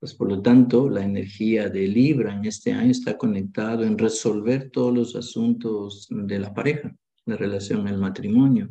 Pues 0.00 0.14
por 0.14 0.28
lo 0.28 0.42
tanto, 0.42 0.90
la 0.90 1.04
energía 1.04 1.68
de 1.68 1.86
Libra 1.86 2.34
en 2.34 2.44
este 2.46 2.72
año 2.72 2.90
está 2.90 3.16
conectado 3.16 3.84
en 3.84 3.96
resolver 3.96 4.72
todos 4.72 4.92
los 4.92 5.14
asuntos 5.14 6.08
de 6.10 6.38
la 6.40 6.52
pareja, 6.52 6.92
la 7.26 7.36
relación, 7.36 7.86
el 7.88 7.98
matrimonio, 7.98 8.70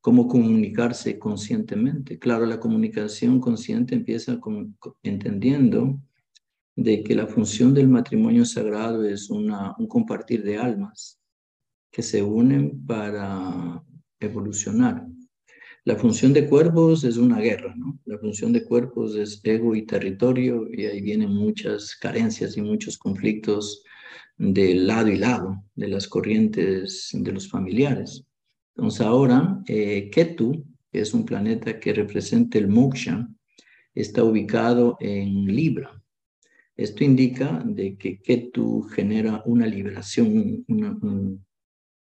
cómo 0.00 0.28
comunicarse 0.28 1.18
conscientemente. 1.18 2.18
Claro, 2.18 2.46
la 2.46 2.60
comunicación 2.60 3.40
consciente 3.40 3.94
empieza 3.94 4.38
con, 4.38 4.76
entendiendo 5.02 6.00
de 6.76 7.02
que 7.02 7.14
la 7.14 7.26
función 7.26 7.74
del 7.74 7.88
matrimonio 7.88 8.44
sagrado 8.44 9.04
es 9.04 9.30
una, 9.30 9.74
un 9.78 9.88
compartir 9.88 10.44
de 10.44 10.58
almas 10.58 11.18
que 11.90 12.02
se 12.02 12.22
unen 12.22 12.84
para 12.86 13.82
evolucionar. 14.20 15.06
La 15.84 15.96
función 15.96 16.32
de 16.32 16.48
cuerpos 16.48 17.04
es 17.04 17.16
una 17.16 17.40
guerra, 17.40 17.74
¿no? 17.76 17.98
La 18.04 18.18
función 18.18 18.52
de 18.52 18.64
cuerpos 18.64 19.14
es 19.16 19.40
ego 19.44 19.74
y 19.74 19.86
territorio 19.86 20.66
y 20.70 20.84
ahí 20.84 21.00
vienen 21.00 21.30
muchas 21.30 21.96
carencias 21.96 22.56
y 22.56 22.62
muchos 22.62 22.98
conflictos 22.98 23.82
de 24.38 24.74
lado 24.74 25.08
y 25.08 25.16
lado 25.16 25.64
de 25.74 25.88
las 25.88 26.08
corrientes 26.08 27.10
de 27.12 27.32
los 27.32 27.48
familiares. 27.48 28.24
Entonces 28.76 29.00
ahora, 29.00 29.62
eh, 29.66 30.10
Ketu, 30.10 30.64
que 30.92 31.00
es 31.00 31.14
un 31.14 31.24
planeta 31.24 31.80
que 31.80 31.92
representa 31.92 32.58
el 32.58 32.68
moksha, 32.68 33.28
está 33.94 34.22
ubicado 34.22 34.96
en 35.00 35.46
Libra. 35.46 35.90
Esto 36.76 37.04
indica 37.04 37.62
de 37.64 37.96
que 37.96 38.20
Ketu 38.20 38.82
genera 38.82 39.42
una 39.46 39.66
liberación, 39.66 40.64
un, 40.68 41.44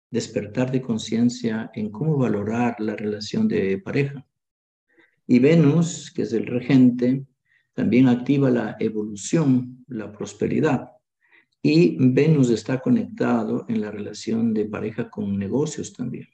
despertar 0.10 0.72
de 0.72 0.82
conciencia 0.82 1.72
en 1.74 1.90
cómo 1.90 2.18
valorar 2.18 2.76
la 2.80 2.96
relación 2.96 3.48
de 3.48 3.78
pareja. 3.78 4.26
Y 5.26 5.40
Venus, 5.40 6.12
que 6.12 6.24
es 6.24 6.34
el 6.34 6.46
regente, 6.46 7.26
también 7.74 8.08
activa 8.08 8.50
la 8.50 8.76
evolución, 8.80 9.86
la 9.88 10.12
prosperidad. 10.12 10.97
Y 11.62 11.98
Venus 12.00 12.50
está 12.50 12.80
conectado 12.80 13.66
en 13.68 13.82
la 13.82 13.92
relación 13.92 14.54
de 14.54 14.66
pareja 14.66 15.10
con 15.10 15.38
negocios 15.38 15.94
también. 15.94 16.28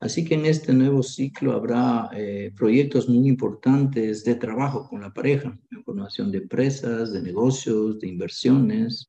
Así 0.00 0.24
que 0.24 0.34
en 0.34 0.44
este 0.44 0.74
nuevo 0.74 1.02
ciclo 1.02 1.52
habrá 1.52 2.10
eh, 2.12 2.52
proyectos 2.54 3.08
muy 3.08 3.26
importantes 3.28 4.24
de 4.24 4.34
trabajo 4.34 4.88
con 4.88 5.00
la 5.00 5.14
pareja, 5.14 5.58
en 5.70 5.84
formación 5.84 6.30
de 6.30 6.38
empresas, 6.38 7.12
de 7.12 7.22
negocios, 7.22 8.00
de 8.00 8.08
inversiones 8.08 9.08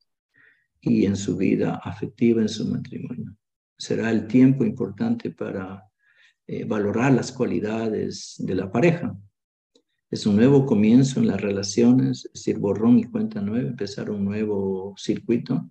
y 0.79 1.05
en 1.05 1.15
su 1.15 1.35
vida 1.35 1.81
afectiva, 1.83 2.41
en 2.41 2.49
su 2.49 2.65
matrimonio 2.65 3.35
será 3.77 4.09
el 4.11 4.27
tiempo 4.27 4.63
importante 4.63 5.31
para 5.31 5.83
eh, 6.47 6.63
valorar 6.65 7.13
las 7.13 7.31
cualidades 7.31 8.35
de 8.37 8.55
la 8.55 8.71
pareja. 8.71 9.15
Es 10.09 10.25
un 10.25 10.35
nuevo 10.35 10.65
comienzo 10.65 11.19
en 11.19 11.27
las 11.27 11.41
relaciones, 11.41 12.25
es 12.25 12.33
decir, 12.33 12.59
borrón 12.59 12.99
y 12.99 13.05
cuenta 13.05 13.41
nueva, 13.41 13.69
empezar 13.69 14.09
un 14.09 14.23
nuevo 14.23 14.93
circuito, 14.97 15.69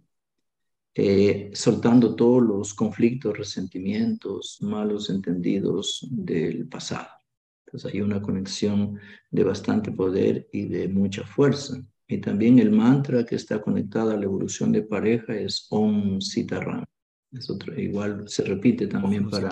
eh, 0.95 1.51
soltando 1.55 2.15
todos 2.15 2.43
los 2.43 2.75
conflictos, 2.75 3.37
resentimientos, 3.37 4.59
malos 4.61 5.11
entendidos 5.11 6.07
del 6.11 6.69
pasado. 6.69 7.09
Entonces 7.67 7.93
hay 7.93 8.01
una 8.01 8.23
conexión 8.23 8.99
de 9.31 9.45
bastante 9.45 9.91
poder 9.91 10.49
y 10.53 10.67
de 10.67 10.89
mucha 10.89 11.25
fuerza. 11.25 11.83
Y 12.07 12.19
también 12.19 12.59
el 12.59 12.71
mantra 12.71 13.25
que 13.25 13.37
está 13.37 13.61
conectado 13.61 14.11
a 14.11 14.17
la 14.17 14.25
evolución 14.25 14.71
de 14.71 14.83
pareja 14.83 15.35
es 15.35 15.67
Om 15.71 16.21
Sitaram. 16.21 16.85
Es 17.33 17.51
otro, 17.51 17.79
igual 17.79 18.29
se 18.29 18.45
repite 18.45 18.87
también 18.87 19.29
para, 19.29 19.51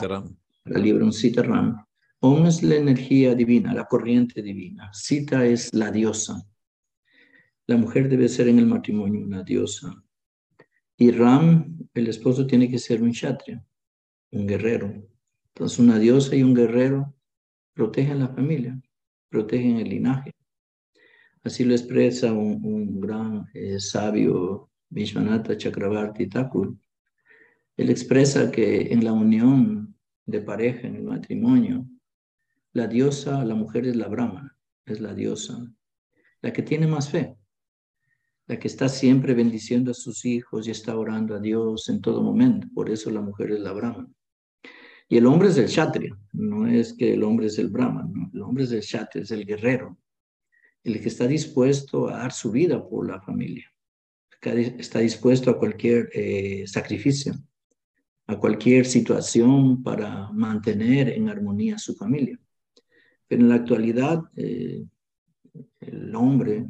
el 0.67 0.83
libro 0.83 1.05
un 1.05 1.13
Sita 1.13 1.43
Ram. 1.43 1.85
Om 2.25 2.47
es 2.47 2.63
la 2.63 2.77
energía 2.77 3.35
divina, 3.35 3.75
la 3.75 3.87
corriente 3.87 4.43
divina. 4.43 4.93
Sita 4.93 5.45
es 5.45 5.75
la 5.75 5.91
diosa. 5.91 6.41
La 7.67 7.77
mujer 7.77 8.09
debe 8.09 8.29
ser 8.29 8.47
en 8.47 8.61
el 8.61 8.67
matrimonio 8.67 9.25
una 9.25 9.43
diosa. 9.43 9.93
Y 10.97 11.11
Ram, 11.11 11.81
el 11.93 12.07
esposo, 12.07 12.47
tiene 12.47 12.71
que 12.71 12.79
ser 12.79 13.03
un 13.03 13.11
kshatriya, 13.11 13.67
un 14.31 14.47
guerrero. 14.47 14.95
Entonces, 15.49 15.81
una 15.81 15.99
diosa 15.99 16.37
y 16.37 16.45
un 16.45 16.55
guerrero 16.55 17.13
protegen 17.75 18.21
la 18.21 18.29
familia, 18.29 18.81
protegen 19.29 19.79
el 19.79 19.89
linaje. 19.89 20.33
Así 21.43 21.65
lo 21.65 21.73
expresa 21.73 22.33
un, 22.33 23.01
gran 23.01 23.47
eh, 23.53 23.81
sabio, 23.81 24.71
Vishwanatha 24.91 25.57
Chakravarti 25.57 26.29
Thakur, 26.29 26.73
él 27.77 27.91
expresa 27.91 28.49
que 28.53 28.93
en 28.93 29.03
la 29.05 29.13
unión 29.13 29.97
de 30.25 30.41
pareja, 30.41 30.87
en 30.87 30.95
el 30.95 31.03
matrimonio, 31.03 31.89
la 32.73 32.87
diosa, 32.87 33.45
la 33.45 33.55
mujer 33.55 33.87
es 33.87 33.97
la 33.97 34.09
Brahma, 34.09 34.57
es 34.85 35.01
la 35.01 35.15
diosa, 35.15 35.59
la 36.41 36.53
que 36.53 36.63
tiene 36.63 36.87
más 36.87 37.11
fe, 37.11 37.37
la 38.47 38.59
que 38.59 38.69
está 38.69 38.89
siempre 38.89 39.35
bendiciendo 39.35 39.91
a 39.91 39.95
sus 39.95 40.25
hijos 40.25 40.67
y 40.67 40.71
está 40.71 40.97
orando 40.97 41.35
a 41.35 41.41
Dios 41.41 41.89
en 41.89 42.01
todo 42.01 42.23
momento. 42.23 42.67
Por 42.75 42.91
eso 42.91 43.11
la 43.11 43.21
mujer 43.21 43.53
es 43.53 43.61
la 43.61 43.73
Brahma. 43.73 44.11
Y 45.09 45.17
el 45.19 45.27
hombre 45.27 45.49
es 45.49 45.59
el 45.59 45.67
Kshatriya, 45.67 46.19
no 46.33 46.67
es 46.67 46.95
que 46.95 47.15
el 47.15 47.23
hombre 47.23 47.47
es 47.47 47.59
el 47.59 47.69
Brahma, 47.69 48.09
el 48.33 48.41
hombre 48.41 48.65
es 48.65 48.73
el 48.73 48.81
Kshatriya, 48.81 49.25
es 49.25 49.31
el 49.31 49.45
guerrero, 49.45 49.99
el 50.85 51.01
que 51.01 51.09
está 51.09 51.27
dispuesto 51.27 52.09
a 52.09 52.19
dar 52.19 52.33
su 52.33 52.51
vida 52.51 52.89
por 52.89 53.07
la 53.07 53.21
familia, 53.21 53.71
está 54.41 55.01
dispuesto 55.01 55.51
a 55.51 55.59
cualquier 55.59 56.09
eh, 56.15 56.65
sacrificio 56.67 57.35
a 58.27 58.39
cualquier 58.39 58.87
situación 58.87 59.83
para 59.83 60.31
mantener 60.33 61.11
en 61.11 61.29
armonía 61.29 61.77
a 61.77 61.79
su 61.79 61.95
familia. 61.95 62.39
Pero 63.33 63.45
en 63.45 63.49
la 63.49 63.55
actualidad, 63.55 64.25
eh, 64.37 64.85
el 65.81 66.15
hombre 66.15 66.67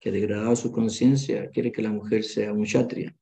que 0.00 0.08
ha 0.08 0.12
degradado 0.12 0.56
su 0.56 0.72
conciencia 0.72 1.50
quiere 1.50 1.70
que 1.70 1.82
la 1.82 1.92
mujer 1.92 2.24
sea 2.24 2.52
un 2.52 2.64
kshatriya 2.64 3.16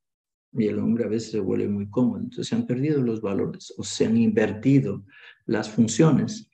y 0.54 0.66
el 0.66 0.78
hombre 0.78 1.04
a 1.04 1.08
veces 1.08 1.32
se 1.32 1.40
vuelve 1.40 1.68
muy 1.68 1.90
cómodo. 1.90 2.20
Entonces 2.20 2.48
se 2.48 2.54
han 2.54 2.66
perdido 2.66 3.02
los 3.02 3.20
valores 3.20 3.74
o 3.76 3.84
se 3.84 4.06
han 4.06 4.16
invertido 4.16 5.04
las 5.44 5.68
funciones. 5.68 6.48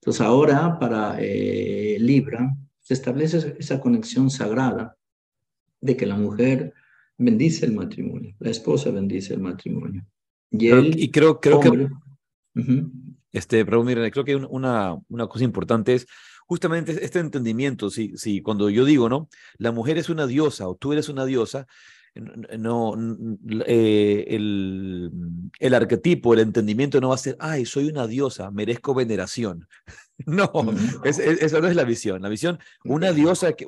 Entonces 0.00 0.20
ahora 0.20 0.80
para 0.80 1.16
eh, 1.20 1.96
Libra 2.00 2.52
se 2.80 2.94
establece 2.94 3.54
esa 3.56 3.80
conexión 3.80 4.30
sagrada 4.30 4.96
de 5.80 5.96
que 5.96 6.06
la 6.06 6.16
mujer 6.16 6.74
bendice 7.16 7.66
el 7.66 7.72
matrimonio, 7.72 8.34
la 8.40 8.50
esposa 8.50 8.90
bendice 8.90 9.34
el 9.34 9.40
matrimonio. 9.42 10.04
Y, 10.50 11.08
creo, 11.12 11.38
creo 11.38 11.60
que, 11.60 11.88
este, 13.36 13.64
pero 13.64 13.82
mira, 13.84 14.10
creo 14.10 14.24
que 14.24 14.36
una, 14.36 14.96
una 15.08 15.26
cosa 15.26 15.44
importante 15.44 15.94
es 15.94 16.06
justamente 16.46 17.04
este 17.04 17.18
entendimiento, 17.18 17.90
si, 17.90 18.16
si 18.16 18.40
cuando 18.40 18.70
yo 18.70 18.84
digo, 18.84 19.08
¿no? 19.08 19.28
La 19.58 19.72
mujer 19.72 19.98
es 19.98 20.08
una 20.08 20.26
diosa 20.26 20.68
o 20.68 20.76
tú 20.76 20.92
eres 20.92 21.08
una 21.08 21.26
diosa, 21.26 21.66
no, 22.58 22.94
eh, 23.66 24.24
el, 24.28 25.10
el, 25.58 25.74
arquetipo, 25.74 26.32
el 26.32 26.40
entendimiento 26.40 26.98
no 26.98 27.10
va 27.10 27.16
a 27.16 27.18
ser, 27.18 27.36
ay, 27.38 27.66
soy 27.66 27.88
una 27.88 28.06
diosa, 28.06 28.50
merezco 28.50 28.94
veneración. 28.94 29.68
no, 30.26 30.50
es, 31.04 31.18
esa 31.18 31.60
no 31.60 31.68
es 31.68 31.76
la 31.76 31.84
visión. 31.84 32.22
La 32.22 32.28
visión, 32.28 32.58
una 32.84 33.12
diosa, 33.12 33.52
¿qué 33.52 33.66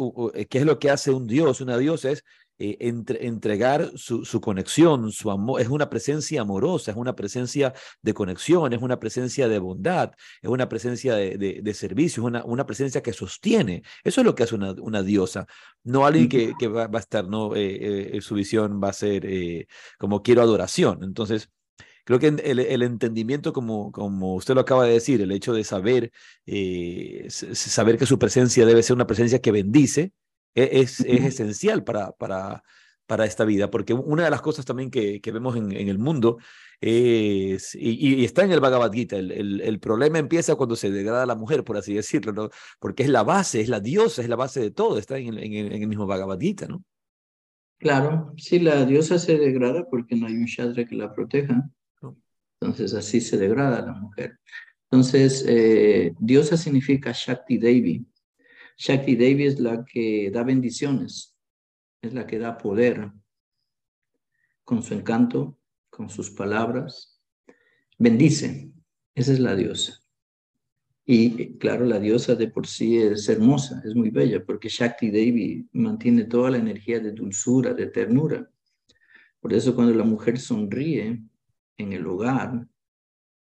es 0.51 0.65
lo 0.65 0.79
que 0.79 0.91
hace 0.91 1.11
un 1.11 1.27
dios? 1.27 1.61
Una 1.61 1.77
diosa 1.77 2.11
es 2.11 2.25
eh, 2.61 2.77
entregar 2.81 3.93
su, 3.95 4.25
su, 4.25 4.41
conexión, 4.41 5.13
su 5.13 5.31
amor, 5.31 5.61
es 5.61 5.69
una 5.69 5.89
presencia 5.89 6.41
amorosa, 6.41 6.91
es 6.91 6.97
una 6.97 7.15
presencia 7.15 7.73
de 8.03 8.15
conexión, 8.15 8.73
es 8.73 8.83
una 8.83 8.99
presencia 8.99 9.47
de 9.47 9.61
bondad, 9.61 10.11
es 10.43 10.51
una 10.51 10.69
presencia 10.69 11.15
de, 11.15 11.61
de, 11.63 11.75
servicio, 11.75 12.23
es 12.23 12.27
una, 12.27 12.45
una, 12.45 12.67
presencia 12.67 13.01
que 13.01 13.13
sostiene. 13.13 13.85
Eso 14.03 14.23
es 14.23 14.25
lo 14.25 14.35
que 14.35 14.43
hace 14.43 14.57
una, 14.57 14.73
una 14.73 15.05
diosa, 15.05 15.47
no 15.85 16.05
alguien 16.05 16.29
que, 16.29 16.53
que 16.59 16.67
va, 16.67 16.89
va, 16.89 16.99
a 16.99 17.03
estar, 17.03 17.29
no, 17.29 17.55
eh, 17.55 18.17
eh, 18.17 18.21
su 18.23 18.35
visión 18.35 18.81
va 18.83 18.89
a 18.89 18.93
ser 18.93 19.25
como 19.97 20.23
quiero 20.23 20.43
adoración. 20.43 21.05
Entonces, 21.05 21.51
creo 22.09 22.19
que 22.19 22.29
el, 22.29 22.83
entendimiento, 22.83 23.53
como, 23.53 23.93
como 23.93 24.35
usted 24.35 24.55
lo 24.55 24.63
acaba 24.63 24.87
de 24.87 24.95
decir, 24.95 25.21
el 25.21 25.31
hecho 25.31 25.53
de 25.53 25.63
saber, 25.63 26.11
eh, 26.47 27.27
saber 27.29 27.99
que 27.99 28.07
su 28.07 28.19
presencia 28.19 28.65
debe 28.65 28.83
ser 28.83 28.97
una 28.97 29.07
presencia 29.07 29.43
que 29.43 29.53
bendice, 29.53 30.15
e, 30.55 30.81
es, 30.81 31.01
es 31.01 31.23
esencial 31.23 31.85
para, 31.85 32.13
para, 32.13 32.63
para 33.05 33.27
esta 33.27 33.45
vida, 33.45 33.71
porque 33.71 33.93
una 33.93 34.25
de 34.25 34.31
las 34.31 34.41
cosas 34.41 34.65
también 34.65 34.91
que, 34.91 35.21
que 35.21 35.33
vemos 35.33 35.55
en, 35.55 35.71
en, 35.71 35.89
el 35.91 35.99
mundo 35.99 36.39
es, 36.81 37.75
y, 37.75 38.25
está 38.25 38.43
en 38.43 38.53
el 38.53 38.61
Bhagavad 38.61 38.91
Gita, 38.91 39.17
el, 39.17 39.61
el, 39.61 39.79
problema 39.79 40.19
empieza 40.19 40.55
cuando 40.55 40.77
se 40.77 40.91
degrada 40.91 41.27
la 41.27 41.35
mujer, 41.35 41.63
por 41.63 41.77
así 41.77 41.93
decirlo, 41.93 42.33
¿no? 42.33 42.49
porque 42.81 43.03
es 43.03 43.11
la 43.11 43.23
base, 43.23 43.61
es 43.61 43.69
la 43.69 43.81
diosa, 43.81 44.23
es 44.23 44.31
la 44.31 44.37
base 44.37 44.61
de 44.61 44.71
todo, 44.71 44.97
está 44.97 45.19
en 45.19 45.35
el, 45.35 45.45
en 45.45 45.83
el, 45.83 45.89
mismo 45.89 46.07
Bhagavad 46.07 46.41
Gita, 46.41 46.67
¿no? 46.69 46.83
Claro, 47.77 48.33
sí, 48.39 48.61
la 48.61 48.87
diosa 48.87 49.19
se 49.19 49.37
degrada 49.37 49.85
porque 49.91 50.17
no 50.17 50.27
hay 50.27 50.37
un 50.37 50.47
Shadra 50.47 50.87
que 50.87 50.97
la 50.97 51.13
proteja. 51.13 51.69
Entonces 52.61 52.95
así 52.95 53.21
se 53.21 53.37
degrada 53.37 53.85
la 53.85 53.93
mujer. 53.93 54.39
Entonces, 54.91 55.45
eh, 55.47 56.15
diosa 56.19 56.57
significa 56.57 57.13
Shakti 57.13 57.59
Devi. 57.59 58.07
Shakti 58.77 59.17
Devi 59.17 59.45
es 59.45 59.61
la 59.61 59.85
que 59.85 60.31
da 60.31 60.45
bendiciones, 60.45 61.37
es 62.01 62.15
la 62.15 62.27
que 62.27 62.39
da 62.39 62.57
poder 62.57 63.11
con 64.65 64.83
su 64.83 64.95
encanto, 64.95 65.59
con 65.91 66.09
sus 66.09 66.31
palabras. 66.31 67.21
Bendice, 67.99 68.71
esa 69.15 69.33
es 69.33 69.41
la 69.41 69.55
diosa. 69.55 70.01
Y 71.05 71.57
claro, 71.59 71.85
la 71.87 71.99
diosa 71.99 72.35
de 72.35 72.49
por 72.49 72.67
sí 72.67 72.99
es 72.99 73.29
hermosa, 73.29 73.83
es 73.85 73.95
muy 73.95 74.11
bella, 74.11 74.45
porque 74.45 74.69
Shakti 74.69 75.11
Devi 75.11 75.67
mantiene 75.73 76.25
toda 76.25 76.51
la 76.51 76.59
energía 76.59 77.01
de 77.01 77.13
dulzura, 77.13 77.75
de 77.75 77.87
ternura. 77.87 78.51
Por 79.41 79.55
eso 79.55 79.75
cuando 79.75 79.95
la 79.95 80.05
mujer 80.05 80.39
sonríe 80.39 81.23
en 81.79 81.93
el 81.93 82.07
hogar, 82.07 82.67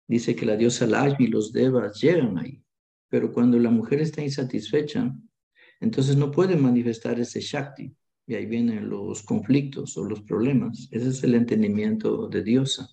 dice 0.07 0.35
que 0.35 0.45
la 0.45 0.55
diosa 0.55 0.87
Lashmi 0.87 1.25
y 1.25 1.29
los 1.29 1.51
devas 1.51 1.99
llegan 1.99 2.37
ahí. 2.37 2.63
Pero 3.09 3.33
cuando 3.33 3.59
la 3.59 3.69
mujer 3.69 3.99
está 3.99 4.23
insatisfecha, 4.23 5.13
entonces 5.81 6.15
no 6.15 6.31
puede 6.31 6.55
manifestar 6.55 7.19
ese 7.19 7.41
Shakti. 7.41 7.93
Y 8.27 8.35
ahí 8.35 8.45
vienen 8.45 8.87
los 8.87 9.23
conflictos 9.23 9.97
o 9.97 10.05
los 10.05 10.21
problemas. 10.21 10.87
Ese 10.91 11.09
es 11.09 11.23
el 11.23 11.35
entendimiento 11.35 12.29
de 12.29 12.43
diosa, 12.43 12.87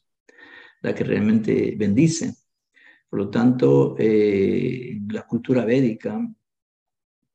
la 0.81 0.95
que 0.95 1.05
realmente 1.05 1.77
bendice. 1.77 2.35
Por 3.09 3.21
lo 3.21 3.31
tanto, 3.31 3.95
eh, 3.99 4.99
la 5.09 5.27
cultura 5.27 5.65
védica, 5.65 6.21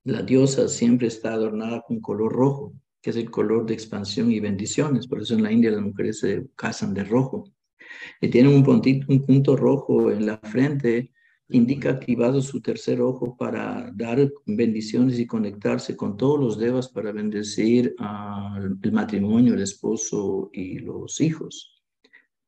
la 0.03 0.21
diosa 0.21 0.67
siempre 0.67 1.07
está 1.07 1.33
adornada 1.33 1.81
con 1.87 2.01
color 2.01 2.33
rojo, 2.33 2.73
que 3.01 3.11
es 3.11 3.15
el 3.15 3.31
color 3.31 3.65
de 3.65 3.73
expansión 3.73 4.31
y 4.31 4.39
bendiciones. 4.39 5.07
Por 5.07 5.21
eso 5.21 5.35
en 5.35 5.43
la 5.43 5.51
India 5.51 5.71
las 5.71 5.81
mujeres 5.81 6.19
se 6.19 6.47
casan 6.55 6.93
de 6.93 7.03
rojo. 7.03 7.45
Y 8.21 8.29
tienen 8.29 8.53
un, 8.53 8.81
un 9.07 9.25
punto 9.25 9.55
rojo 9.55 10.11
en 10.11 10.25
la 10.25 10.37
frente 10.37 11.11
indica 11.49 11.91
activado 11.91 12.41
su 12.41 12.61
tercer 12.61 13.01
ojo 13.01 13.37
para 13.37 13.91
dar 13.93 14.31
bendiciones 14.45 15.19
y 15.19 15.27
conectarse 15.27 15.95
con 15.95 16.17
todos 16.17 16.39
los 16.39 16.57
devas 16.57 16.89
para 16.89 17.11
bendecir 17.11 17.93
al 17.99 18.79
matrimonio, 18.91 19.53
el 19.53 19.61
esposo 19.61 20.49
y 20.51 20.79
los 20.79 21.21
hijos. 21.21 21.83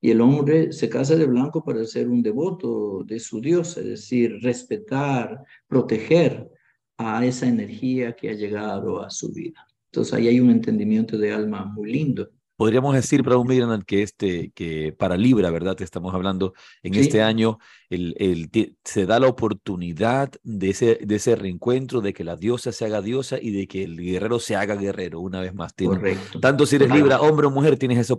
Y 0.01 0.11
el 0.11 0.21
hombre 0.21 0.71
se 0.71 0.89
casa 0.89 1.15
de 1.15 1.25
blanco 1.25 1.63
para 1.63 1.83
ser 1.85 2.09
un 2.09 2.21
devoto 2.21 3.03
de 3.03 3.19
su 3.19 3.41
Dios, 3.41 3.77
es 3.77 3.85
decir, 3.85 4.39
respetar, 4.41 5.43
proteger 5.67 6.49
a 6.97 7.25
esa 7.25 7.47
energía 7.47 8.15
que 8.15 8.29
ha 8.29 8.33
llegado 8.33 9.01
a 9.01 9.09
su 9.09 9.31
vida. 9.31 9.65
Entonces 9.91 10.13
ahí 10.13 10.27
hay 10.27 10.39
un 10.39 10.49
entendimiento 10.49 11.17
de 11.17 11.33
alma 11.33 11.65
muy 11.65 11.91
lindo. 11.91 12.31
Podríamos 12.55 12.95
decir, 12.95 13.21
Brown 13.21 13.45
Miranda, 13.45 13.81
que, 13.85 14.01
este, 14.01 14.51
que 14.51 14.93
para 14.97 15.17
Libra, 15.17 15.51
¿verdad? 15.51 15.81
Estamos 15.81 16.13
hablando 16.13 16.53
en 16.83 16.95
este 16.95 17.21
año, 17.21 17.57
el, 17.89 18.15
el, 18.17 18.49
se 18.83 19.05
da 19.05 19.19
la 19.19 19.27
oportunidad 19.27 20.31
de 20.43 20.69
ese, 20.69 20.99
de 21.01 21.15
ese 21.15 21.35
reencuentro, 21.35 21.99
de 21.99 22.13
que 22.13 22.23
la 22.23 22.37
diosa 22.37 22.71
se 22.71 22.85
haga 22.85 23.01
diosa 23.01 23.37
y 23.41 23.51
de 23.51 23.67
que 23.67 23.83
el 23.83 23.97
guerrero 23.97 24.39
se 24.39 24.55
haga 24.55 24.75
guerrero 24.75 25.19
una 25.19 25.41
vez 25.41 25.53
más. 25.53 25.73
Correcto. 25.73 26.39
Tanto 26.39 26.65
si 26.65 26.77
eres 26.77 26.91
Libra, 26.91 27.19
hombre 27.19 27.47
o 27.47 27.51
mujer, 27.51 27.77
tienes, 27.77 27.99
esa, 27.99 28.15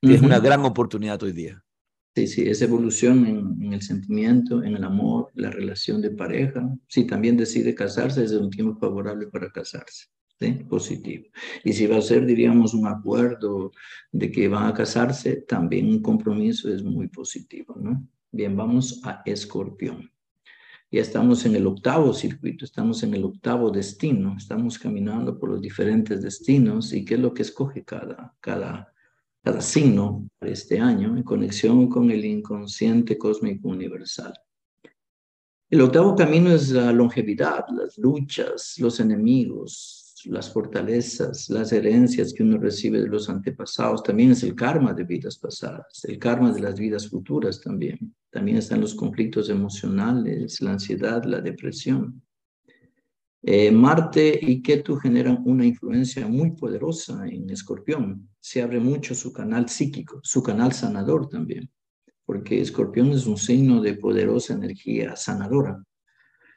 tienes 0.00 0.20
una 0.20 0.40
gran 0.40 0.64
oportunidad 0.64 1.22
hoy 1.22 1.32
día. 1.32 1.62
Sí, 2.16 2.26
sí, 2.26 2.48
esa 2.48 2.64
evolución 2.64 3.24
en, 3.24 3.62
en, 3.62 3.72
el 3.72 3.82
sentimiento, 3.82 4.64
en 4.64 4.74
el 4.74 4.82
amor, 4.82 5.30
la 5.34 5.50
relación 5.50 6.02
de 6.02 6.10
pareja. 6.10 6.68
Si 6.88 7.04
también 7.04 7.36
decide 7.36 7.72
casarse, 7.72 8.24
es 8.24 8.32
un 8.32 8.50
tiempo 8.50 8.76
favorable 8.80 9.28
para 9.28 9.48
casarse 9.52 10.06
positivo. 10.68 11.26
Y 11.64 11.72
si 11.72 11.86
va 11.86 11.98
a 11.98 12.02
ser, 12.02 12.24
diríamos, 12.24 12.74
un 12.74 12.86
acuerdo 12.86 13.72
de 14.10 14.30
que 14.30 14.48
van 14.48 14.66
a 14.66 14.74
casarse, 14.74 15.42
también 15.42 15.88
un 15.88 16.02
compromiso 16.02 16.72
es 16.72 16.82
muy 16.82 17.08
positivo, 17.08 17.76
¿no? 17.78 18.06
Bien, 18.32 18.56
vamos 18.56 19.00
a 19.04 19.22
Escorpión. 19.26 20.10
Ya 20.92 21.02
estamos 21.02 21.44
en 21.46 21.54
el 21.54 21.66
octavo 21.66 22.12
circuito, 22.12 22.64
estamos 22.64 23.02
en 23.02 23.14
el 23.14 23.24
octavo 23.24 23.70
destino, 23.70 24.34
estamos 24.36 24.78
caminando 24.78 25.38
por 25.38 25.50
los 25.50 25.60
diferentes 25.60 26.22
destinos 26.22 26.92
y 26.92 27.04
qué 27.04 27.14
es 27.14 27.20
lo 27.20 27.32
que 27.32 27.42
escoge 27.42 27.84
cada, 27.84 28.34
cada, 28.40 28.92
cada 29.42 29.60
signo 29.60 30.26
para 30.38 30.50
este 30.50 30.80
año 30.80 31.16
en 31.16 31.22
conexión 31.22 31.88
con 31.88 32.10
el 32.10 32.24
inconsciente 32.24 33.16
cósmico 33.16 33.68
universal. 33.68 34.34
El 35.68 35.82
octavo 35.82 36.16
camino 36.16 36.50
es 36.50 36.70
la 36.70 36.92
longevidad, 36.92 37.64
las 37.70 37.96
luchas, 37.96 38.74
los 38.78 38.98
enemigos, 38.98 39.99
las 40.26 40.52
fortalezas, 40.52 41.48
las 41.50 41.72
herencias 41.72 42.32
que 42.32 42.42
uno 42.42 42.58
recibe 42.58 43.00
de 43.00 43.08
los 43.08 43.28
antepasados, 43.28 44.02
también 44.02 44.32
es 44.32 44.42
el 44.42 44.54
karma 44.54 44.92
de 44.92 45.04
vidas 45.04 45.38
pasadas, 45.38 46.04
el 46.04 46.18
karma 46.18 46.52
de 46.52 46.60
las 46.60 46.78
vidas 46.78 47.08
futuras 47.08 47.60
también. 47.60 48.14
También 48.30 48.58
están 48.58 48.80
los 48.80 48.94
conflictos 48.94 49.50
emocionales, 49.50 50.60
la 50.60 50.72
ansiedad, 50.72 51.24
la 51.24 51.40
depresión. 51.40 52.22
Eh, 53.42 53.70
Marte 53.70 54.38
y 54.40 54.60
Ketu 54.60 54.96
generan 54.96 55.42
una 55.46 55.64
influencia 55.64 56.28
muy 56.28 56.52
poderosa 56.52 57.26
en 57.26 57.48
Escorpión. 57.48 58.28
Se 58.38 58.62
abre 58.62 58.78
mucho 58.78 59.14
su 59.14 59.32
canal 59.32 59.68
psíquico, 59.68 60.20
su 60.22 60.42
canal 60.42 60.72
sanador 60.72 61.28
también, 61.28 61.70
porque 62.26 62.60
Escorpión 62.60 63.10
es 63.12 63.26
un 63.26 63.38
signo 63.38 63.80
de 63.80 63.94
poderosa 63.94 64.52
energía 64.52 65.16
sanadora, 65.16 65.82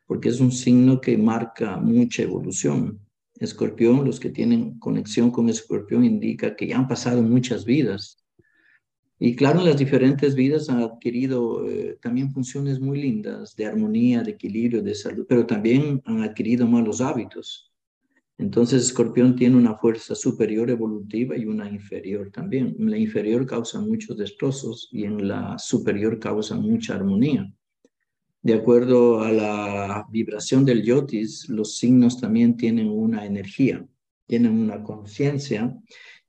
porque 0.05 0.29
es 0.29 0.41
un 0.41 0.51
signo 0.51 0.99
que 0.99 1.17
marca 1.17 1.77
mucha 1.77 2.23
evolución. 2.23 2.99
Escorpión, 3.43 4.05
los 4.05 4.19
que 4.19 4.29
tienen 4.29 4.79
conexión 4.79 5.31
con 5.31 5.49
Escorpión 5.49 6.03
indica 6.03 6.55
que 6.55 6.67
ya 6.67 6.77
han 6.77 6.87
pasado 6.87 7.21
muchas 7.21 7.65
vidas. 7.65 8.23
Y 9.19 9.35
claro, 9.35 9.61
las 9.61 9.77
diferentes 9.77 10.35
vidas 10.35 10.69
han 10.69 10.81
adquirido 10.81 11.67
eh, 11.69 11.97
también 12.01 12.31
funciones 12.31 12.79
muy 12.79 13.01
lindas 13.01 13.55
de 13.55 13.65
armonía, 13.65 14.21
de 14.21 14.31
equilibrio, 14.31 14.81
de 14.81 14.95
salud, 14.95 15.25
pero 15.27 15.45
también 15.45 16.01
han 16.05 16.21
adquirido 16.21 16.67
malos 16.67 16.99
hábitos. 16.99 17.71
Entonces, 18.37 18.83
Escorpión 18.83 19.35
tiene 19.35 19.55
una 19.55 19.75
fuerza 19.75 20.15
superior 20.15 20.69
evolutiva 20.69 21.37
y 21.37 21.45
una 21.45 21.69
inferior 21.69 22.31
también. 22.31 22.75
La 22.79 22.97
inferior 22.97 23.45
causa 23.45 23.79
muchos 23.79 24.17
destrozos 24.17 24.89
y 24.91 25.05
en 25.05 25.27
la 25.27 25.57
superior 25.59 26.19
causa 26.19 26.55
mucha 26.55 26.95
armonía. 26.95 27.53
De 28.43 28.55
acuerdo 28.55 29.21
a 29.21 29.31
la 29.31 30.05
vibración 30.11 30.65
del 30.65 30.83
yotis, 30.83 31.47
los 31.47 31.77
signos 31.77 32.19
también 32.19 32.57
tienen 32.57 32.89
una 32.89 33.25
energía, 33.25 33.87
tienen 34.27 34.51
una 34.51 34.83
conciencia 34.83 35.73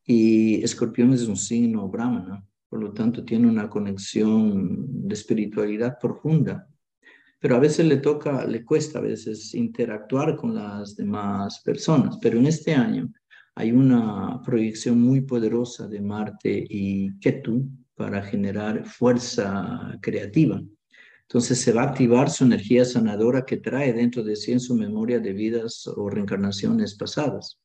y 0.04 0.62
escorpión 0.62 1.12
es 1.12 1.26
un 1.26 1.36
signo 1.36 1.88
brahmana, 1.88 2.46
por 2.68 2.80
lo 2.80 2.92
tanto 2.92 3.24
tiene 3.24 3.48
una 3.48 3.68
conexión 3.68 5.08
de 5.08 5.12
espiritualidad 5.12 5.98
profunda. 5.98 6.68
Pero 7.40 7.56
a 7.56 7.58
veces 7.58 7.84
le 7.84 7.96
toca, 7.96 8.46
le 8.46 8.64
cuesta 8.64 9.00
a 9.00 9.02
veces 9.02 9.52
interactuar 9.52 10.36
con 10.36 10.54
las 10.54 10.94
demás 10.94 11.62
personas, 11.64 12.16
pero 12.22 12.38
en 12.38 12.46
este 12.46 12.74
año 12.74 13.12
hay 13.56 13.72
una 13.72 14.40
proyección 14.40 15.00
muy 15.00 15.22
poderosa 15.22 15.88
de 15.88 16.00
Marte 16.00 16.64
y 16.68 17.18
Ketu 17.18 17.68
para 17.96 18.22
generar 18.22 18.86
fuerza 18.86 19.98
creativa 20.00 20.62
entonces 21.28 21.60
se 21.60 21.72
va 21.72 21.82
a 21.82 21.88
activar 21.88 22.30
su 22.30 22.44
energía 22.44 22.84
sanadora 22.84 23.44
que 23.44 23.56
trae 23.56 23.92
dentro 23.92 24.22
de 24.22 24.36
sí 24.36 24.52
en 24.52 24.60
su 24.60 24.74
memoria 24.74 25.18
de 25.18 25.32
vidas 25.32 25.86
o 25.86 26.08
reencarnaciones 26.08 26.94
pasadas. 26.94 27.58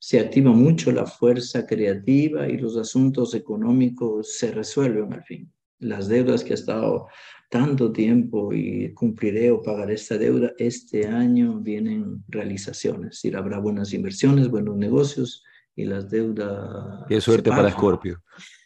Se 0.00 0.18
activa 0.18 0.50
mucho 0.50 0.92
la 0.92 1.06
fuerza 1.06 1.66
creativa 1.66 2.48
y 2.48 2.56
los 2.56 2.76
asuntos 2.76 3.34
económicos 3.34 4.36
se 4.36 4.50
resuelven 4.50 5.12
al 5.12 5.24
fin. 5.24 5.52
Las 5.78 6.08
deudas 6.08 6.42
que 6.42 6.52
ha 6.52 6.54
estado 6.54 7.06
tanto 7.50 7.92
tiempo 7.92 8.52
y 8.52 8.92
cumpliré 8.94 9.50
o 9.50 9.62
pagaré 9.62 9.94
esta 9.94 10.18
deuda, 10.18 10.52
este 10.58 11.06
año 11.06 11.60
vienen 11.60 12.24
realizaciones. 12.28 13.24
Y 13.24 13.34
habrá 13.34 13.58
buenas 13.58 13.92
inversiones, 13.92 14.48
buenos 14.48 14.76
negocios 14.76 15.44
y 15.74 15.84
las 15.84 16.10
deudas. 16.10 17.04
Qué 17.08 17.20
suerte 17.20 17.50
para 17.50 17.70
Scorpio. 17.70 18.22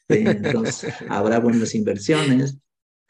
Entonces, 0.09 0.95
habrá 1.09 1.39
buenas 1.39 1.75
inversiones, 1.75 2.59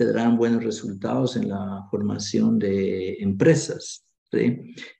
tendrán 0.00 0.38
buenos 0.38 0.64
resultados 0.64 1.36
en 1.36 1.50
la 1.50 1.86
formación 1.90 2.58
de 2.58 3.18
empresas 3.20 4.06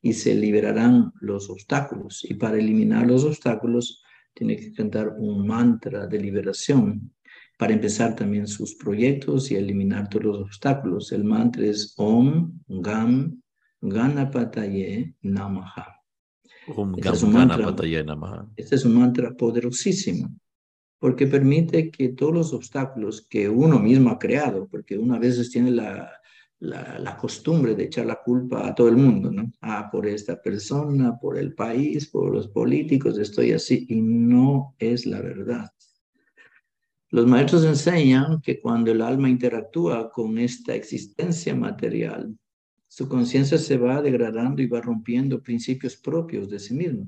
y 0.03 0.13
se 0.13 0.35
liberarán 0.35 1.11
los 1.23 1.49
obstáculos. 1.49 2.23
Y 2.29 2.35
para 2.35 2.59
eliminar 2.59 3.07
los 3.07 3.25
obstáculos, 3.25 4.03
tiene 4.35 4.57
que 4.57 4.75
cantar 4.75 5.15
un 5.17 5.47
mantra 5.47 6.07
de 6.07 6.21
liberación 6.21 7.15
para 7.57 7.73
empezar 7.73 8.15
también 8.15 8.47
sus 8.47 8.75
proyectos 8.75 9.51
y 9.51 9.57
eliminar 9.57 10.11
todos 10.11 10.25
los 10.25 10.41
obstáculos. 10.43 11.13
El 11.13 11.25
mantra 11.25 11.65
es 11.65 11.95
Om 11.97 12.61
Gam 12.69 13.41
Ganapataye 13.81 15.15
Namaha. 15.23 15.97
Om 16.77 16.97
Este 16.99 17.09
Gam 17.09 17.15
es. 17.15 17.33
Ganapataye 17.33 18.05
Namaha. 18.05 18.47
Este 18.55 18.75
es 18.75 18.85
un 18.85 18.97
mantra 18.97 19.35
poderosísimo 19.35 20.29
porque 21.01 21.27
permite 21.27 21.91
que 21.91 22.11
todos 22.11 22.35
los 22.35 22.53
obstáculos 22.53 23.27
que 23.29 23.49
uno 23.49 23.81
mismo 23.81 24.11
ha 24.11 24.19
creado, 24.19 24.69
porque 24.69 24.99
uno 24.99 25.15
a 25.15 25.19
veces 25.19 25.51
tiene 25.51 25.71
la, 25.71 26.13
la, 26.61 26.99
la, 26.99 27.17
costumbre 27.17 27.75
de 27.75 27.85
echar 27.85 28.05
la 28.05 28.21
culpa 28.23 28.69
a 28.69 28.75
todo 28.75 28.89
el 28.89 28.97
mundo, 28.97 29.33
¿no? 29.33 29.51
Ah, 29.63 29.89
por 29.91 30.07
esta 30.07 30.41
persona, 30.41 31.19
por 31.19 31.39
el 31.39 31.55
país, 31.55 32.07
por 32.07 32.31
los 32.31 32.49
políticos, 32.49 33.19
estoy 33.19 33.53
así, 33.53 33.87
y 33.89 34.03
no 34.03 34.77
es 34.79 35.07
la 35.07 35.23
verdad. 35.23 35.71
Los 37.09 37.27
maestros 37.27 37.65
enseñan 37.65 38.41
que 38.43 38.61
cuando 38.61 38.93
el 38.93 39.01
alma 39.01 39.31
interactúa 39.31 40.13
con 40.13 40.37
esta 40.37 40.75
existencia 40.75 41.55
material, 41.55 42.37
su 42.89 43.09
conciencia 43.09 43.57
se 43.57 43.79
va 43.79 44.03
degradando 44.03 44.61
y 44.61 44.67
va 44.67 44.83
rompiendo 44.83 45.43
principios 45.43 45.97
propios 45.97 46.51
de 46.51 46.59
sí 46.59 46.75
mismo. 46.75 47.07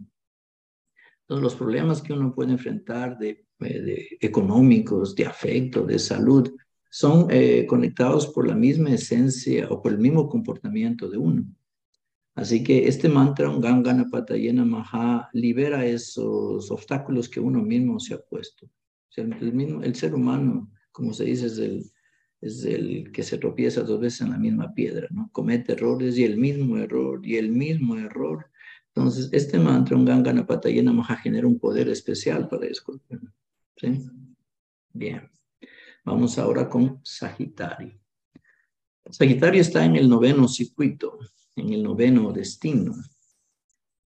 Los 1.40 1.54
problemas 1.54 2.02
que 2.02 2.12
uno 2.12 2.34
puede 2.34 2.52
enfrentar 2.52 3.18
de, 3.18 3.46
de 3.58 4.18
económicos, 4.20 5.14
de 5.14 5.26
afecto, 5.26 5.84
de 5.84 5.98
salud, 5.98 6.50
son 6.94 7.28
eh, 7.30 7.64
conectados 7.66 8.26
por 8.26 8.46
la 8.46 8.54
misma 8.54 8.90
esencia 8.90 9.66
o 9.70 9.80
por 9.80 9.92
el 9.92 9.98
mismo 9.98 10.28
comportamiento 10.28 11.08
de 11.08 11.16
uno. 11.16 11.46
Así 12.34 12.62
que 12.62 12.86
este 12.86 13.08
mantra, 13.08 13.48
un 13.48 13.62
Gangana 13.62 14.06
Patayena 14.10 14.64
Maha, 14.64 15.30
libera 15.32 15.86
esos 15.86 16.70
obstáculos 16.70 17.30
que 17.30 17.40
uno 17.40 17.62
mismo 17.62 17.98
se 17.98 18.12
ha 18.14 18.18
puesto. 18.18 18.66
O 18.66 19.12
sea, 19.12 19.24
el, 19.24 19.52
mismo, 19.54 19.82
el 19.82 19.94
ser 19.94 20.14
humano, 20.14 20.70
como 20.90 21.14
se 21.14 21.24
dice, 21.24 21.46
es 21.46 21.58
el, 21.58 21.90
es 22.42 22.64
el 22.66 23.10
que 23.10 23.22
se 23.22 23.38
tropieza 23.38 23.82
dos 23.82 23.98
veces 23.98 24.22
en 24.22 24.30
la 24.30 24.38
misma 24.38 24.74
piedra, 24.74 25.08
¿no? 25.10 25.30
Comete 25.32 25.72
errores 25.72 26.18
y 26.18 26.24
el 26.24 26.36
mismo 26.36 26.76
error 26.76 27.20
y 27.24 27.36
el 27.36 27.50
mismo 27.50 27.96
error. 27.96 28.50
Entonces, 28.94 29.30
este 29.32 29.58
mantra, 29.58 29.96
un 29.96 30.04
Gangana 30.04 30.46
Patayena 30.46 30.92
Maha, 30.92 31.16
genera 31.16 31.46
un 31.46 31.58
poder 31.58 31.88
especial 31.88 32.48
para. 32.48 32.68
¿Sí? 33.76 34.10
Bien. 34.92 35.30
Vamos 36.04 36.38
ahora 36.38 36.68
con 36.68 37.00
Sagitario. 37.02 37.98
Sagitario 39.10 39.60
está 39.60 39.84
en 39.84 39.96
el 39.96 40.08
noveno 40.08 40.46
circuito, 40.46 41.18
en 41.56 41.72
el 41.72 41.82
noveno 41.82 42.32
destino. 42.32 42.94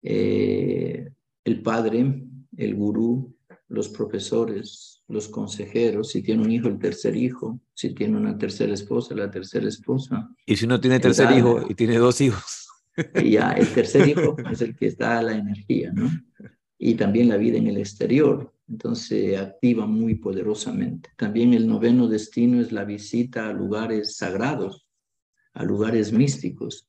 Eh, 0.03 1.11
el 1.45 1.63
padre, 1.63 2.25
el 2.57 2.75
gurú, 2.75 3.37
los 3.69 3.89
profesores, 3.89 5.03
los 5.09 5.29
consejeros, 5.29 6.11
si 6.11 6.23
tiene 6.23 6.43
un 6.43 6.51
hijo, 6.51 6.69
el 6.69 6.79
tercer 6.79 7.17
hijo, 7.17 7.61
si 7.73 7.95
tiene 7.95 8.17
una 8.17 8.37
tercera 8.37 8.75
esposa, 8.75 9.15
la 9.15 9.31
tercera 9.31 9.69
esposa. 9.69 10.29
Y 10.45 10.57
si 10.57 10.67
no 10.67 10.81
tiene 10.81 11.01
tercer 11.01 11.31
hijo 11.37 11.65
y 11.69 11.75
tiene 11.75 11.99
dos 11.99 12.21
hijos. 12.21 12.62
Y 13.23 13.33
ya, 13.33 13.53
el 13.53 13.69
tercer 13.69 14.09
hijo 14.09 14.37
es 14.51 14.61
el 14.61 14.77
que 14.77 14.87
está 14.87 15.23
la 15.23 15.35
energía, 15.35 15.93
¿no? 15.93 16.11
Y 16.79 16.95
también 16.95 17.29
la 17.29 17.37
vida 17.37 17.59
en 17.59 17.69
el 17.69 17.79
exterior, 17.79 18.53
entonces 18.69 19.39
activa 19.39 19.87
muy 19.87 20.17
poderosamente. 20.17 21.11
También 21.17 21.55
el 21.55 21.67
noveno 21.67 22.09
destino 22.09 22.61
es 22.61 22.73
la 22.73 22.85
visita 22.85 23.49
a 23.49 23.53
lugares 23.53 24.17
sagrados, 24.17 24.87
a 25.55 25.65
lugares 25.65 26.13
místicos 26.13 26.89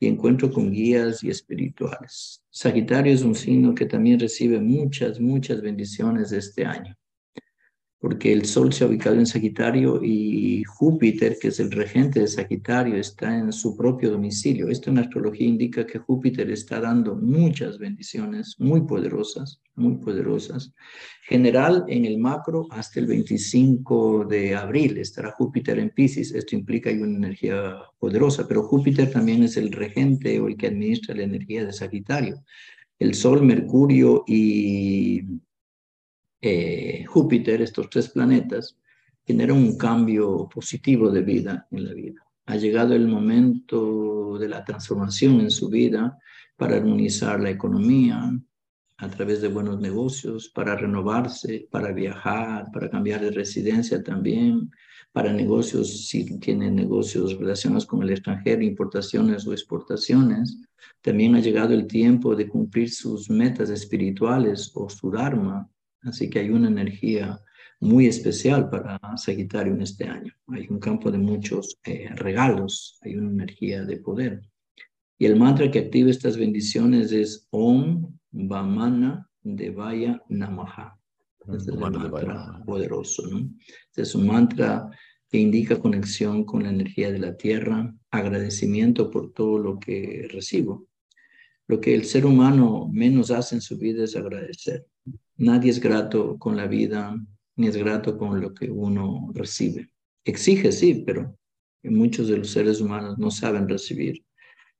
y 0.00 0.06
encuentro 0.06 0.50
con 0.50 0.72
guías 0.72 1.22
y 1.22 1.30
espirituales. 1.30 2.42
Sagitario 2.50 3.12
es 3.12 3.22
un 3.22 3.34
signo 3.34 3.74
que 3.74 3.86
también 3.86 4.20
recibe 4.20 4.60
muchas, 4.60 5.20
muchas 5.20 5.60
bendiciones 5.60 6.32
este 6.32 6.64
año, 6.64 6.96
porque 8.04 8.34
el 8.34 8.44
Sol 8.44 8.70
se 8.70 8.84
ha 8.84 8.86
ubicado 8.86 9.16
en 9.16 9.24
Sagitario 9.24 9.98
y 10.04 10.62
Júpiter, 10.64 11.38
que 11.40 11.48
es 11.48 11.58
el 11.58 11.70
regente 11.70 12.20
de 12.20 12.26
Sagitario, 12.26 12.96
está 12.96 13.34
en 13.34 13.50
su 13.50 13.74
propio 13.74 14.10
domicilio. 14.10 14.68
Esto 14.68 14.90
en 14.90 14.98
astrología 14.98 15.46
indica 15.46 15.86
que 15.86 15.98
Júpiter 15.98 16.50
está 16.50 16.80
dando 16.80 17.16
muchas 17.16 17.78
bendiciones 17.78 18.56
muy 18.58 18.82
poderosas, 18.82 19.62
muy 19.74 19.94
poderosas. 19.94 20.74
General 21.22 21.86
en 21.88 22.04
el 22.04 22.18
macro 22.18 22.66
hasta 22.72 23.00
el 23.00 23.06
25 23.06 24.26
de 24.26 24.54
abril 24.54 24.98
estará 24.98 25.30
Júpiter 25.30 25.78
en 25.78 25.88
Pisces. 25.88 26.34
Esto 26.34 26.56
implica 26.56 26.90
hay 26.90 26.98
una 26.98 27.16
energía 27.16 27.74
poderosa, 27.98 28.46
pero 28.46 28.64
Júpiter 28.64 29.10
también 29.10 29.44
es 29.44 29.56
el 29.56 29.72
regente 29.72 30.38
o 30.40 30.48
el 30.48 30.58
que 30.58 30.66
administra 30.66 31.14
la 31.14 31.22
energía 31.22 31.64
de 31.64 31.72
Sagitario. 31.72 32.44
El 32.98 33.14
Sol, 33.14 33.42
Mercurio 33.42 34.24
y 34.26 35.22
eh, 36.44 37.04
Júpiter, 37.06 37.62
estos 37.62 37.88
tres 37.88 38.08
planetas, 38.10 38.76
generan 39.26 39.56
un 39.56 39.78
cambio 39.78 40.48
positivo 40.52 41.10
de 41.10 41.22
vida 41.22 41.66
en 41.70 41.84
la 41.84 41.94
vida. 41.94 42.20
Ha 42.46 42.56
llegado 42.56 42.94
el 42.94 43.08
momento 43.08 44.36
de 44.38 44.48
la 44.48 44.64
transformación 44.64 45.40
en 45.40 45.50
su 45.50 45.68
vida 45.70 46.18
para 46.56 46.76
armonizar 46.76 47.40
la 47.40 47.50
economía 47.50 48.30
a 48.98 49.08
través 49.08 49.40
de 49.40 49.48
buenos 49.48 49.80
negocios, 49.80 50.50
para 50.50 50.76
renovarse, 50.76 51.66
para 51.70 51.92
viajar, 51.92 52.66
para 52.72 52.90
cambiar 52.90 53.22
de 53.22 53.30
residencia 53.30 54.02
también, 54.02 54.70
para 55.12 55.32
negocios, 55.32 56.06
si 56.08 56.38
tienen 56.38 56.74
negocios 56.74 57.38
relacionados 57.38 57.86
con 57.86 58.02
el 58.02 58.10
extranjero, 58.10 58.62
importaciones 58.62 59.46
o 59.46 59.52
exportaciones. 59.52 60.60
También 61.00 61.34
ha 61.34 61.40
llegado 61.40 61.72
el 61.72 61.86
tiempo 61.86 62.36
de 62.36 62.48
cumplir 62.48 62.90
sus 62.90 63.30
metas 63.30 63.70
espirituales 63.70 64.70
o 64.74 64.88
su 64.88 65.10
dharma, 65.10 65.68
Así 66.04 66.28
que 66.30 66.40
hay 66.40 66.50
una 66.50 66.68
energía 66.68 67.40
muy 67.80 68.06
especial 68.06 68.70
para 68.70 68.98
Sagitario 69.16 69.74
en 69.74 69.82
este 69.82 70.04
año. 70.04 70.32
Hay 70.48 70.66
un 70.70 70.78
campo 70.78 71.10
de 71.10 71.18
muchos 71.18 71.78
eh, 71.84 72.08
regalos, 72.14 72.98
hay 73.02 73.16
una 73.16 73.30
energía 73.30 73.84
de 73.84 73.96
poder. 73.98 74.42
Y 75.18 75.26
el 75.26 75.36
mantra 75.36 75.70
que 75.70 75.80
activa 75.80 76.10
estas 76.10 76.36
bendiciones 76.36 77.12
es 77.12 77.46
Om 77.50 78.16
Vamana 78.30 79.28
Devaya 79.42 80.22
Namaha. 80.28 80.98
Este 81.40 81.56
es 81.56 81.68
el 81.68 81.78
mantra 81.78 82.62
poderoso, 82.64 83.26
¿no? 83.28 83.50
Este 83.88 84.02
es 84.02 84.14
un 84.14 84.26
mantra 84.26 84.88
que 85.28 85.38
indica 85.38 85.78
conexión 85.78 86.44
con 86.44 86.62
la 86.62 86.70
energía 86.70 87.12
de 87.12 87.18
la 87.18 87.36
tierra, 87.36 87.94
agradecimiento 88.10 89.10
por 89.10 89.32
todo 89.32 89.58
lo 89.58 89.78
que 89.78 90.26
recibo. 90.30 90.86
Lo 91.66 91.80
que 91.80 91.94
el 91.94 92.04
ser 92.04 92.24
humano 92.24 92.88
menos 92.92 93.30
hace 93.30 93.56
en 93.56 93.60
su 93.60 93.76
vida 93.78 94.04
es 94.04 94.16
agradecer. 94.16 94.86
Nadie 95.36 95.70
es 95.70 95.80
grato 95.80 96.38
con 96.38 96.56
la 96.56 96.66
vida, 96.66 97.16
ni 97.56 97.66
es 97.66 97.76
grato 97.76 98.16
con 98.16 98.40
lo 98.40 98.54
que 98.54 98.70
uno 98.70 99.30
recibe. 99.34 99.90
Exige, 100.24 100.72
sí, 100.72 101.02
pero 101.06 101.36
muchos 101.82 102.28
de 102.28 102.38
los 102.38 102.50
seres 102.50 102.80
humanos 102.80 103.18
no 103.18 103.30
saben 103.30 103.68
recibir. 103.68 104.24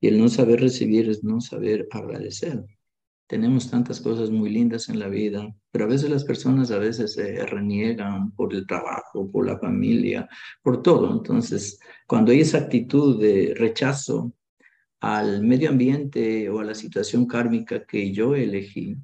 Y 0.00 0.08
el 0.08 0.18
no 0.18 0.28
saber 0.28 0.60
recibir 0.60 1.08
es 1.08 1.24
no 1.24 1.40
saber 1.40 1.88
agradecer. 1.90 2.64
Tenemos 3.26 3.70
tantas 3.70 4.00
cosas 4.00 4.30
muy 4.30 4.50
lindas 4.50 4.88
en 4.90 4.98
la 4.98 5.08
vida, 5.08 5.54
pero 5.70 5.86
a 5.86 5.88
veces 5.88 6.10
las 6.10 6.24
personas 6.24 6.70
a 6.70 6.78
veces 6.78 7.14
se 7.14 7.44
reniegan 7.46 8.32
por 8.32 8.54
el 8.54 8.66
trabajo, 8.66 9.30
por 9.30 9.46
la 9.46 9.58
familia, 9.58 10.28
por 10.62 10.82
todo. 10.82 11.10
Entonces, 11.10 11.80
cuando 12.06 12.32
hay 12.32 12.40
esa 12.40 12.58
actitud 12.58 13.20
de 13.20 13.54
rechazo 13.56 14.34
al 15.00 15.42
medio 15.42 15.70
ambiente 15.70 16.48
o 16.50 16.60
a 16.60 16.64
la 16.64 16.74
situación 16.74 17.26
kármica 17.26 17.84
que 17.86 18.12
yo 18.12 18.34
elegí, 18.34 18.96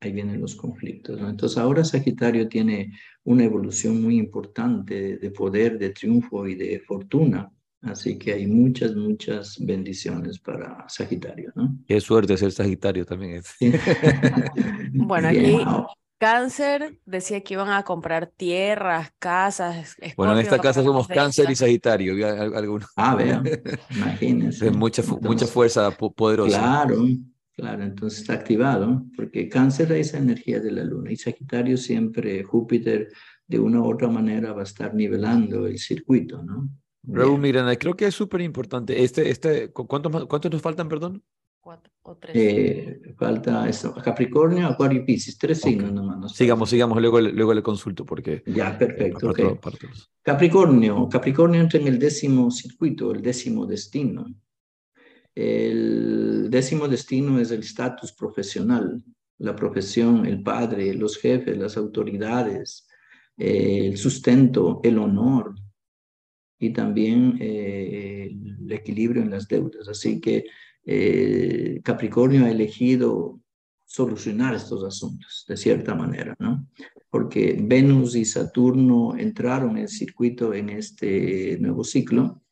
ahí 0.00 0.12
vienen 0.12 0.40
los 0.40 0.54
conflictos. 0.56 1.20
¿no? 1.20 1.28
Entonces 1.28 1.58
ahora 1.58 1.84
Sagitario 1.84 2.48
tiene 2.48 2.92
una 3.24 3.44
evolución 3.44 4.02
muy 4.02 4.18
importante 4.18 5.18
de 5.18 5.30
poder, 5.30 5.78
de 5.78 5.90
triunfo 5.90 6.46
y 6.46 6.54
de 6.54 6.80
fortuna. 6.80 7.50
Así 7.80 8.18
que 8.18 8.32
hay 8.32 8.46
muchas, 8.46 8.94
muchas 8.96 9.56
bendiciones 9.64 10.38
para 10.40 10.84
Sagitario, 10.88 11.52
¿no? 11.54 11.78
Qué 11.86 12.00
suerte 12.00 12.36
ser 12.36 12.50
Sagitario 12.50 13.04
también 13.06 13.36
es. 13.36 13.54
Bueno, 14.94 15.28
aquí 15.28 15.64
Cáncer 16.18 16.98
decía 17.06 17.40
que 17.42 17.54
iban 17.54 17.70
a 17.70 17.84
comprar 17.84 18.26
tierras, 18.26 19.12
casas. 19.20 19.94
Bueno, 20.16 20.32
en 20.32 20.40
Escorpio 20.40 20.40
esta 20.40 20.58
casa 20.60 20.82
somos 20.82 21.06
Cáncer 21.06 21.48
y. 21.50 21.54
Sagitario. 21.54 22.14
algunos. 22.56 22.88
Ah, 22.96 23.14
vean, 23.14 23.44
imagínense. 23.94 24.66
Es 24.66 24.76
mucha, 24.76 25.02
fu- 25.04 25.14
mucha 25.14 25.46
Entonces, 25.46 25.50
fuerza 25.52 25.90
po- 25.96 26.12
poderosa. 26.12 26.58
Claro, 26.58 26.96
claro, 27.58 27.82
entonces 27.82 28.20
está 28.20 28.34
activado, 28.34 29.04
porque 29.16 29.48
cáncer 29.48 29.90
es 29.92 30.08
esa 30.08 30.18
energía 30.18 30.60
de 30.60 30.70
la 30.70 30.84
luna 30.84 31.10
y 31.10 31.16
Sagitario 31.16 31.76
siempre, 31.76 32.44
Júpiter, 32.44 33.08
de 33.48 33.58
una 33.58 33.80
u 33.80 33.92
otra 33.92 34.06
manera 34.08 34.52
va 34.52 34.60
a 34.60 34.64
estar 34.64 34.94
nivelando 34.94 35.66
el 35.66 35.76
circuito, 35.78 36.40
¿no? 36.42 36.68
Raúl 37.02 37.30
Bien. 37.32 37.40
Miranda, 37.40 37.74
creo 37.76 37.94
que 37.96 38.06
es 38.06 38.14
súper 38.14 38.42
importante. 38.42 39.02
Este, 39.02 39.28
este, 39.28 39.72
¿cu- 39.72 39.88
¿cuántos, 39.88 40.26
cuántos 40.26 40.52
nos 40.52 40.62
faltan, 40.62 40.88
perdón? 40.88 41.22
Cuatro 41.60 41.92
o 42.02 42.16
tres. 42.16 42.36
Eh, 42.36 43.00
falta 43.18 43.68
eso, 43.68 43.92
Capricornio, 43.94 44.68
Acuario 44.68 45.00
y 45.00 45.04
Piscis, 45.04 45.36
tres 45.36 45.58
Ok. 45.58 45.68
signos 45.70 45.92
nomás. 45.92 46.32
Sigamos, 46.36 46.70
sigamos, 46.70 47.00
luego, 47.00 47.20
le- 47.20 47.32
luego 47.32 47.54
le 47.54 47.62
consulto 47.62 48.04
porque. 48.06 48.42
Ya, 48.46 48.70
eh, 48.70 48.76
perfecto, 48.78 49.18
para 49.18 49.30
ok. 49.32 49.38
todo- 49.38 49.60
para 49.60 49.76
todos. 49.78 50.10
Capricornio, 50.22 51.08
Capricornio 51.08 51.60
entra 51.60 51.80
en 51.80 51.88
el 51.88 51.98
décimo 51.98 52.50
circuito, 52.52 53.10
el 53.12 53.20
décimo 53.22 53.66
destino. 53.66 54.26
El 55.40 56.50
décimo 56.50 56.88
destino 56.88 57.38
es 57.38 57.52
el 57.52 57.60
estatus 57.60 58.12
profesional, 58.12 59.00
la 59.38 59.54
profesión, 59.54 60.26
el 60.26 60.42
padre, 60.42 60.92
los 60.94 61.16
jefes, 61.16 61.56
las 61.56 61.76
autoridades, 61.76 62.88
eh, 63.36 63.86
el 63.86 63.96
sustento, 63.96 64.80
el 64.82 64.98
honor 64.98 65.54
y 66.58 66.72
también 66.72 67.38
eh, 67.40 68.32
el 68.32 68.72
equilibrio 68.72 69.22
en 69.22 69.30
las 69.30 69.46
deudas. 69.46 69.86
Así 69.86 70.20
que 70.20 70.44
eh, 70.84 71.80
Capricornio 71.84 72.44
ha 72.44 72.50
elegido 72.50 73.40
solucionar 73.84 74.56
estos 74.56 74.82
asuntos 74.82 75.44
de 75.46 75.56
cierta 75.56 75.94
manera, 75.94 76.34
¿no? 76.40 76.66
Porque 77.10 77.56
Venus 77.62 78.16
y 78.16 78.24
Saturno 78.24 79.16
entraron 79.16 79.76
en 79.76 79.84
el 79.84 79.88
circuito 79.88 80.52
en 80.52 80.70
este 80.70 81.56
nuevo 81.60 81.84
ciclo. 81.84 82.42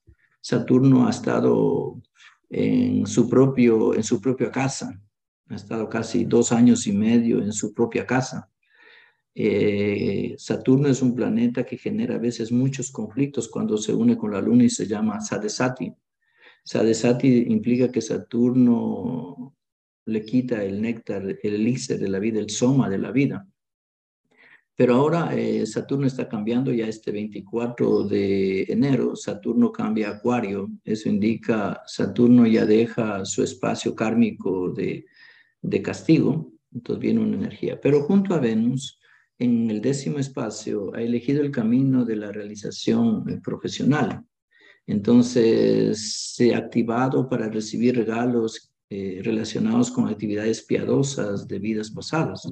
Saturno 0.41 1.09
ha 1.09 1.11
estado 1.11 2.01
en 2.49 3.07
su, 3.07 3.29
propio, 3.29 3.95
en 3.95 4.03
su 4.03 4.21
propia 4.21 4.51
casa, 4.51 5.01
ha 5.49 5.55
estado 5.55 5.89
casi 5.89 6.25
dos 6.25 6.53
años 6.53 6.87
y 6.87 6.93
medio 6.93 7.41
en 7.41 7.53
su 7.53 7.73
propia 7.73 8.07
casa. 8.07 8.51
Eh, 9.35 10.35
Saturno 10.39 10.89
es 10.89 11.03
un 11.03 11.15
planeta 11.15 11.65
que 11.65 11.77
genera 11.77 12.15
a 12.15 12.19
veces 12.19 12.51
muchos 12.51 12.91
conflictos 12.91 13.49
cuando 13.49 13.77
se 13.77 13.93
une 13.93 14.17
con 14.17 14.33
la 14.33 14.41
Luna 14.41 14.65
y 14.65 14.71
se 14.71 14.87
llama 14.87 15.21
Sadesati. 15.21 15.93
Sadesati 16.65 17.47
implica 17.49 17.93
que 17.93 18.01
Saturno 18.01 19.55
le 20.07 20.25
quita 20.25 20.65
el 20.65 20.81
néctar, 20.81 21.23
el 21.23 21.55
elixir 21.55 21.99
de 21.99 22.09
la 22.09 22.19
vida, 22.19 22.41
el 22.41 22.51
soma 22.51 22.89
de 22.89 22.99
la 22.99 23.13
vida. 23.13 23.47
Pero 24.77 24.95
ahora 24.95 25.35
eh, 25.35 25.65
Saturno 25.65 26.07
está 26.07 26.29
cambiando 26.29 26.71
ya 26.71 26.87
este 26.87 27.11
24 27.11 28.05
de 28.07 28.65
enero, 28.65 29.17
Saturno 29.17 29.73
cambia 29.73 30.09
a 30.09 30.17
Acuario, 30.17 30.69
eso 30.85 31.09
indica 31.09 31.83
Saturno 31.87 32.47
ya 32.47 32.67
deja 32.67 33.25
su 33.25 33.43
espacio 33.43 33.95
kármico 33.95 34.69
de, 34.71 35.07
de 35.63 35.83
castigo, 35.83 36.53
entonces 36.73 37.01
viene 37.01 37.21
una 37.21 37.37
energía. 37.37 37.81
Pero 37.81 38.03
junto 38.03 38.35
a 38.35 38.39
Venus, 38.39 39.01
en 39.39 39.71
el 39.71 39.81
décimo 39.81 40.19
espacio, 40.19 40.95
ha 40.95 41.01
elegido 41.01 41.43
el 41.43 41.51
camino 41.51 42.05
de 42.05 42.17
la 42.17 42.31
realización 42.31 43.29
eh, 43.31 43.41
profesional. 43.43 44.25
Entonces, 44.87 46.33
se 46.35 46.55
ha 46.55 46.59
activado 46.59 47.29
para 47.29 47.49
recibir 47.49 47.97
regalos 47.97 48.71
eh, 48.89 49.21
relacionados 49.25 49.91
con 49.91 50.07
actividades 50.07 50.63
piadosas 50.63 51.49
de 51.49 51.59
vidas 51.59 51.91
pasadas. 51.91 52.47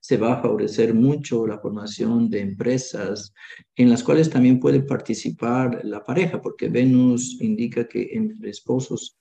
Se 0.00 0.16
va 0.16 0.34
a 0.34 0.42
favorecer 0.42 0.94
mucho 0.94 1.46
la 1.46 1.58
formación 1.58 2.28
de 2.28 2.40
empresas 2.40 3.32
en 3.76 3.90
las 3.90 4.02
cuales 4.02 4.30
también 4.30 4.60
puede 4.60 4.80
participar 4.80 5.80
la 5.84 6.04
pareja, 6.04 6.40
porque 6.40 6.68
Venus 6.68 7.40
indica 7.40 7.86
que 7.86 8.10
entre 8.12 8.50
esposos 8.50 9.18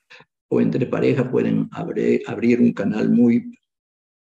o 0.50 0.60
entre 0.60 0.86
pareja 0.86 1.30
pueden 1.30 1.70
abrir, 1.72 2.22
abrir 2.28 2.60
un 2.60 2.74
canal 2.74 3.10
muy 3.10 3.58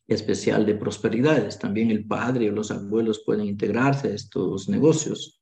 especial 0.07 0.65
de 0.65 0.75
prosperidades. 0.75 1.57
También 1.59 1.91
el 1.91 2.05
padre 2.05 2.49
o 2.49 2.53
los 2.53 2.71
abuelos 2.71 3.23
pueden 3.25 3.45
integrarse 3.45 4.09
a 4.09 4.15
estos 4.15 4.67
negocios 4.67 5.39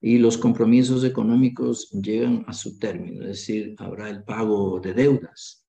y 0.00 0.18
los 0.18 0.38
compromisos 0.38 1.04
económicos 1.04 1.90
llegan 1.90 2.44
a 2.46 2.52
su 2.52 2.78
término, 2.78 3.22
es 3.22 3.28
decir, 3.28 3.74
habrá 3.78 4.08
el 4.08 4.22
pago 4.22 4.78
de 4.78 4.94
deudas. 4.94 5.65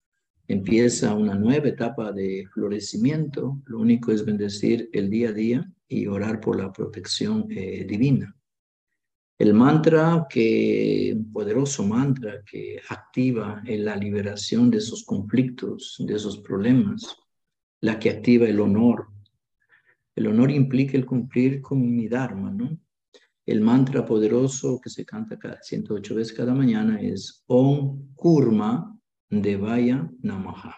Empieza 0.50 1.14
una 1.14 1.36
nueva 1.36 1.68
etapa 1.68 2.14
de 2.14 2.48
florecimiento. 2.54 3.62
Lo 3.66 3.80
único 3.80 4.14
es 4.14 4.24
bendecir 4.24 4.90
el 4.94 5.10
día 5.10 5.30
a 5.30 5.34
día 5.34 5.72
y 5.90 6.08
orar 6.08 6.40
por 6.40 6.58
la 6.58 6.72
protección 6.72 7.48
eh, 7.50 7.86
divina. 7.86 8.34
El 9.38 9.54
mantra 9.54 10.26
que, 10.30 11.14
un 11.16 11.32
poderoso 11.32 11.86
mantra 11.86 12.44
que 12.44 12.82
activa 12.90 13.62
en 13.66 13.86
la 13.86 13.96
liberación 13.96 14.72
de 14.72 14.78
esos 14.78 15.04
conflictos, 15.04 15.98
de 16.00 16.16
esos 16.16 16.40
problemas, 16.40 17.18
la 17.82 18.00
que 18.00 18.10
activa 18.10 18.48
el 18.48 18.60
honor. 18.60 19.10
El 20.16 20.28
honor 20.28 20.50
implica 20.50 20.98
el 20.98 21.06
cumplir 21.06 21.62
con 21.62 21.96
mi 21.96 22.08
Dharma, 22.08 22.52
¿no? 22.52 22.80
El 23.46 23.62
mantra 23.62 24.06
poderoso 24.06 24.80
que 24.82 24.90
se 24.90 25.06
canta 25.06 25.38
cada 25.38 25.62
108 25.62 26.16
veces 26.16 26.34
cada 26.34 26.54
mañana 26.54 27.00
es 27.00 27.44
Om 27.48 28.14
Kurma 28.16 28.97
Devaya 29.30 30.10
Namaha. 30.22 30.74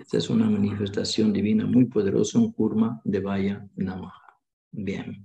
Esta 0.00 0.18
es 0.18 0.28
una 0.30 0.50
manifestación 0.50 1.32
divina 1.32 1.64
muy 1.64 1.84
poderosa, 1.84 2.40
Om 2.40 2.52
Kurma 2.52 3.00
Devaya 3.04 3.64
Namaha. 3.76 4.40
Bien, 4.72 5.24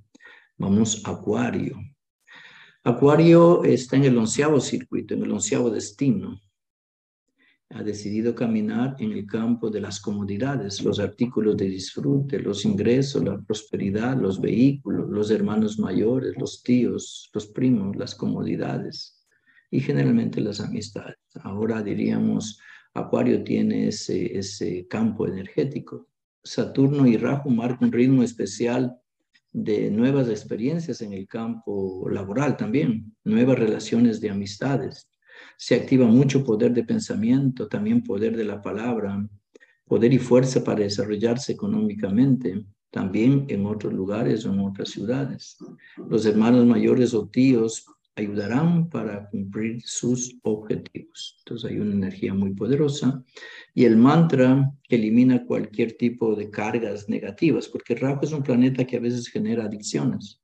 vamos 0.56 1.02
a 1.04 1.12
Acuario. 1.12 1.78
Acuario 2.84 3.64
está 3.64 3.96
en 3.96 4.06
el 4.06 4.18
onceavo 4.20 4.60
circuito, 4.60 5.16
en 5.16 5.24
el 5.24 5.32
onceavo 5.32 5.72
destino. 5.72 6.40
Ha 7.70 7.82
decidido 7.82 8.36
caminar 8.36 8.96
en 9.00 9.14
el 9.14 9.26
campo 9.26 9.72
de 9.72 9.82
las 9.82 10.00
comodidades, 10.00 10.84
los 10.84 11.00
artículos 11.00 11.58
de 11.58 11.66
disfrute, 11.66 12.38
los 12.40 12.66
ingresos, 12.66 13.24
la 13.24 13.42
prosperidad, 13.42 14.16
los 14.16 14.40
vehículos, 14.40 15.10
los 15.10 15.32
hermanos 15.32 15.80
mayores, 15.80 16.38
los 16.38 16.62
tíos, 16.62 17.32
los 17.34 17.48
primos, 17.48 17.96
las 17.96 18.14
comodidades 18.14 19.21
y 19.72 19.80
generalmente 19.80 20.42
las 20.42 20.60
amistades. 20.60 21.18
Ahora 21.42 21.82
diríamos, 21.82 22.60
Acuario 22.94 23.44
tiene 23.44 23.88
ese, 23.88 24.38
ese 24.38 24.86
campo 24.88 25.26
energético. 25.26 26.08
Saturno 26.44 27.08
y 27.08 27.16
Rahu 27.16 27.50
marcan 27.50 27.88
un 27.88 27.94
ritmo 27.94 28.22
especial 28.22 28.98
de 29.54 29.90
nuevas 29.90 30.28
experiencias 30.28 31.02
en 31.02 31.14
el 31.14 31.26
campo 31.28 32.08
laboral 32.10 32.58
también, 32.58 33.16
nuevas 33.24 33.58
relaciones 33.58 34.20
de 34.20 34.30
amistades. 34.30 35.10
Se 35.58 35.76
activa 35.76 36.06
mucho 36.06 36.44
poder 36.44 36.74
de 36.74 36.84
pensamiento, 36.84 37.68
también 37.68 38.04
poder 38.04 38.36
de 38.36 38.44
la 38.44 38.62
palabra, 38.62 39.26
poder 39.86 40.14
y 40.14 40.20
fuerza 40.20 40.64
para 40.64 40.82
desarrollarse 40.82 41.54
económicamente, 41.54 42.66
también 42.90 43.46
en 43.48 43.66
otros 43.66 43.94
lugares 43.94 44.46
o 44.46 44.54
en 44.54 44.60
otras 44.60 44.90
ciudades. 44.90 45.58
Los 46.10 46.26
hermanos 46.26 46.66
mayores 46.66 47.14
o 47.14 47.28
tíos 47.28 47.86
ayudarán 48.16 48.90
para 48.90 49.30
cumplir 49.30 49.82
sus 49.84 50.38
objetivos. 50.44 51.38
Entonces 51.40 51.72
hay 51.72 51.80
una 51.80 51.94
energía 51.94 52.34
muy 52.34 52.54
poderosa 52.54 53.24
y 53.74 53.86
el 53.86 53.98
mantra 53.98 54.72
elimina 54.90 55.46
cualquier 55.46 55.94
tipo 55.94 56.36
de 56.36 56.50
cargas 56.50 57.08
negativas, 57.08 57.68
porque 57.68 57.96
Rahu 57.96 58.20
es 58.24 58.32
un 58.32 58.44
planeta 58.44 58.86
que 58.86 58.98
a 58.98 59.02
veces 59.02 59.28
genera 59.28 59.66
adicciones. 59.66 60.42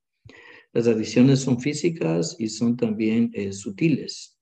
Las 0.73 0.87
adicciones 0.87 1.41
son 1.41 1.59
físicas 1.59 2.35
y 2.39 2.49
son 2.49 2.77
también 2.77 3.31
eh, 3.33 3.51
sutiles. 3.53 4.37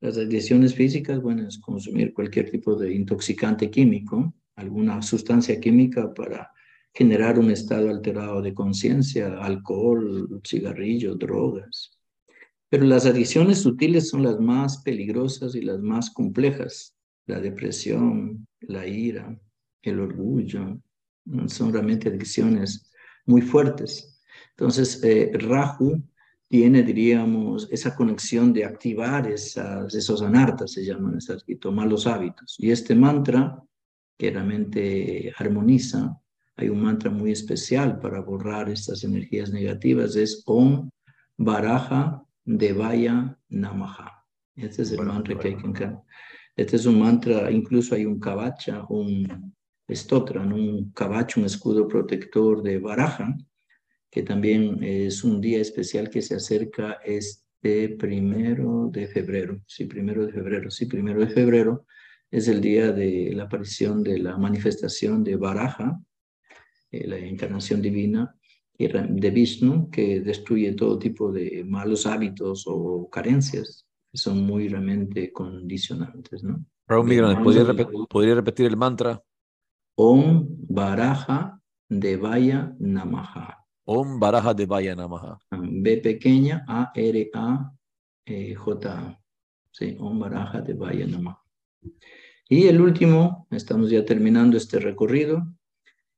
Las 0.00 0.18
adicciones 0.18 0.74
físicas, 0.74 1.20
bueno, 1.20 1.46
es 1.48 1.58
consumir 1.58 2.12
cualquier 2.12 2.50
tipo 2.50 2.74
de 2.76 2.94
intoxicante 2.94 3.70
químico, 3.70 4.34
alguna 4.56 5.02
sustancia 5.02 5.58
química 5.60 6.12
para 6.12 6.50
generar 6.92 7.38
un 7.38 7.50
estado 7.50 7.90
alterado 7.90 8.40
de 8.40 8.54
conciencia, 8.54 9.38
alcohol, 9.38 10.40
cigarrillo, 10.44 11.14
drogas. 11.14 11.95
Pero 12.68 12.84
las 12.84 13.06
adicciones 13.06 13.60
sutiles 13.60 14.08
son 14.08 14.22
las 14.22 14.40
más 14.40 14.82
peligrosas 14.82 15.54
y 15.54 15.62
las 15.62 15.80
más 15.80 16.10
complejas. 16.10 16.96
La 17.26 17.40
depresión, 17.40 18.46
la 18.60 18.86
ira, 18.86 19.38
el 19.82 20.00
orgullo, 20.00 20.80
son 21.46 21.72
realmente 21.72 22.08
adicciones 22.08 22.90
muy 23.24 23.42
fuertes. 23.42 24.20
Entonces, 24.50 25.02
eh, 25.02 25.30
Raju 25.34 26.02
tiene, 26.48 26.82
diríamos, 26.82 27.68
esa 27.70 27.94
conexión 27.94 28.52
de 28.52 28.64
activar 28.64 29.30
esas, 29.30 29.94
esos 29.94 30.22
anartas, 30.22 30.72
se 30.72 30.84
llaman 30.84 31.18
esas, 31.18 31.44
y 31.46 31.56
tomar 31.56 31.88
hábitos. 32.06 32.56
Y 32.58 32.70
este 32.70 32.94
mantra, 32.94 33.62
que 34.16 34.30
realmente 34.30 35.32
armoniza, 35.36 36.18
hay 36.56 36.68
un 36.68 36.80
mantra 36.80 37.10
muy 37.10 37.32
especial 37.32 37.98
para 37.98 38.20
borrar 38.20 38.70
estas 38.70 39.04
energías 39.04 39.50
negativas, 39.50 40.16
es 40.16 40.42
Om 40.46 40.88
Baraja 41.36 42.25
Devaya 42.46 43.36
Namaha. 43.48 44.24
Este 44.54 44.82
es 44.82 44.92
el 44.92 45.04
mantra 45.04 45.38
que 45.38 45.48
hay 45.48 45.56
que 45.56 45.66
encarnar. 45.66 46.02
Este 46.54 46.76
es 46.76 46.86
un 46.86 46.98
mantra, 46.98 47.50
incluso 47.50 47.94
hay 47.94 48.06
un 48.06 48.18
kavacha, 48.18 48.84
un 48.88 49.54
estotran, 49.86 50.52
un 50.52 50.90
kavacha, 50.92 51.38
un 51.38 51.46
escudo 51.46 51.86
protector 51.86 52.62
de 52.62 52.78
Baraja, 52.78 53.36
que 54.10 54.22
también 54.22 54.82
es 54.82 55.22
un 55.22 55.40
día 55.40 55.60
especial 55.60 56.08
que 56.08 56.22
se 56.22 56.36
acerca 56.36 56.98
este 57.04 57.90
primero 57.90 58.88
de 58.90 59.06
febrero. 59.08 59.60
Sí, 59.66 59.84
primero 59.84 60.24
de 60.24 60.32
febrero, 60.32 60.70
sí, 60.70 60.86
primero 60.86 61.20
de 61.20 61.28
febrero 61.28 61.84
es 62.30 62.48
el 62.48 62.60
día 62.60 62.92
de 62.92 63.32
la 63.34 63.44
aparición 63.44 64.02
de 64.02 64.18
la 64.18 64.38
manifestación 64.38 65.22
de 65.22 65.36
Baraja, 65.36 66.00
eh, 66.90 67.06
la 67.06 67.18
encarnación 67.18 67.82
divina, 67.82 68.34
de 68.78 69.30
Vishnu 69.30 69.90
que 69.90 70.20
destruye 70.20 70.72
todo 70.72 70.98
tipo 70.98 71.32
de 71.32 71.64
malos 71.64 72.06
hábitos 72.06 72.64
o 72.66 73.08
carencias 73.10 73.86
que 74.10 74.18
son 74.18 74.46
muy 74.46 74.68
realmente 74.68 75.32
condicionantes, 75.32 76.42
¿no? 76.42 76.64
Raúl 76.88 77.06
Miguel, 77.06 77.36
¿podría, 78.08 78.34
repetir, 78.34 78.66
el 78.66 78.76
mantra? 78.76 79.20
Om 79.96 80.46
Baraja 80.68 81.60
Devaya 81.88 82.74
Namaha. 82.78 83.64
Om 83.84 84.20
Baraja 84.20 84.54
Devaya 84.54 84.94
Namaha. 84.94 85.38
B 85.50 85.96
pequeña, 85.96 86.64
A 86.68 86.92
R 86.94 87.30
A 87.34 87.72
e, 88.24 88.54
J 88.54 88.92
A. 88.92 89.20
Sí, 89.72 89.96
Om 89.98 90.20
Baraja 90.20 90.60
Devaya 90.60 91.06
Namaha. 91.06 91.42
Y 92.48 92.68
el 92.68 92.80
último, 92.80 93.48
estamos 93.50 93.90
ya 93.90 94.04
terminando 94.04 94.56
este 94.56 94.78
recorrido. 94.78 95.44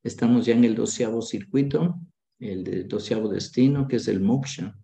Estamos 0.02 0.44
ya 0.44 0.54
en 0.54 0.64
el 0.64 0.74
doceavo 0.74 1.22
circuito, 1.22 1.98
el 2.39 2.86
doceavo 2.89 3.28
destino, 3.28 3.89
que 3.89 3.97
es 3.97 4.09
el 4.09 4.20
moksha. 4.20 4.78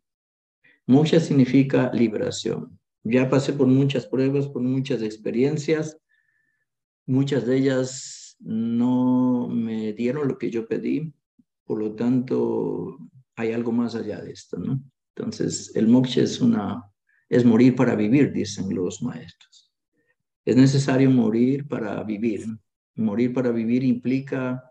Moksha 0.87 1.21
significa 1.21 1.91
liberación. 1.93 2.79
Ya 3.05 3.29
pasé 3.29 3.53
por 3.53 3.67
muchas 3.67 4.07
pruebas, 4.07 4.49
por 4.49 4.63
muchas 4.63 5.03
experiencias. 5.03 5.99
Muchas 7.07 7.47
de 7.47 7.57
ellas 7.57 8.37
no 8.41 9.49
me 9.49 9.93
dieron 9.93 10.29
lo 10.29 10.39
que 10.39 10.51
yo 10.51 10.67
pedí. 10.67 11.15
Por 11.65 11.79
lo 11.79 11.95
tanto, 11.95 12.99
hay 13.37 13.53
algo 13.53 13.73
más 13.73 13.95
allá 13.95 14.21
de 14.21 14.33
esto, 14.33 14.59
¿no? 14.59 14.83
Entonces, 15.15 15.75
el 15.75 15.89
moksha 15.89 16.23
es 16.23 16.41
una 16.41 16.91
es 17.29 17.45
morir 17.45 17.75
para 17.75 17.95
vivir, 17.95 18.33
dicen 18.33 18.73
los 18.75 19.03
maestros. 19.03 19.73
Es 20.45 20.57
necesario 20.57 21.11
morir 21.11 21.67
para 21.67 22.03
vivir. 22.05 22.47
Morir 22.97 23.33
para 23.33 23.51
vivir 23.51 23.83
implica, 23.83 24.63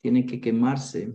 tiene 0.00 0.24
que 0.24 0.40
quemarse 0.40 1.14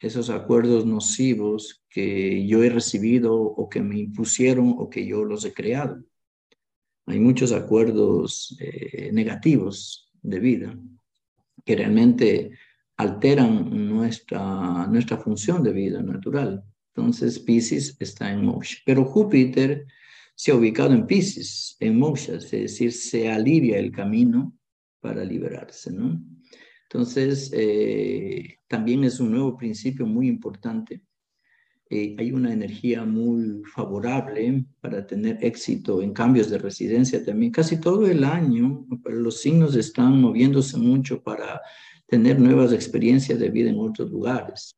esos 0.00 0.30
acuerdos 0.30 0.86
nocivos 0.86 1.84
que 1.88 2.46
yo 2.46 2.62
he 2.62 2.68
recibido 2.68 3.34
o 3.36 3.68
que 3.68 3.80
me 3.80 3.98
impusieron 3.98 4.74
o 4.78 4.90
que 4.90 5.06
yo 5.06 5.24
los 5.24 5.44
he 5.44 5.52
creado. 5.52 6.02
Hay 7.06 7.20
muchos 7.20 7.52
acuerdos 7.52 8.56
eh, 8.60 9.10
negativos 9.12 10.10
de 10.22 10.40
vida 10.40 10.78
que 11.64 11.76
realmente 11.76 12.52
alteran 12.96 13.88
nuestra, 13.88 14.86
nuestra 14.86 15.18
función 15.18 15.62
de 15.62 15.72
vida 15.72 16.02
natural. 16.02 16.62
Entonces, 16.94 17.38
Pisces 17.38 17.96
está 17.98 18.32
en 18.32 18.44
motion. 18.44 18.80
Pero 18.86 19.04
Júpiter 19.04 19.86
se 20.34 20.52
ha 20.52 20.54
ubicado 20.54 20.92
en 20.92 21.06
Pisces, 21.06 21.76
en 21.80 21.98
moksha, 21.98 22.36
es 22.36 22.50
decir, 22.50 22.92
se 22.92 23.30
alivia 23.30 23.78
el 23.78 23.90
camino 23.90 24.56
para 25.00 25.24
liberarse, 25.24 25.92
¿no? 25.92 26.22
Entonces, 26.94 27.50
eh, 27.52 28.60
también 28.68 29.02
es 29.02 29.18
un 29.18 29.32
nuevo 29.32 29.56
principio 29.56 30.06
muy 30.06 30.28
importante. 30.28 31.02
Eh, 31.90 32.14
hay 32.16 32.30
una 32.30 32.52
energía 32.52 33.04
muy 33.04 33.64
favorable 33.74 34.64
para 34.80 35.04
tener 35.04 35.38
éxito 35.44 36.00
en 36.00 36.12
cambios 36.12 36.50
de 36.50 36.58
residencia 36.58 37.24
también. 37.24 37.50
Casi 37.50 37.80
todo 37.80 38.06
el 38.06 38.22
año 38.22 38.86
los 39.06 39.40
signos 39.40 39.74
están 39.74 40.20
moviéndose 40.20 40.78
mucho 40.78 41.20
para 41.20 41.60
tener 42.06 42.38
nuevas 42.38 42.72
experiencias 42.72 43.40
de 43.40 43.50
vida 43.50 43.70
en 43.70 43.80
otros 43.80 44.08
lugares. 44.12 44.76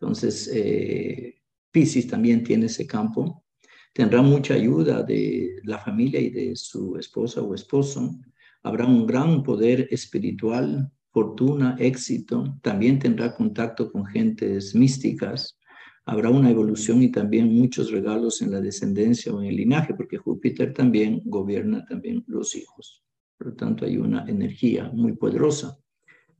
Entonces, 0.00 0.50
eh, 0.54 1.36
Pisces 1.70 2.06
también 2.06 2.42
tiene 2.42 2.64
ese 2.66 2.86
campo 2.86 3.44
tendrá 3.92 4.22
mucha 4.22 4.54
ayuda 4.54 5.02
de 5.02 5.60
la 5.64 5.78
familia 5.78 6.18
y 6.18 6.30
de 6.30 6.56
su 6.56 6.96
esposa 6.96 7.42
o 7.42 7.54
esposo. 7.54 8.18
Habrá 8.62 8.86
un 8.86 9.06
gran 9.06 9.42
poder 9.42 9.86
espiritual, 9.90 10.90
fortuna, 11.12 11.76
éxito. 11.78 12.58
También 12.62 12.98
tendrá 12.98 13.34
contacto 13.34 13.92
con 13.92 14.04
gentes 14.06 14.74
místicas. 14.74 15.58
Habrá 16.04 16.30
una 16.30 16.50
evolución 16.50 17.02
y 17.02 17.12
también 17.12 17.54
muchos 17.54 17.90
regalos 17.90 18.42
en 18.42 18.50
la 18.50 18.60
descendencia 18.60 19.32
o 19.32 19.40
en 19.40 19.48
el 19.48 19.56
linaje, 19.56 19.94
porque 19.94 20.16
Júpiter 20.16 20.72
también 20.72 21.22
gobierna 21.24 21.84
también 21.84 22.24
los 22.26 22.56
hijos. 22.56 23.04
Por 23.38 23.48
lo 23.48 23.54
tanto, 23.54 23.84
hay 23.84 23.98
una 23.98 24.24
energía 24.26 24.90
muy 24.92 25.12
poderosa. 25.12 25.78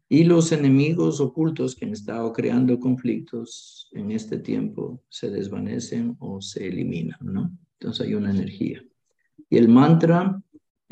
Y 0.09 0.25
los 0.25 0.53
enemigos 0.53 1.21
ocultos 1.21 1.75
que 1.75 1.87
han 1.87 1.93
estado 1.93 2.33
creando 2.33 2.79
conflictos 2.79 3.89
en 3.93 4.11
este 4.11 4.39
tiempo 4.39 5.03
se 5.09 5.31
desvanecen 5.31 6.17
o 6.19 6.41
se 6.41 6.69
eliminan, 6.69 7.19
¿no? 7.23 7.57
Entonces 7.79 8.07
hay 8.07 8.15
una 8.15 8.31
energía. 8.31 8.85
Y 9.49 9.57
el 9.57 9.69
mantra 9.69 10.43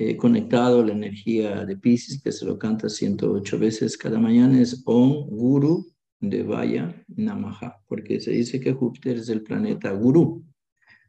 eh, 0.03 0.17
conectado 0.17 0.83
la 0.83 0.93
energía 0.93 1.67
de 1.67 1.77
Pisces, 1.77 2.23
que 2.23 2.33
se 2.33 2.47
lo 2.47 2.59
canta 2.59 2.89
108 2.89 3.59
veces 3.59 3.99
cada 3.99 4.19
mañana, 4.19 4.59
es 4.59 4.83
Om 4.87 5.27
Guru 5.29 5.93
Devaya 6.19 7.05
Namaha, 7.09 7.83
porque 7.87 8.19
se 8.19 8.31
dice 8.31 8.59
que 8.61 8.73
Júpiter 8.73 9.19
es 9.19 9.29
el 9.29 9.43
planeta 9.43 9.93
Guru. 9.93 10.43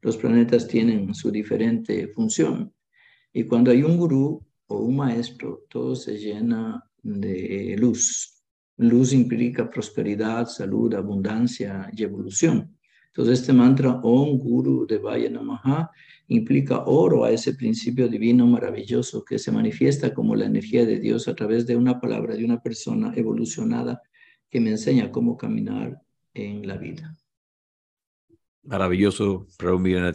Los 0.02 0.18
planetas 0.18 0.68
tienen 0.68 1.16
su 1.16 1.32
diferente 1.32 2.10
función. 2.10 2.74
Y 3.32 3.46
cuando 3.46 3.72
hay 3.72 3.82
un 3.82 3.96
gurú 3.96 4.46
o 4.68 4.80
un 4.80 4.98
maestro, 4.98 5.64
todo 5.70 5.96
se 5.96 6.18
llena 6.18 6.84
de 7.02 7.78
luz. 7.80 8.44
Luz 8.76 9.14
implica 9.14 9.70
prosperidad, 9.70 10.48
salud, 10.48 10.94
abundancia 10.96 11.89
y 11.96 12.04
evolución. 12.04 12.78
Entonces 13.14 13.41
este 13.41 13.53
mantra 13.53 13.99
Om 14.01 14.38
Guru 14.38 14.86
Devaya 14.88 15.30
Namaha 15.30 15.91
implica 16.28 16.84
oro 16.86 17.26
a 17.26 17.32
ese 17.32 17.55
principio 17.55 18.07
divino 18.07 18.47
maravilloso 18.47 19.26
que 19.26 19.38
se 19.38 19.51
manifiesta 19.51 20.14
como 20.14 20.36
la 20.36 20.45
energía 20.45 20.86
de 20.86 20.99
Dios 20.99 21.28
a 21.28 21.36
través 21.36 21.68
de 21.68 21.76
una 21.76 21.99
palabra 21.99 22.36
de 22.36 22.45
una 22.45 22.62
persona 22.62 23.14
evolucionada 23.16 24.01
que 24.49 24.62
me 24.62 24.70
enseña 24.70 25.12
cómo 25.12 25.38
caminar 25.38 26.01
en 26.34 26.66
la 26.66 26.78
vida. 26.78 27.16
Maravilloso, 28.64 29.47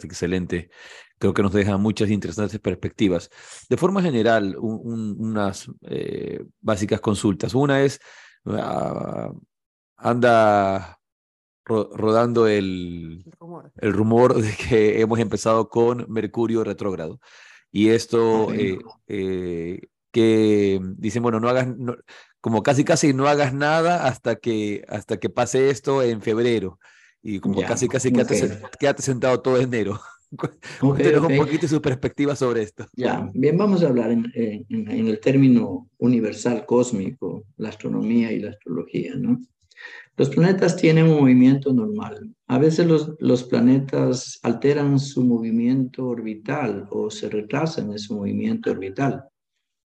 excelente 0.03 0.69
creo 1.17 1.33
que 1.33 1.41
nos 1.41 1.53
deja 1.53 1.77
muchas 1.77 2.09
interesantes 2.09 2.59
perspectivas. 2.59 3.29
De 3.69 3.77
forma 3.77 4.01
general, 4.01 4.55
unas 4.59 5.69
eh, 5.81 6.43
básicas 6.61 7.01
consultas. 7.01 7.53
Una 7.53 7.81
es, 7.81 7.99
ah, 8.45 9.31
anda 9.97 10.96
rodando 11.67 12.47
el, 12.47 13.25
el 13.77 13.93
rumor. 13.93 14.41
de 14.41 14.53
que 14.55 15.01
hemos 15.01 15.19
empezado 15.19 15.69
con 15.69 16.05
Mercurio 16.09 16.63
retrógrado. 16.63 17.19
Y 17.71 17.89
esto, 17.89 18.51
eh, 18.53 18.79
eh, 19.07 19.81
que 20.11 20.79
dicen, 20.97 21.21
bueno, 21.21 21.39
no 21.39 21.49
hagas, 21.49 21.67
como 22.41 22.63
casi 22.63 22.83
casi 22.83 23.13
no 23.13 23.27
hagas 23.27 23.53
nada 23.53 24.07
hasta 24.07 24.37
que, 24.37 24.85
hasta 24.87 25.17
que 25.17 25.29
pase 25.29 25.69
esto 25.69 26.01
en 26.01 26.21
febrero. 26.21 26.79
Y 27.21 27.39
como 27.39 27.61
casi 27.61 27.87
casi 27.87 28.11
quédate, 28.11 28.59
quédate 28.79 29.01
sentado 29.01 29.41
todo 29.41 29.59
enero. 29.59 29.99
Cuéntenos 30.79 31.25
un 31.25 31.37
poquito 31.37 31.67
su 31.67 31.81
perspectiva 31.81 32.35
sobre 32.35 32.63
esto. 32.63 32.85
Ya, 32.93 33.29
bien, 33.33 33.57
vamos 33.57 33.83
a 33.83 33.87
hablar 33.87 34.11
en, 34.11 34.31
en, 34.33 35.07
el 35.07 35.19
término 35.19 35.89
universal 35.97 36.65
cósmico, 36.65 37.43
la 37.57 37.69
astronomía 37.69 38.31
y 38.31 38.39
la 38.39 38.51
astrología, 38.51 39.15
¿no? 39.15 39.41
Los 40.15 40.29
planetas 40.29 40.75
tienen 40.75 41.05
un 41.05 41.21
movimiento 41.21 41.73
normal. 41.73 42.35
A 42.47 42.57
veces 42.57 42.87
los, 42.87 43.15
los 43.19 43.43
planetas 43.43 44.39
alteran 44.43 44.99
su 44.99 45.23
movimiento 45.23 46.07
orbital 46.07 46.87
o 46.89 47.09
se 47.09 47.29
retrasan 47.29 47.91
en 47.91 47.99
su 47.99 48.15
movimiento 48.15 48.71
orbital. 48.71 49.25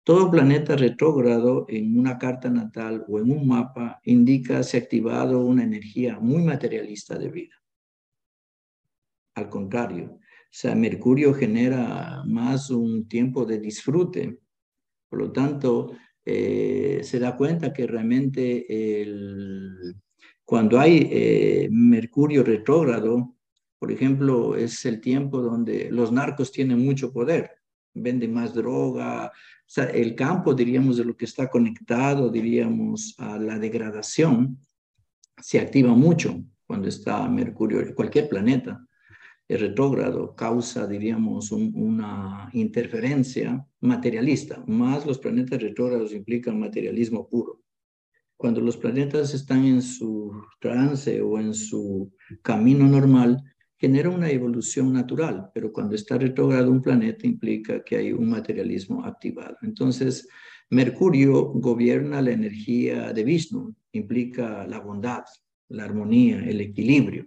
Todo 0.04 0.30
planeta 0.30 0.74
retrógrado 0.74 1.64
en 1.68 1.96
una 1.96 2.18
carta 2.18 2.50
natal 2.50 3.04
o 3.08 3.20
en 3.20 3.30
un 3.30 3.46
mapa 3.46 4.00
indica 4.04 4.62
se 4.62 4.76
ha 4.76 4.80
activado 4.80 5.44
una 5.44 5.62
energía 5.62 6.18
muy 6.18 6.42
materialista 6.42 7.16
de 7.16 7.28
vida. 7.28 7.54
Al 9.34 9.48
contrario, 9.48 10.18
o 10.52 10.54
sea, 10.54 10.74
Mercurio 10.74 11.32
genera 11.32 12.22
más 12.26 12.68
un 12.68 13.08
tiempo 13.08 13.46
de 13.46 13.58
disfrute. 13.58 14.40
Por 15.08 15.20
lo 15.20 15.32
tanto, 15.32 15.92
eh, 16.24 17.00
se 17.02 17.18
da 17.18 17.36
cuenta 17.36 17.72
que 17.72 17.86
realmente 17.86 19.02
el, 19.02 19.96
cuando 20.44 20.78
hay 20.78 21.08
eh, 21.10 21.68
Mercurio 21.70 22.44
retrógrado, 22.44 23.36
por 23.78 23.90
ejemplo, 23.90 24.54
es 24.56 24.84
el 24.84 25.00
tiempo 25.00 25.40
donde 25.40 25.90
los 25.90 26.12
narcos 26.12 26.52
tienen 26.52 26.78
mucho 26.78 27.12
poder, 27.12 27.50
venden 27.94 28.32
más 28.32 28.54
droga, 28.54 29.32
el 29.92 30.14
campo, 30.14 30.54
diríamos, 30.54 30.98
de 30.98 31.04
lo 31.04 31.16
que 31.16 31.24
está 31.24 31.48
conectado, 31.48 32.30
diríamos, 32.30 33.14
a 33.18 33.38
la 33.38 33.58
degradación, 33.58 34.58
se 35.40 35.58
activa 35.58 35.94
mucho 35.94 36.44
cuando 36.66 36.88
está 36.88 37.28
Mercurio, 37.28 37.94
cualquier 37.94 38.28
planeta 38.28 38.86
retrógrado 39.56 40.34
causa, 40.34 40.86
diríamos, 40.86 41.52
una 41.52 42.48
interferencia 42.52 43.66
materialista, 43.80 44.62
más 44.66 45.06
los 45.06 45.18
planetas 45.18 45.60
retrógrados 45.60 46.12
implican 46.12 46.58
materialismo 46.58 47.28
puro. 47.28 47.60
Cuando 48.36 48.60
los 48.60 48.76
planetas 48.76 49.34
están 49.34 49.64
en 49.64 49.82
su 49.82 50.32
trance 50.60 51.20
o 51.22 51.38
en 51.38 51.54
su 51.54 52.12
camino 52.42 52.86
normal, 52.86 53.42
genera 53.76 54.10
una 54.10 54.30
evolución 54.30 54.92
natural, 54.92 55.50
pero 55.52 55.72
cuando 55.72 55.94
está 55.94 56.16
retrógrado 56.16 56.70
un 56.70 56.82
planeta 56.82 57.26
implica 57.26 57.82
que 57.82 57.96
hay 57.96 58.12
un 58.12 58.28
materialismo 58.28 59.04
activado. 59.04 59.56
Entonces, 59.62 60.28
Mercurio 60.70 61.52
gobierna 61.52 62.22
la 62.22 62.30
energía 62.30 63.12
de 63.12 63.24
Vishnu, 63.24 63.74
implica 63.92 64.66
la 64.66 64.80
bondad, 64.80 65.24
la 65.68 65.84
armonía, 65.84 66.44
el 66.44 66.60
equilibrio. 66.60 67.26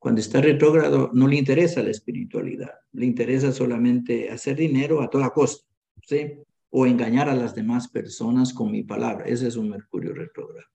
Cuando 0.00 0.22
está 0.22 0.40
retrógrado 0.40 1.10
no 1.12 1.28
le 1.28 1.36
interesa 1.36 1.82
la 1.82 1.90
espiritualidad, 1.90 2.72
le 2.92 3.04
interesa 3.04 3.52
solamente 3.52 4.30
hacer 4.30 4.56
dinero 4.56 5.02
a 5.02 5.10
toda 5.10 5.28
costa, 5.28 5.68
¿sí? 6.02 6.38
O 6.70 6.86
engañar 6.86 7.28
a 7.28 7.34
las 7.34 7.54
demás 7.54 7.86
personas 7.86 8.54
con 8.54 8.72
mi 8.72 8.82
palabra. 8.82 9.26
Ese 9.26 9.46
es 9.46 9.56
un 9.56 9.68
Mercurio 9.68 10.14
retrógrado. 10.14 10.66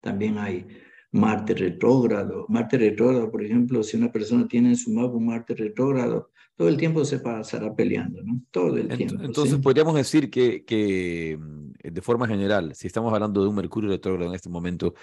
También 0.00 0.36
hay 0.36 0.66
Marte 1.12 1.54
retrógrado. 1.54 2.44
Marte 2.48 2.76
retrógrado, 2.76 3.30
por 3.30 3.44
ejemplo, 3.44 3.84
si 3.84 3.96
una 3.96 4.10
persona 4.10 4.48
tiene 4.48 4.70
en 4.70 4.76
su 4.76 4.92
mapa 4.92 5.14
un 5.14 5.26
Marte 5.26 5.54
retrógrado, 5.54 6.30
todo 6.56 6.68
el 6.68 6.76
tiempo 6.76 7.04
se 7.04 7.20
pasará 7.20 7.72
peleando, 7.76 8.20
¿no? 8.24 8.42
Todo 8.50 8.78
el 8.78 8.88
tiempo. 8.88 9.22
Entonces 9.22 9.58
podríamos 9.58 9.94
decir 9.94 10.28
que, 10.28 10.64
que, 10.64 11.38
mm, 11.40 11.88
de 11.88 12.02
forma 12.02 12.26
general, 12.26 12.74
si 12.74 12.88
estamos 12.88 13.12
hablando 13.12 13.42
de 13.42 13.48
un 13.48 13.54
Mercurio 13.54 13.90
retrógrado 13.90 14.28
en 14.28 14.34
este 14.34 14.48
momento, 14.48 14.94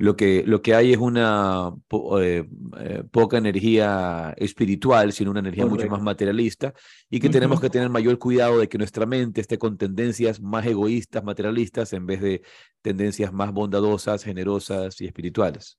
lo 0.00 0.16
que, 0.16 0.42
lo 0.46 0.62
que 0.62 0.74
hay 0.74 0.94
es 0.94 0.98
una 0.98 1.74
eh, 2.22 2.48
eh, 2.78 3.04
poca 3.10 3.36
energía 3.36 4.32
espiritual, 4.38 5.12
sino 5.12 5.30
una 5.30 5.40
energía 5.40 5.66
mucho 5.66 5.86
más 5.88 6.00
materialista, 6.00 6.72
y 7.10 7.20
que 7.20 7.28
tenemos 7.28 7.60
que 7.60 7.68
tener 7.68 7.90
mayor 7.90 8.18
cuidado 8.18 8.60
de 8.60 8.66
que 8.66 8.78
nuestra 8.78 9.04
mente 9.04 9.42
esté 9.42 9.58
con 9.58 9.76
tendencias 9.76 10.40
más 10.40 10.64
egoístas, 10.64 11.22
materialistas, 11.22 11.92
en 11.92 12.06
vez 12.06 12.22
de 12.22 12.40
tendencias 12.80 13.30
más 13.30 13.52
bondadosas, 13.52 14.24
generosas 14.24 14.98
y 15.02 15.04
espirituales. 15.04 15.78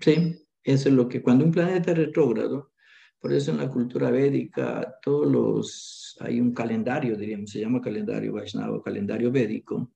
Sí, 0.00 0.44
eso 0.64 0.88
es 0.88 0.94
lo 0.94 1.08
que 1.08 1.22
cuando 1.22 1.44
un 1.44 1.52
planeta 1.52 1.94
retrógrado, 1.94 2.72
por 3.20 3.32
eso 3.32 3.52
en 3.52 3.58
la 3.58 3.68
cultura 3.68 4.10
védica, 4.10 4.96
todos 5.00 5.30
los, 5.30 6.16
hay 6.18 6.40
un 6.40 6.52
calendario, 6.52 7.14
diríamos, 7.16 7.50
se 7.50 7.60
llama 7.60 7.80
calendario 7.80 8.32
Vaishnava, 8.32 8.82
calendario 8.82 9.30
védico, 9.30 9.92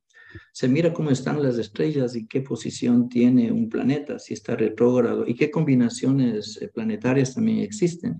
se 0.53 0.68
mira 0.68 0.93
cómo 0.93 1.11
están 1.11 1.43
las 1.43 1.59
estrellas 1.59 2.16
y 2.16 2.26
qué 2.26 2.41
posición 2.41 3.09
tiene 3.09 3.51
un 3.51 3.68
planeta, 3.68 4.18
si 4.18 4.35
está 4.35 4.57
retrógrado 4.57 5.26
y 5.26 5.35
qué 5.35 5.51
combinaciones 5.51 6.61
eh, 6.61 6.68
planetarias 6.68 7.35
también 7.35 7.59
existen. 7.59 8.18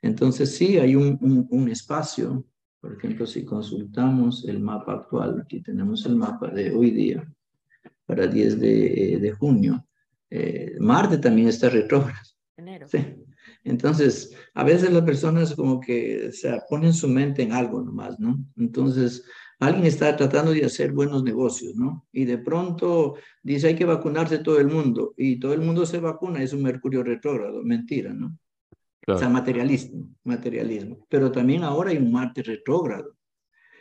Entonces 0.00 0.54
sí 0.56 0.78
hay 0.78 0.96
un, 0.96 1.46
un, 1.50 1.68
espacio, 1.68 2.44
por 2.80 2.94
ejemplo, 2.94 3.26
si 3.26 3.44
consultamos 3.44 4.44
el 4.48 4.58
mapa 4.58 4.94
actual, 4.94 5.40
aquí 5.40 5.60
tenemos 5.62 6.04
el 6.06 6.16
mapa 6.16 6.48
de 6.48 6.72
hoy 6.72 6.90
día, 6.90 7.24
para 8.04 8.26
10 8.26 8.60
de, 8.60 9.18
de 9.20 9.32
junio, 9.32 9.86
eh, 10.34 10.76
Marte 10.80 11.18
también 11.18 11.48
está 11.48 11.68
retrógrado. 11.68 12.18
Enero. 12.56 12.88
Sí. 12.88 12.98
Entonces, 13.64 14.34
a 14.54 14.64
veces 14.64 14.92
las 14.92 15.02
personas 15.02 15.54
como 15.54 15.78
que 15.78 16.32
se 16.32 16.58
ponen 16.68 16.92
su 16.92 17.06
mente 17.06 17.42
en 17.42 17.52
algo 17.52 17.82
nomás, 17.82 18.18
¿no? 18.18 18.44
Entonces, 18.56 19.24
alguien 19.62 19.86
está 19.86 20.16
tratando 20.16 20.52
de 20.52 20.64
hacer 20.64 20.92
buenos 20.92 21.22
negocios, 21.22 21.76
¿no? 21.76 22.06
Y 22.12 22.24
de 22.24 22.38
pronto 22.38 23.14
dice 23.42 23.68
hay 23.68 23.76
que 23.76 23.84
vacunarse 23.84 24.38
todo 24.38 24.58
el 24.58 24.66
mundo 24.66 25.14
y 25.16 25.38
todo 25.38 25.54
el 25.54 25.60
mundo 25.60 25.86
se 25.86 26.00
vacuna, 26.00 26.42
es 26.42 26.52
un 26.52 26.62
mercurio 26.62 27.04
retrógrado, 27.04 27.62
mentira, 27.62 28.12
¿no? 28.12 28.36
O 29.06 29.18
sea, 29.18 29.28
materialismo, 29.28 30.10
materialismo. 30.24 31.06
Pero 31.08 31.32
también 31.32 31.64
ahora 31.64 31.90
hay 31.90 31.96
un 31.96 32.12
Marte 32.12 32.42
retrógrado. 32.42 33.16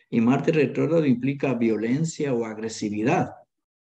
Y 0.09 0.19
Marte 0.19 0.51
retrógrado 0.51 1.05
implica 1.05 1.53
violencia 1.53 2.33
o 2.33 2.45
agresividad. 2.45 3.31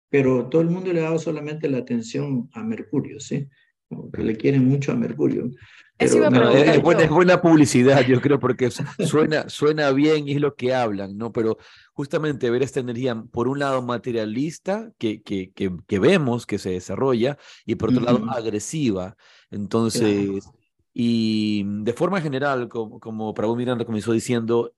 Pero 0.09 0.49
todo 0.49 0.63
el 0.63 0.69
mundo 0.69 0.91
le 0.91 1.01
ha 1.01 1.03
dado 1.03 1.19
solamente 1.19 1.69
la 1.69 1.77
atención 1.77 2.49
a 2.53 2.63
Mercurio, 2.63 3.19
¿sí? 3.19 3.47
que 4.13 4.23
le 4.23 4.35
quieren 4.35 4.67
mucho 4.67 4.91
a 4.91 4.95
Mercurio. 4.95 5.49
es, 5.97 6.15
buena, 7.09 7.41
publicidad, 7.41 8.05
yo 8.05 8.19
creo, 8.21 8.39
porque 8.39 8.69
suena, 8.71 9.49
suena 9.49 9.91
bien 9.91 10.27
y 10.27 10.33
es 10.33 10.41
lo 10.41 10.55
que 10.55 10.73
hablan, 10.73 11.17
¿no? 11.17 11.31
Pero 11.31 11.57
justamente 11.97 12.51
ver 12.51 12.61
esta 12.61 12.79
energía, 12.79 13.23
por 13.31 13.47
un 13.47 13.57
lado 13.57 13.81
materialista, 13.81 14.91
que, 14.99 15.23
que, 15.23 15.51
que, 15.51 15.99
vemos 15.99 16.45
que 16.45 16.59
se 16.59 16.69
desarrolla, 16.69 17.39
y 17.65 17.73
por 17.73 17.89
otro 17.89 18.03
lado 18.03 18.23
agresiva. 18.29 19.17
Entonces, 19.49 20.47
y 20.93 21.63
de 21.65 21.93
forma 21.93 22.21
general, 22.21 22.69
como, 22.69 22.99
como 22.99 23.33
Prabhu 23.33 23.55
Miranda 23.55 23.83
comenzó 23.83 24.11
diciendo, 24.11 24.75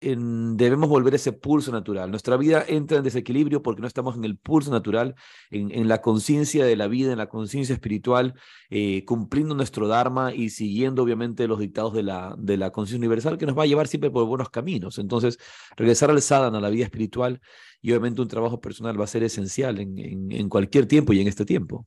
debemos 0.00 0.88
volver 0.88 1.12
a 1.12 1.16
ese 1.16 1.32
pulso 1.32 1.72
natural. 1.72 2.10
Nuestra 2.10 2.36
vida 2.36 2.64
entra 2.66 2.98
en 2.98 3.04
desequilibrio 3.04 3.62
porque 3.62 3.80
no 3.80 3.88
estamos 3.88 4.16
en 4.16 4.24
el 4.24 4.36
pulso 4.36 4.70
natural, 4.70 5.14
en, 5.50 5.88
la 5.88 6.00
conciencia 6.00 6.64
de 6.64 6.76
la 6.76 6.86
vida, 6.86 7.12
en 7.12 7.18
la 7.18 7.28
conciencia 7.28 7.72
espiritual, 7.72 8.34
eh, 8.70 9.04
cumpliendo 9.04 9.54
nuestro 9.54 9.88
Dharma 9.88 10.32
y 10.32 10.50
siguiendo 10.50 11.02
obviamente 11.02 11.48
los 11.48 11.58
dictados 11.58 11.94
de 11.94 12.04
la, 12.04 12.36
de 12.38 12.56
la 12.56 12.70
conciencia 12.70 12.98
universal 12.98 13.38
que 13.38 13.46
nos 13.46 13.58
va 13.58 13.64
a 13.64 13.66
llevar 13.66 13.88
siempre 13.88 14.10
por 14.10 14.24
buenos 14.26 14.50
caminos. 14.50 14.98
Entonces, 14.98 15.38
regresar 15.76 16.10
al 16.10 16.22
sadhana, 16.22 16.58
a 16.58 16.60
la 16.60 16.70
vida 16.70 16.84
espiritual 16.84 17.40
y 17.82 17.90
obviamente 17.90 18.22
un 18.22 18.28
trabajo 18.28 18.60
personal 18.60 18.98
va 18.98 19.04
a 19.04 19.08
ser 19.08 19.24
esencial 19.24 19.80
en, 19.80 20.30
en, 20.30 20.48
cualquier 20.48 20.86
tiempo 20.86 21.12
y 21.12 21.20
en 21.20 21.28
este 21.28 21.44
tiempo. 21.44 21.86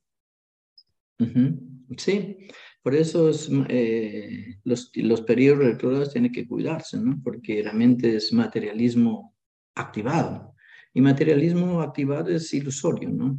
Sí, 1.98 2.48
por 2.84 2.96
eso 2.96 3.30
eh, 3.70 4.58
los, 4.64 4.92
los 4.96 5.22
periodos 5.22 5.66
retrógrados 5.66 6.12
tienen 6.12 6.32
que 6.32 6.48
cuidarse, 6.48 6.98
¿no? 6.98 7.20
Porque 7.24 7.62
realmente 7.62 8.16
es 8.16 8.34
materialismo 8.34 9.36
activado. 9.76 10.56
Y 10.94 11.02
materialismo 11.02 11.82
activado 11.82 12.30
es 12.30 12.52
ilusorio, 12.54 13.10
¿no? 13.10 13.38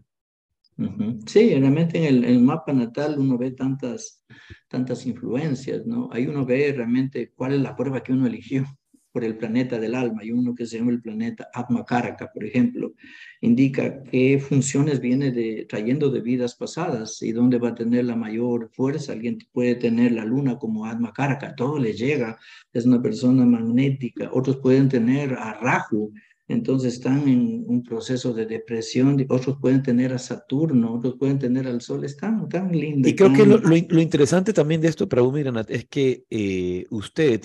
Sí, 1.26 1.50
realmente 1.50 2.08
en 2.08 2.24
el, 2.24 2.40
mapa 2.40 2.72
natal 2.72 3.16
uno 3.18 3.36
ve 3.36 3.52
tantas, 3.52 4.24
tantas 4.68 5.06
influencias, 5.06 5.86
¿no? 5.86 6.08
Ahí 6.12 6.26
uno 6.26 6.46
ve 6.46 6.72
realmente 6.72 7.30
cuál 7.34 7.54
es 7.54 7.60
la 7.60 7.76
prueba 7.76 8.02
que 8.02 8.12
uno 8.12 8.26
eligió 8.26 8.64
por 9.12 9.24
el 9.24 9.36
planeta 9.36 9.78
del 9.78 9.94
alma. 9.94 10.22
Hay 10.22 10.32
uno 10.32 10.54
que 10.54 10.66
se 10.66 10.78
llama 10.78 10.90
el 10.90 11.02
planeta 11.02 11.48
Atma 11.52 11.84
Karaka, 11.84 12.32
por 12.32 12.44
ejemplo, 12.44 12.94
indica 13.42 14.02
qué 14.04 14.38
funciones 14.40 15.00
viene 15.00 15.66
trayendo 15.66 16.10
de 16.10 16.20
vidas 16.20 16.54
pasadas 16.54 17.20
y 17.22 17.32
dónde 17.32 17.58
va 17.58 17.68
a 17.68 17.74
tener 17.74 18.06
la 18.06 18.16
mayor 18.16 18.70
fuerza. 18.72 19.12
Alguien 19.12 19.38
puede 19.52 19.74
tener 19.74 20.12
la 20.12 20.24
luna 20.24 20.58
como 20.58 20.86
Atma 20.86 21.12
Karaka, 21.12 21.54
todo 21.54 21.78
le 21.78 21.92
llega, 21.92 22.38
es 22.72 22.86
una 22.86 23.02
persona 23.02 23.44
magnética. 23.44 24.30
Otros 24.32 24.56
pueden 24.56 24.88
tener 24.88 25.34
a 25.34 25.52
Rahu, 25.54 26.12
entonces 26.52 26.94
están 26.94 27.28
en 27.28 27.64
un 27.66 27.82
proceso 27.82 28.32
de 28.32 28.46
depresión, 28.46 29.24
otros 29.28 29.56
pueden 29.60 29.82
tener 29.82 30.12
a 30.12 30.18
Saturno, 30.18 30.94
otros 30.94 31.16
pueden 31.18 31.38
tener 31.38 31.66
al 31.66 31.80
Sol, 31.80 32.04
están 32.04 32.48
tan 32.48 32.72
lindos. 32.72 33.10
Y 33.10 33.16
creo 33.16 33.32
que 33.32 33.46
lo, 33.46 33.58
lo, 33.58 34.00
interesante 34.00 34.52
también 34.52 34.80
de 34.80 34.88
esto, 34.88 35.08
para 35.08 35.22
Granat, 35.22 35.70
es 35.70 35.86
que 35.86 36.24
eh, 36.30 36.86
usted 36.90 37.42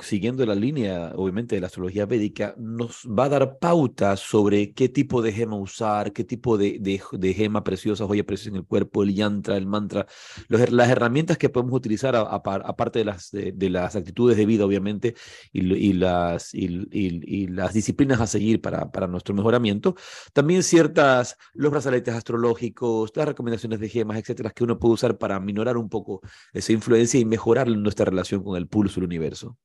siguiendo 0.00 0.44
la 0.46 0.54
línea, 0.54 1.12
obviamente, 1.14 1.54
de 1.54 1.60
la 1.60 1.68
astrología 1.68 2.06
védica, 2.06 2.54
nos 2.58 3.06
va 3.06 3.24
a 3.24 3.28
dar 3.28 3.58
pautas 3.58 4.20
sobre 4.20 4.72
qué 4.72 4.88
tipo 4.88 5.22
de 5.22 5.32
gema 5.32 5.56
usar, 5.56 6.12
qué 6.12 6.24
tipo 6.24 6.58
de, 6.58 6.78
de, 6.80 7.34
gema 7.34 7.62
preciosa, 7.62 8.06
joya 8.06 8.24
preciosa 8.24 8.50
en 8.50 8.56
el 8.56 8.64
cuerpo, 8.64 9.02
el 9.02 9.14
yantra, 9.14 9.56
el 9.56 9.66
mantra, 9.66 10.06
las 10.48 10.88
herramientas 10.88 11.38
que 11.38 11.48
podemos 11.48 11.74
utilizar 11.74 12.16
aparte 12.16 13.00
de 13.00 13.04
las, 13.04 13.30
de, 13.30 13.70
las 13.70 13.94
actitudes 13.94 14.36
de 14.36 14.46
vida, 14.46 14.64
obviamente, 14.64 15.14
y, 15.52 15.92
las, 15.92 16.54
y, 16.54 17.46
las 17.48 17.72
disciplinas 17.74 18.20
a 18.20 18.26
seguir 18.26 18.60
para, 18.60 18.90
para 18.90 19.06
nuestro 19.06 19.34
mejoramiento. 19.34 19.94
También 20.32 20.62
ciertas, 20.62 21.36
los 21.54 21.70
brazaletes 21.70 22.14
astrológicos, 22.14 23.12
las 23.14 23.28
recomendaciones 23.28 23.80
de 23.80 23.88
gemas, 23.88 24.18
etcétera, 24.18 24.50
que 24.50 24.64
uno 24.64 24.78
puede 24.78 24.94
usar 24.94 25.18
para 25.18 25.38
minorar 25.40 25.76
un 25.76 25.88
poco 25.88 26.20
esa 26.52 26.72
influencia 26.72 27.20
y 27.20 27.24
mejorar 27.24 27.68
nuestra 27.68 28.06
relación 28.06 28.42
con 28.42 28.56
el 28.56 28.66
pulso 28.66 29.00
del 29.00 29.04
universo. 29.04 29.56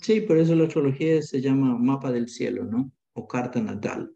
Sí, 0.00 0.20
por 0.22 0.38
eso 0.38 0.54
la 0.54 0.64
astrología 0.64 1.20
se 1.22 1.40
llama 1.40 1.76
mapa 1.78 2.10
del 2.12 2.28
cielo, 2.28 2.64
¿no? 2.64 2.92
O 3.14 3.26
carta 3.26 3.60
natal. 3.60 4.12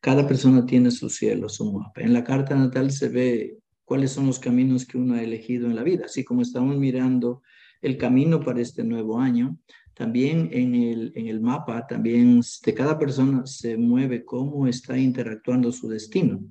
Cada 0.00 0.26
persona 0.26 0.64
tiene 0.66 0.90
su 0.90 1.08
cielo, 1.10 1.48
su 1.48 1.72
mapa. 1.72 2.00
En 2.00 2.12
la 2.12 2.24
carta 2.24 2.54
natal 2.54 2.90
se 2.90 3.08
ve 3.08 3.58
cuáles 3.84 4.12
son 4.12 4.26
los 4.26 4.38
caminos 4.38 4.86
que 4.86 4.98
uno 4.98 5.14
ha 5.14 5.22
elegido 5.22 5.66
en 5.66 5.76
la 5.76 5.82
vida, 5.82 6.06
así 6.06 6.24
como 6.24 6.42
estamos 6.42 6.76
mirando 6.76 7.42
el 7.82 7.98
camino 7.98 8.40
para 8.40 8.60
este 8.60 8.84
nuevo 8.84 9.20
año. 9.20 9.58
También 9.94 10.48
en 10.52 10.74
el, 10.74 11.12
en 11.14 11.28
el 11.28 11.40
mapa, 11.40 11.86
también 11.86 12.40
de 12.64 12.74
cada 12.74 12.98
persona 12.98 13.46
se 13.46 13.76
mueve 13.76 14.24
cómo 14.24 14.66
está 14.66 14.98
interactuando 14.98 15.70
su 15.70 15.88
destino. 15.88 16.42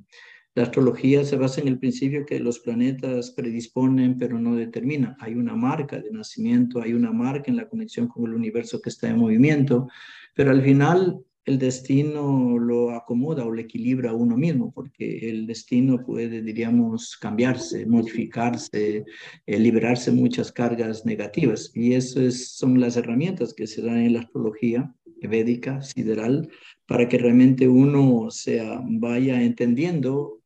La 0.55 0.63
astrología 0.63 1.23
se 1.23 1.35
basa 1.35 1.61
en 1.61 1.67
el 1.67 1.79
principio 1.79 2.25
que 2.25 2.39
los 2.39 2.59
planetas 2.59 3.31
predisponen 3.31 4.17
pero 4.19 4.39
no 4.39 4.55
determinan. 4.55 5.15
Hay 5.19 5.33
una 5.33 5.55
marca 5.55 5.99
de 5.99 6.11
nacimiento, 6.11 6.81
hay 6.81 6.93
una 6.93 7.11
marca 7.11 7.49
en 7.49 7.57
la 7.57 7.67
conexión 7.67 8.07
con 8.07 8.25
el 8.25 8.35
universo 8.35 8.79
que 8.79 8.89
está 8.89 9.09
en 9.09 9.17
movimiento, 9.17 9.87
pero 10.35 10.51
al 10.51 10.61
final 10.61 11.23
el 11.45 11.59
destino 11.59 12.57
lo 12.57 12.91
acomoda 12.91 13.45
o 13.45 13.51
lo 13.51 13.59
equilibra 13.59 14.11
a 14.11 14.13
uno 14.13 14.37
mismo, 14.37 14.71
porque 14.71 15.29
el 15.29 15.45
destino 15.45 16.01
puede, 16.05 16.41
diríamos, 16.41 17.17
cambiarse, 17.17 17.85
modificarse, 17.85 19.05
eh, 19.45 19.59
liberarse 19.59 20.11
muchas 20.11 20.51
cargas 20.51 21.05
negativas. 21.05 21.71
Y 21.73 21.93
eso 21.93 22.19
son 22.31 22.79
las 22.79 22.95
herramientas 22.95 23.53
que 23.53 23.67
se 23.67 23.81
dan 23.81 23.97
en 23.97 24.13
la 24.13 24.21
astrología 24.21 24.93
védica, 25.21 25.81
sideral, 25.81 26.49
para 26.85 27.07
que 27.07 27.17
realmente 27.17 27.67
uno 27.67 28.29
sea, 28.29 28.81
vaya 28.85 29.41
entendiendo 29.41 30.42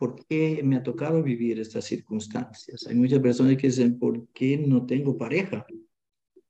¿por 0.00 0.16
qué 0.26 0.62
me 0.64 0.76
ha 0.76 0.82
tocado 0.82 1.22
vivir 1.22 1.60
estas 1.60 1.84
circunstancias? 1.84 2.86
Hay 2.88 2.96
muchas 2.96 3.18
personas 3.18 3.58
que 3.58 3.66
dicen, 3.66 3.98
¿por 3.98 4.26
qué 4.28 4.56
no 4.56 4.86
tengo 4.86 5.18
pareja? 5.18 5.66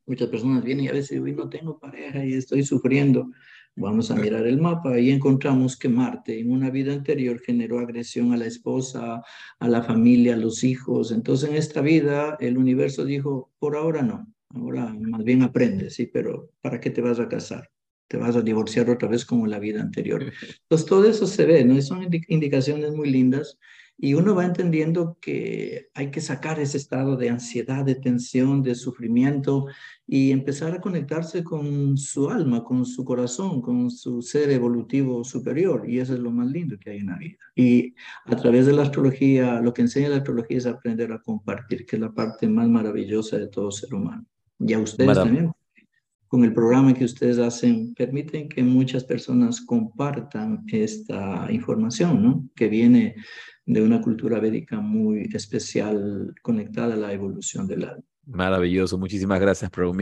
Muchas 0.06 0.28
personas 0.28 0.62
vienen 0.62 0.84
y 0.84 0.88
a 0.88 0.92
veces 0.92 1.20
dicen, 1.20 1.36
no 1.36 1.48
tengo 1.48 1.76
pareja 1.76 2.24
y 2.24 2.34
estoy 2.34 2.62
sufriendo. 2.62 3.28
Vamos 3.74 4.12
a 4.12 4.14
mirar 4.14 4.46
el 4.46 4.60
mapa 4.60 5.00
y 5.00 5.10
encontramos 5.10 5.76
que 5.76 5.88
Marte 5.88 6.38
en 6.38 6.52
una 6.52 6.70
vida 6.70 6.92
anterior 6.92 7.40
generó 7.40 7.80
agresión 7.80 8.32
a 8.32 8.36
la 8.36 8.46
esposa, 8.46 9.20
a 9.58 9.68
la 9.68 9.82
familia, 9.82 10.34
a 10.34 10.38
los 10.38 10.62
hijos. 10.62 11.10
Entonces 11.10 11.50
en 11.50 11.56
esta 11.56 11.80
vida 11.80 12.36
el 12.38 12.56
universo 12.56 13.04
dijo, 13.04 13.50
por 13.58 13.74
ahora 13.74 14.02
no, 14.02 14.32
ahora 14.50 14.94
más 14.94 15.24
bien 15.24 15.42
aprende, 15.42 15.90
sí, 15.90 16.06
pero 16.06 16.50
¿para 16.60 16.78
qué 16.78 16.90
te 16.90 17.00
vas 17.00 17.18
a 17.18 17.28
casar? 17.28 17.68
Te 18.10 18.16
vas 18.16 18.34
a 18.34 18.42
divorciar 18.42 18.90
otra 18.90 19.08
vez 19.08 19.24
como 19.24 19.46
la 19.46 19.60
vida 19.60 19.80
anterior. 19.80 20.20
Entonces 20.62 20.84
todo 20.84 21.04
eso 21.08 21.28
se 21.28 21.46
ve, 21.46 21.64
¿no? 21.64 21.80
son 21.80 22.08
indicaciones 22.26 22.92
muy 22.92 23.08
lindas 23.08 23.56
y 23.96 24.14
uno 24.14 24.34
va 24.34 24.46
entendiendo 24.46 25.16
que 25.20 25.90
hay 25.94 26.10
que 26.10 26.20
sacar 26.20 26.58
ese 26.58 26.76
estado 26.76 27.16
de 27.16 27.30
ansiedad, 27.30 27.84
de 27.84 27.94
tensión, 27.94 28.62
de 28.62 28.74
sufrimiento 28.74 29.66
y 30.08 30.32
empezar 30.32 30.72
a 30.72 30.80
conectarse 30.80 31.44
con 31.44 31.96
su 31.96 32.30
alma, 32.30 32.64
con 32.64 32.84
su 32.84 33.04
corazón, 33.04 33.62
con 33.62 33.92
su 33.92 34.22
ser 34.22 34.50
evolutivo 34.50 35.22
superior. 35.22 35.88
Y 35.88 36.00
eso 36.00 36.14
es 36.14 36.18
lo 36.18 36.32
más 36.32 36.50
lindo 36.50 36.78
que 36.80 36.90
hay 36.90 36.98
en 36.98 37.06
la 37.06 37.16
vida. 37.16 37.36
Y 37.54 37.94
a 38.24 38.34
través 38.34 38.66
de 38.66 38.72
la 38.72 38.82
astrología, 38.82 39.60
lo 39.60 39.72
que 39.72 39.82
enseña 39.82 40.08
la 40.08 40.16
astrología 40.16 40.58
es 40.58 40.66
aprender 40.66 41.12
a 41.12 41.20
compartir, 41.20 41.86
que 41.86 41.94
es 41.94 42.02
la 42.02 42.10
parte 42.10 42.48
más 42.48 42.68
maravillosa 42.68 43.38
de 43.38 43.46
todo 43.46 43.70
ser 43.70 43.94
humano. 43.94 44.26
Y 44.58 44.72
a 44.72 44.80
ustedes 44.80 45.14
también 45.14 45.52
con 46.30 46.44
el 46.44 46.54
programa 46.54 46.94
que 46.94 47.04
ustedes 47.04 47.38
hacen, 47.38 47.92
permiten 47.92 48.48
que 48.48 48.62
muchas 48.62 49.02
personas 49.02 49.60
compartan 49.60 50.62
esta 50.68 51.48
información, 51.50 52.22
¿no? 52.22 52.48
Que 52.54 52.68
viene 52.68 53.16
de 53.66 53.82
una 53.82 54.00
cultura 54.00 54.38
védica 54.38 54.78
muy 54.78 55.28
especial 55.34 56.32
conectada 56.40 56.94
a 56.94 56.96
la 56.96 57.12
evolución 57.12 57.66
del 57.66 57.82
alma. 57.82 58.04
Maravilloso, 58.26 58.96
muchísimas 58.96 59.40
gracias, 59.40 59.72
Prabhu 59.72 59.92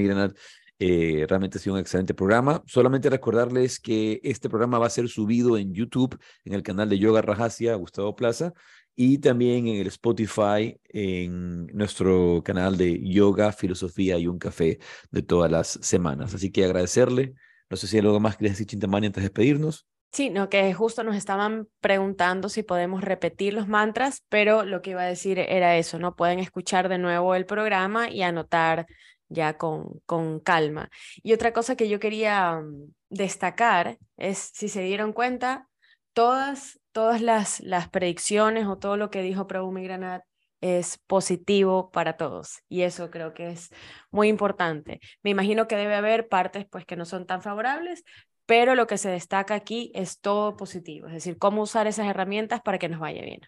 eh, 0.81 1.25
realmente 1.27 1.57
ha 1.57 1.61
sido 1.63 1.75
un 1.75 1.81
excelente 1.81 2.13
programa. 2.13 2.63
Solamente 2.67 3.09
recordarles 3.09 3.81
que 3.81 4.21
este 4.23 4.51
programa 4.51 4.79
va 4.79 4.87
a 4.87 4.91
ser 4.91 5.09
subido 5.09 5.57
en 5.57 5.73
YouTube, 5.73 6.19
en 6.45 6.53
el 6.53 6.63
canal 6.63 6.91
de 6.91 6.99
Yoga 6.99 7.23
Rajasia, 7.23 7.75
Gustavo 7.75 8.15
Plaza, 8.15 8.53
y 9.01 9.19
también 9.19 9.69
en 9.69 9.77
el 9.77 9.87
Spotify, 9.87 10.77
en 10.89 11.69
nuestro 11.69 12.43
canal 12.45 12.77
de 12.77 13.01
yoga, 13.01 13.53
filosofía 13.53 14.19
y 14.19 14.27
un 14.27 14.41
café 14.41 14.81
de 15.13 15.23
todas 15.23 15.49
las 15.49 15.79
semanas. 15.81 16.35
Así 16.35 16.51
que 16.51 16.65
agradecerle. 16.65 17.35
No 17.71 17.77
sé 17.77 17.87
si 17.87 17.97
hay 17.97 18.01
algo 18.01 18.19
más 18.19 18.37
que 18.37 18.49
decir, 18.49 18.67
Chintamani, 18.67 19.07
antes 19.07 19.23
de 19.23 19.29
despedirnos. 19.29 19.87
Sí, 20.11 20.31
no, 20.31 20.49
que 20.49 20.75
justo 20.75 21.05
nos 21.05 21.15
estaban 21.15 21.69
preguntando 21.79 22.49
si 22.49 22.65
podemos 22.65 23.05
repetir 23.05 23.55
los 23.55 23.69
mantras, 23.69 24.25
pero 24.29 24.65
lo 24.65 24.83
que 24.83 24.91
iba 24.91 25.03
a 25.03 25.07
decir 25.07 25.39
era 25.39 25.77
eso, 25.77 26.01
¿no? 26.01 26.17
Pueden 26.17 26.41
escuchar 26.41 26.89
de 26.89 26.99
nuevo 26.99 27.37
el 27.37 27.47
programa 27.47 28.11
y 28.11 28.23
anotar 28.23 28.89
ya 29.29 29.57
con, 29.59 30.01
con 30.07 30.41
calma. 30.41 30.91
Y 31.23 31.35
otra 31.35 31.53
cosa 31.53 31.77
que 31.77 31.89
yo 31.89 32.01
quería 32.01 32.57
mm, 32.57 32.95
destacar 33.11 33.97
es, 34.17 34.51
si 34.53 34.69
se 34.69 34.83
dieron 34.83 35.13
cuenta, 35.13 35.69
todas 36.15 36.81
todas 36.99 37.23
las, 37.23 37.61
las 37.61 37.89
predicciones 37.89 38.67
o 38.67 38.77
todo 38.77 38.97
lo 38.97 39.09
que 39.09 39.23
dijo 39.23 39.47
Prabhu 39.47 39.73
Granat 39.73 40.25
es 40.61 40.99
positivo 41.07 41.93
para 41.93 42.17
todos 42.17 42.65
y 42.69 42.83
eso 42.83 43.09
creo 43.09 43.35
que 43.35 43.51
es 43.53 43.71
muy 44.11 44.27
importante. 44.27 44.99
Me 45.23 45.31
imagino 45.31 45.69
que 45.69 45.77
debe 45.77 45.95
haber 45.95 46.27
partes 46.27 46.67
pues 46.69 46.85
que 46.85 46.97
no 46.97 47.05
son 47.05 47.25
tan 47.25 47.41
favorables, 47.41 48.03
pero 48.47 48.75
lo 48.75 48.89
que 48.89 48.99
se 48.99 49.11
destaca 49.11 49.55
aquí 49.55 49.93
es 49.95 50.19
todo 50.19 50.57
positivo, 50.57 51.07
es 51.07 51.13
decir, 51.13 51.39
cómo 51.39 51.63
usar 51.63 51.87
esas 51.87 52.09
herramientas 52.09 52.63
para 52.63 52.81
que 52.81 52.89
nos 52.89 52.99
vaya 52.99 53.23
bien. 53.23 53.43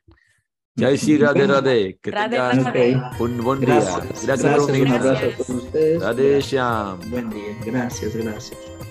Ya 0.77 0.97
sí, 0.97 1.18
Radhe 1.18 1.47
Radhe, 1.48 1.98
que 2.01 2.12
tengan 2.12 3.10
un 3.18 3.40
buen 3.43 3.59
día. 3.59 3.74
Gracias, 3.81 4.27
gracias, 4.27 4.43
gracias 4.44 4.78
un 4.78 4.86
abrazo 4.86 5.27
a 5.27 5.31
todos 5.32 5.51
ustedes. 5.51 6.01
Radhe 6.01 7.09
Buen 7.10 7.31
día, 7.31 7.56
gracias, 7.66 8.14
gracias. 8.14 8.90